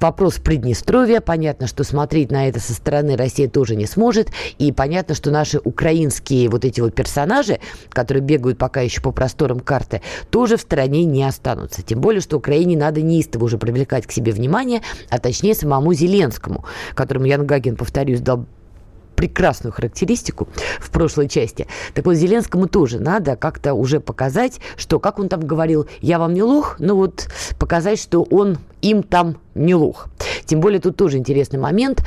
вопрос 0.00 0.34
Приднестровья, 0.34 1.20
понятно, 1.20 1.66
что 1.66 1.84
смотреть 1.84 2.30
на 2.30 2.48
это 2.48 2.60
со 2.60 2.72
стороны 2.74 3.16
Россия 3.16 3.48
тоже 3.48 3.76
не 3.76 3.86
сможет, 3.86 4.28
и 4.58 4.72
понятно, 4.72 5.14
что 5.14 5.30
наши 5.30 5.60
украинские 5.62 6.48
вот 6.48 6.64
эти 6.64 6.80
вот 6.80 6.94
персонажи, 6.94 7.60
которые 7.90 8.22
бегают 8.22 8.58
пока 8.58 8.80
еще 8.80 9.00
по 9.00 9.12
просторам 9.12 9.60
карты, 9.60 10.02
тоже 10.30 10.56
в 10.56 10.60
стране 10.60 11.04
не 11.04 11.24
останутся. 11.24 11.82
Тем 11.82 12.00
более, 12.00 12.20
что 12.20 12.36
Украине 12.36 12.76
надо 12.76 13.02
неистово 13.02 13.44
уже 13.44 13.58
привлекать 13.58 14.06
к 14.06 14.12
себе 14.12 14.32
внимание, 14.32 14.82
а 15.08 15.18
точнее 15.18 15.49
точнее 15.50 15.54
самому 15.54 15.92
Зеленскому, 15.92 16.64
которому 16.94 17.26
Ян 17.26 17.46
Гагин, 17.46 17.76
повторюсь, 17.76 18.20
дал 18.20 18.46
прекрасную 19.16 19.72
характеристику 19.72 20.48
в 20.80 20.90
прошлой 20.90 21.28
части. 21.28 21.66
Так 21.94 22.06
вот, 22.06 22.14
Зеленскому 22.14 22.68
тоже 22.68 23.00
надо 23.00 23.36
как-то 23.36 23.74
уже 23.74 24.00
показать, 24.00 24.60
что, 24.76 24.98
как 24.98 25.18
он 25.18 25.28
там 25.28 25.40
говорил, 25.40 25.86
я 26.00 26.18
вам 26.18 26.32
не 26.32 26.42
лох, 26.42 26.76
но 26.78 26.96
вот 26.96 27.28
показать, 27.58 28.00
что 28.00 28.22
он 28.22 28.58
им 28.80 29.02
там 29.02 29.36
не 29.54 29.74
лох. 29.74 30.08
Тем 30.46 30.60
более 30.60 30.80
тут 30.80 30.96
тоже 30.96 31.18
интересный 31.18 31.58
момент. 31.58 32.02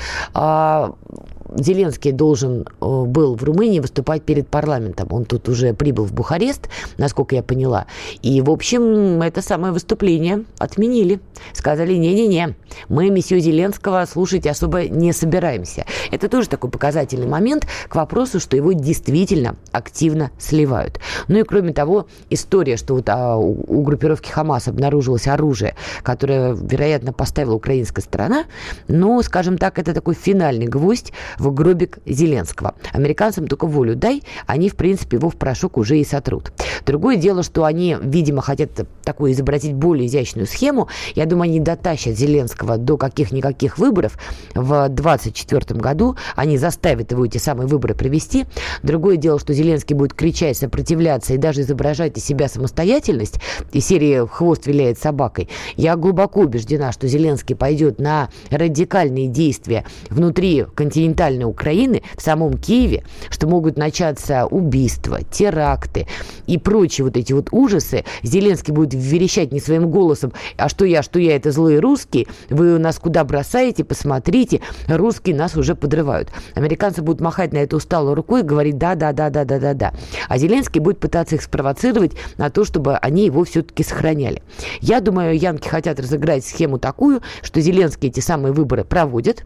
Зеленский 1.57 2.11
должен 2.11 2.61
э, 2.61 3.03
был 3.05 3.35
в 3.35 3.43
Румынии 3.43 3.79
выступать 3.79 4.23
перед 4.23 4.47
парламентом. 4.47 5.07
Он 5.11 5.25
тут 5.25 5.49
уже 5.49 5.73
прибыл 5.73 6.05
в 6.05 6.13
Бухарест, 6.13 6.69
насколько 6.97 7.35
я 7.35 7.43
поняла. 7.43 7.85
И, 8.21 8.41
в 8.41 8.49
общем, 8.49 9.21
это 9.21 9.41
самое 9.41 9.73
выступление 9.73 10.45
отменили. 10.57 11.19
Сказали, 11.53 11.93
не-не-не, 11.93 12.55
мы 12.89 13.09
месье 13.09 13.39
Зеленского 13.39 14.05
слушать 14.05 14.47
особо 14.47 14.83
не 14.83 15.13
собираемся. 15.13 15.85
Это 16.11 16.29
тоже 16.29 16.49
такой 16.49 16.69
показательный 16.69 17.27
момент 17.27 17.67
к 17.87 17.95
вопросу, 17.95 18.39
что 18.39 18.55
его 18.55 18.73
действительно 18.73 19.55
активно 19.71 20.31
сливают. 20.39 20.99
Ну 21.27 21.39
и, 21.39 21.43
кроме 21.43 21.73
того, 21.73 22.07
история, 22.29 22.77
что 22.77 22.95
вот 22.95 23.09
а, 23.09 23.37
у, 23.37 23.81
группировки 23.83 24.29
Хамас 24.29 24.67
обнаружилось 24.67 25.27
оружие, 25.27 25.75
которое, 26.03 26.53
вероятно, 26.53 27.13
поставила 27.13 27.55
украинская 27.55 28.03
сторона, 28.03 28.45
но, 28.87 29.21
скажем 29.21 29.57
так, 29.57 29.79
это 29.79 29.93
такой 29.93 30.15
финальный 30.15 30.67
гвоздь 30.67 31.13
в 31.43 31.53
гробик 31.53 31.99
Зеленского. 32.05 32.75
Американцам 32.91 33.47
только 33.47 33.67
волю 33.67 33.95
дай, 33.95 34.23
они, 34.47 34.69
в 34.69 34.75
принципе, 34.75 35.17
его 35.17 35.29
в 35.29 35.35
порошок 35.35 35.77
уже 35.77 35.99
и 35.99 36.05
сотрут. 36.05 36.51
Другое 36.85 37.17
дело, 37.17 37.43
что 37.43 37.65
они, 37.65 37.97
видимо, 38.01 38.41
хотят 38.41 38.71
такую 39.03 39.33
изобразить 39.33 39.73
более 39.73 40.07
изящную 40.07 40.47
схему. 40.47 40.87
Я 41.15 41.25
думаю, 41.25 41.43
они 41.43 41.59
дотащат 41.59 42.17
Зеленского 42.17 42.77
до 42.77 42.97
каких-никаких 42.97 43.77
выборов 43.77 44.17
в 44.53 44.89
2024 44.89 45.79
году. 45.79 46.15
Они 46.35 46.57
заставят 46.57 47.11
его 47.11 47.25
эти 47.25 47.37
самые 47.37 47.67
выборы 47.67 47.95
провести. 47.95 48.45
Другое 48.81 49.17
дело, 49.17 49.39
что 49.39 49.53
Зеленский 49.53 49.95
будет 49.95 50.13
кричать, 50.13 50.57
сопротивляться 50.57 51.33
и 51.33 51.37
даже 51.37 51.61
изображать 51.61 52.17
из 52.17 52.25
себя 52.25 52.47
самостоятельность. 52.47 53.39
И 53.71 53.79
серии 53.79 54.25
«Хвост 54.27 54.65
виляет 54.65 54.99
собакой». 54.99 55.49
Я 55.75 55.95
глубоко 55.95 56.41
убеждена, 56.41 56.91
что 56.91 57.07
Зеленский 57.07 57.55
пойдет 57.55 57.99
на 57.99 58.29
радикальные 58.49 59.27
действия 59.27 59.85
внутри 60.09 60.65
континентального 60.75 61.32
центральной 61.34 61.45
Украины, 61.45 62.03
в 62.15 62.21
самом 62.21 62.57
Киеве, 62.57 63.03
что 63.29 63.47
могут 63.47 63.77
начаться 63.77 64.45
убийства, 64.45 65.19
теракты 65.23 66.07
и 66.47 66.57
прочие 66.57 67.05
вот 67.05 67.17
эти 67.17 67.34
вот 67.34 67.49
ужасы, 67.51 68.05
Зеленский 68.21 68.73
будет 68.73 68.93
верещать 68.93 69.51
не 69.51 69.59
своим 69.59 69.89
голосом, 69.89 70.34
а 70.57 70.69
что 70.69 70.86
я, 70.86 71.01
что 71.01 71.19
я, 71.19 71.36
это 71.36 71.51
злые 71.51 71.79
русские, 71.79 72.27
вы 72.49 72.77
нас 72.77 72.99
куда 72.99 73.23
бросаете, 73.23 73.84
посмотрите, 73.84 74.61
русские 74.88 75.36
нас 75.36 75.55
уже 75.55 75.75
подрывают. 75.75 76.29
Американцы 76.55 77.01
будут 77.01 77.21
махать 77.21 77.53
на 77.53 77.57
это 77.57 77.75
усталой 77.75 78.13
рукой 78.13 78.41
и 78.41 78.43
говорить 78.43 78.77
да, 78.77 78.95
да, 78.95 79.11
да, 79.11 79.29
да, 79.29 79.45
да, 79.45 79.59
да, 79.59 79.73
да. 79.73 79.93
А 80.27 80.38
Зеленский 80.38 80.81
будет 80.81 80.99
пытаться 80.99 81.36
их 81.36 81.41
спровоцировать 81.41 82.13
на 82.38 82.49
то, 82.49 82.65
чтобы 82.65 82.97
они 82.97 83.25
его 83.25 83.43
все-таки 83.43 83.84
сохраняли. 83.84 84.41
Я 84.81 84.99
думаю, 84.99 85.38
янки 85.38 85.67
хотят 85.67 85.99
разыграть 85.99 86.45
схему 86.45 86.77
такую, 86.77 87.21
что 87.41 87.61
Зеленский 87.61 88.09
эти 88.09 88.19
самые 88.19 88.53
выборы 88.53 88.84
проводит, 88.84 89.45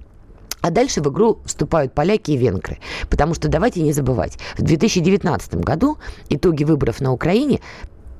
а 0.61 0.71
дальше 0.71 1.01
в 1.01 1.09
игру 1.09 1.39
вступают 1.45 1.93
поляки 1.93 2.31
и 2.31 2.37
венгры. 2.37 2.79
Потому 3.09 3.33
что 3.33 3.47
давайте 3.47 3.81
не 3.81 3.93
забывать, 3.93 4.37
в 4.57 4.63
2019 4.63 5.55
году 5.55 5.97
итоги 6.29 6.63
выборов 6.63 6.99
на 6.99 7.11
Украине 7.11 7.61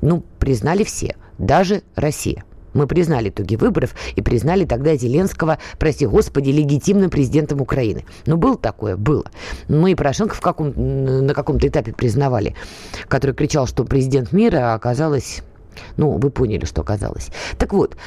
ну, 0.01 0.23
признали 0.39 0.83
все, 0.83 1.15
даже 1.37 1.81
Россия. 1.95 2.43
Мы 2.73 2.85
признали 2.85 3.29
итоги 3.29 3.55
выборов 3.55 3.95
и 4.15 4.21
признали 4.21 4.63
тогда 4.63 4.95
Зеленского, 4.95 5.57
прости 5.79 6.05
господи, 6.05 6.51
легитимным 6.51 7.09
президентом 7.09 7.59
Украины. 7.59 8.05
Ну, 8.27 8.37
было 8.37 8.55
такое? 8.55 8.95
Было. 8.95 9.25
Мы 9.67 9.91
и 9.91 9.95
Порошенко 9.95 10.35
в 10.35 10.41
каком, 10.41 10.73
на 10.75 11.33
каком-то 11.33 11.67
этапе 11.67 11.91
признавали, 11.93 12.55
который 13.07 13.33
кричал, 13.33 13.65
что 13.65 13.83
президент 13.83 14.31
мира, 14.31 14.75
оказалось... 14.75 15.41
Ну, 15.95 16.17
вы 16.17 16.29
поняли, 16.29 16.65
что 16.65 16.81
оказалось. 16.81 17.29
Так 17.57 17.73
вот, 17.73 17.97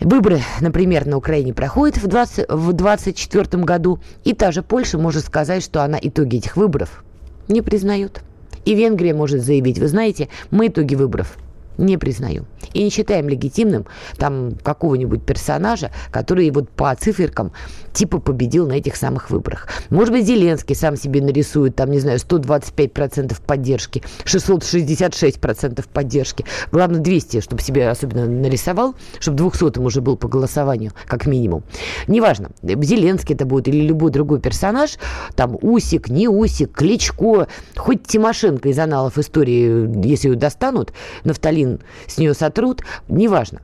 Выборы, 0.00 0.40
например, 0.60 1.06
на 1.06 1.16
Украине 1.16 1.52
проходят 1.52 1.98
в 1.98 2.06
2024 2.06 3.62
году, 3.64 4.00
и 4.24 4.34
та 4.34 4.50
же 4.50 4.62
Польша 4.62 4.98
может 4.98 5.24
сказать, 5.24 5.62
что 5.62 5.82
она 5.82 5.98
итоги 6.00 6.36
этих 6.36 6.56
выборов 6.56 7.04
не 7.48 7.60
признает. 7.60 8.22
И 8.64 8.74
Венгрия 8.74 9.14
может 9.14 9.42
заявить, 9.42 9.78
вы 9.78 9.88
знаете, 9.88 10.28
мы 10.50 10.68
итоги 10.68 10.94
выборов 10.94 11.36
не 11.78 11.96
признаю. 11.96 12.44
И 12.72 12.84
не 12.84 12.90
считаем 12.90 13.28
легитимным 13.28 13.86
там 14.16 14.52
какого-нибудь 14.62 15.24
персонажа, 15.24 15.90
который 16.10 16.50
вот 16.50 16.68
по 16.70 16.94
циферкам 16.94 17.52
типа 17.92 18.18
победил 18.18 18.66
на 18.66 18.74
этих 18.74 18.96
самых 18.96 19.30
выборах. 19.30 19.68
Может 19.90 20.12
быть, 20.12 20.26
Зеленский 20.26 20.74
сам 20.74 20.96
себе 20.96 21.20
нарисует 21.20 21.76
там, 21.76 21.90
не 21.90 21.98
знаю, 21.98 22.18
125% 22.18 23.36
поддержки, 23.44 24.02
666% 24.24 25.84
поддержки. 25.92 26.44
Главное, 26.70 27.00
200, 27.00 27.40
чтобы 27.40 27.62
себе 27.62 27.88
особенно 27.88 28.26
нарисовал, 28.26 28.94
чтобы 29.18 29.38
200 29.38 29.78
уже 29.78 30.00
был 30.00 30.16
по 30.16 30.28
голосованию, 30.28 30.92
как 31.06 31.26
минимум. 31.26 31.64
Неважно, 32.06 32.50
Зеленский 32.62 33.34
это 33.34 33.44
будет 33.44 33.68
или 33.68 33.80
любой 33.80 34.10
другой 34.10 34.40
персонаж, 34.40 34.98
там 35.34 35.56
Усик, 35.60 36.08
не 36.08 36.28
Усик, 36.28 36.72
Кличко, 36.72 37.48
хоть 37.76 38.06
Тимошенко 38.06 38.68
из 38.68 38.78
аналов 38.78 39.18
истории, 39.18 40.06
если 40.06 40.28
ее 40.28 40.36
достанут, 40.36 40.92
Нафталин 41.24 41.59
с 42.06 42.18
нее 42.18 42.34
сотрут, 42.34 42.82
неважно. 43.08 43.60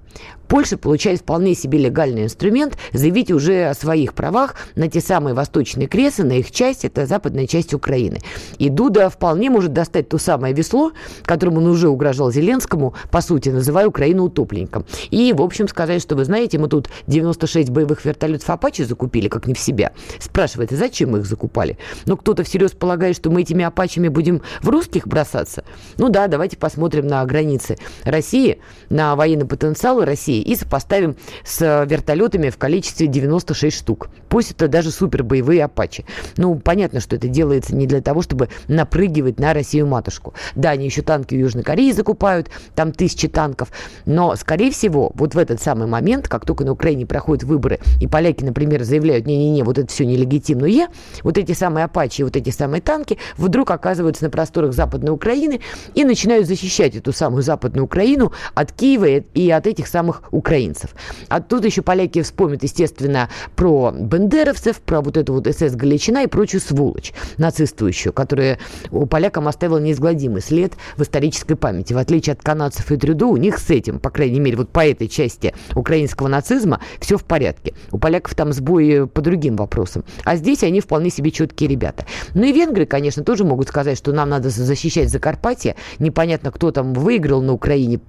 Польша 0.49 0.79
получает 0.79 1.21
вполне 1.21 1.55
себе 1.55 1.79
легальный 1.79 2.25
инструмент 2.25 2.79
заявить 2.93 3.31
уже 3.31 3.65
о 3.65 3.75
своих 3.75 4.15
правах 4.15 4.55
на 4.75 4.89
те 4.89 5.01
самые 5.01 5.35
восточные 5.35 5.89
кресы, 5.89 6.25
на 6.25 6.33
их 6.33 6.51
часть, 6.51 6.85
это 6.85 7.07
западная 7.07 7.47
часть 7.47 7.75
Украины. 7.75 8.21
И 8.59 8.69
Дуда 8.69 9.11
вполне 9.11 9.51
может 9.51 9.73
достать 9.73 10.09
то 10.09 10.19
самое 10.19 10.55
весло, 10.55 10.93
которым 11.25 11.59
он 11.59 11.67
уже 11.67 11.89
угрожал 11.89 12.31
Зеленскому, 12.31 12.95
по 13.11 13.21
сути, 13.21 13.49
называя 13.49 13.87
Украину 13.87 14.25
утопленником. 14.25 14.85
И, 15.11 15.33
в 15.33 15.43
общем, 15.43 15.69
сказать, 15.69 16.01
что 16.01 16.15
вы 16.15 16.25
знаете, 16.25 16.59
мы 16.59 16.69
тут 16.69 16.89
96 17.07 17.71
боевых 17.71 18.05
вертолетов 18.05 18.49
Апачи 18.51 18.83
закупили, 18.83 19.29
как 19.29 19.47
не 19.47 19.55
в 19.55 19.59
себя. 19.59 19.93
Спрашивает, 20.19 20.73
и 20.73 20.77
зачем 20.77 21.11
мы 21.11 21.19
их 21.19 21.27
закупали? 21.27 21.79
Ну, 22.07 22.17
кто-то 22.17 22.45
всерьез 22.45 22.73
полагает, 22.73 23.17
что 23.17 23.31
мы 23.31 23.43
этими 23.43 23.65
Апачами 23.65 24.09
будем 24.09 24.43
в 24.63 24.69
русских 24.69 25.09
бросаться? 25.09 25.65
Ну 25.99 26.09
да, 26.09 26.29
давайте 26.29 26.57
посмотрим 26.57 27.07
на 27.07 27.25
границы 27.25 27.77
России, 28.05 28.61
на 28.89 29.17
военный 29.17 29.47
потенциал 29.47 30.05
России 30.05 30.36
России 30.37 30.43
и 30.43 30.57
сопоставим 30.57 31.17
с 31.45 31.85
вертолетами 31.87 32.51
в 32.51 32.59
количестве 32.59 33.07
96 33.07 33.77
штук. 33.77 34.09
Пусть 34.29 34.53
это 34.53 34.69
даже 34.69 34.91
супер 34.91 35.23
боевые 35.23 35.65
Апачи. 35.65 36.05
Ну, 36.37 36.57
понятно, 36.57 37.01
что 37.01 37.17
это 37.17 37.29
делается 37.29 37.75
не 37.75 37.87
для 37.87 38.01
того, 38.01 38.23
чтобы 38.23 38.49
напрыгивать 38.69 39.39
на 39.41 39.55
Россию-матушку. 39.55 40.35
Да, 40.55 40.71
они 40.71 40.87
еще 40.87 41.03
танки 41.03 41.35
у 41.35 41.39
Южной 41.39 41.65
Кореи 41.65 41.93
закупают, 41.93 42.51
там 42.75 42.93
тысячи 42.93 43.29
танков, 43.29 43.71
но, 44.05 44.37
скорее 44.37 44.71
всего, 44.71 45.13
вот 45.15 45.35
в 45.35 45.39
этот 45.39 45.61
самый 45.61 45.87
момент, 45.87 46.29
как 46.29 46.45
только 46.45 46.65
на 46.65 46.73
Украине 46.73 47.07
проходят 47.07 47.45
выборы, 47.45 47.79
и 48.01 48.07
поляки, 48.07 48.45
например, 48.45 48.83
заявляют, 48.85 49.27
не-не-не, 49.27 49.63
вот 49.63 49.79
это 49.79 49.89
все 49.89 50.05
нелегитимное, 50.05 50.89
вот 51.23 51.39
эти 51.39 51.53
самые 51.53 51.85
Апачи, 51.85 52.23
вот 52.23 52.37
эти 52.37 52.51
самые 52.51 52.81
танки 52.81 53.19
вдруг 53.37 53.71
оказываются 53.71 54.25
на 54.25 54.31
просторах 54.31 54.73
Западной 54.73 55.13
Украины 55.13 55.61
и 55.95 56.05
начинают 56.05 56.47
защищать 56.47 56.97
эту 56.97 57.13
самую 57.13 57.43
Западную 57.43 57.85
Украину 57.85 58.33
от 58.55 58.73
Киева 58.73 59.07
и 59.07 59.51
от 59.51 59.67
этих 59.67 59.87
самых 59.87 60.23
украинцев. 60.31 60.91
А 61.29 61.41
тут 61.41 61.65
еще 61.65 61.83
поляки 61.83 62.23
вспомнят, 62.23 62.63
естественно, 62.63 63.29
про 63.55 63.93
бендеровцев, 63.93 64.81
про 64.81 65.01
вот 65.01 65.17
эту 65.17 65.33
вот 65.35 65.47
СС 65.47 65.75
Галичина 65.75 66.25
и 66.25 66.27
прочую 66.27 66.61
сволочь 66.61 67.13
нацистующую, 67.39 68.13
которая 68.13 68.59
у 68.91 69.07
полякам 69.07 69.49
оставила 69.49 69.79
неизгладимый 69.79 70.43
след 70.43 70.75
в 70.97 71.03
исторической 71.03 71.55
памяти. 71.55 71.93
В 71.93 71.99
отличие 71.99 72.35
от 72.35 72.43
канадцев 72.43 72.91
и 72.93 72.97
Трюдо, 72.97 73.27
у 73.27 73.37
них 73.37 73.59
с 73.59 73.71
этим, 73.71 73.99
по 73.99 74.11
крайней 74.11 74.41
мере, 74.41 74.57
вот 74.57 74.71
по 74.71 74.87
этой 74.87 75.09
части 75.09 75.55
украинского 75.75 76.29
нацизма 76.29 76.81
все 77.01 77.17
в 77.17 77.25
порядке. 77.25 77.75
У 77.91 77.99
поляков 77.99 78.35
там 78.35 78.53
сбои 78.53 79.07
по 79.07 79.21
другим 79.21 79.57
вопросам. 79.57 80.05
А 80.25 80.37
здесь 80.37 80.63
они 80.63 80.81
вполне 80.81 81.11
себе 81.11 81.31
четкие 81.31 81.69
ребята. 81.69 82.07
Ну 82.35 82.45
и 82.45 82.53
венгры, 82.53 82.87
конечно, 82.87 83.25
тоже 83.25 83.45
могут 83.45 83.69
сказать, 83.69 83.99
что 83.99 84.13
нам 84.13 84.29
надо 84.29 84.51
защищать 84.51 85.11
Закарпатье. 85.11 85.77
Непонятно, 85.99 86.51
кто 86.51 86.71
там 86.71 86.93
выиграл 86.95 87.43
на 87.43 87.53
Украине. 87.53 88.01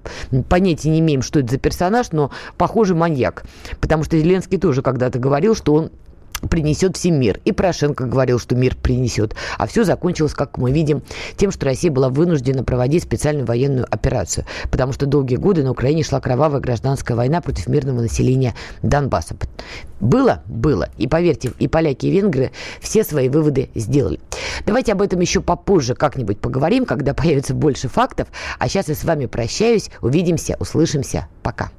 Понятия 0.48 0.90
не 0.90 1.00
имеем, 1.00 1.22
что 1.22 1.40
это 1.40 1.52
за 1.52 1.58
персонаж, 1.58 2.07
персонаж, 2.08 2.12
но 2.12 2.30
похоже 2.56 2.94
маньяк. 2.94 3.44
Потому 3.80 4.04
что 4.04 4.18
Зеленский 4.18 4.58
тоже 4.58 4.82
когда-то 4.82 5.18
говорил, 5.18 5.54
что 5.54 5.74
он 5.74 5.90
принесет 6.50 6.96
всем 6.96 7.18
мир. 7.18 7.40
И 7.44 7.52
Порошенко 7.52 8.04
говорил, 8.04 8.38
что 8.38 8.54
мир 8.54 8.76
принесет. 8.76 9.34
А 9.58 9.66
все 9.66 9.84
закончилось, 9.84 10.34
как 10.34 10.58
мы 10.58 10.70
видим, 10.70 11.02
тем, 11.36 11.50
что 11.50 11.66
Россия 11.66 11.90
была 11.90 12.08
вынуждена 12.08 12.62
проводить 12.62 13.02
специальную 13.02 13.46
военную 13.46 13.86
операцию. 13.90 14.44
Потому 14.70 14.92
что 14.92 15.06
долгие 15.06 15.36
годы 15.36 15.64
на 15.64 15.72
Украине 15.72 16.04
шла 16.04 16.20
кровавая 16.20 16.60
гражданская 16.60 17.16
война 17.16 17.40
против 17.40 17.66
мирного 17.66 18.02
населения 18.02 18.54
Донбасса. 18.82 19.36
Было? 20.00 20.42
Было. 20.46 20.88
И 20.96 21.08
поверьте, 21.08 21.52
и 21.58 21.66
поляки, 21.66 22.06
и 22.06 22.10
венгры 22.10 22.52
все 22.80 23.02
свои 23.02 23.28
выводы 23.28 23.70
сделали. 23.74 24.20
Давайте 24.64 24.92
об 24.92 25.02
этом 25.02 25.18
еще 25.20 25.40
попозже 25.40 25.94
как-нибудь 25.94 26.38
поговорим, 26.38 26.84
когда 26.84 27.14
появится 27.18 27.54
больше 27.54 27.88
фактов. 27.88 28.28
А 28.58 28.68
сейчас 28.68 28.88
я 28.88 28.94
с 28.94 29.04
вами 29.04 29.26
прощаюсь. 29.26 29.90
Увидимся, 30.00 30.56
услышимся. 30.60 31.26
Пока. 31.42 31.70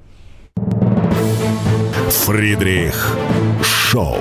Фридрих 2.09 3.15
Шоу. 3.63 4.17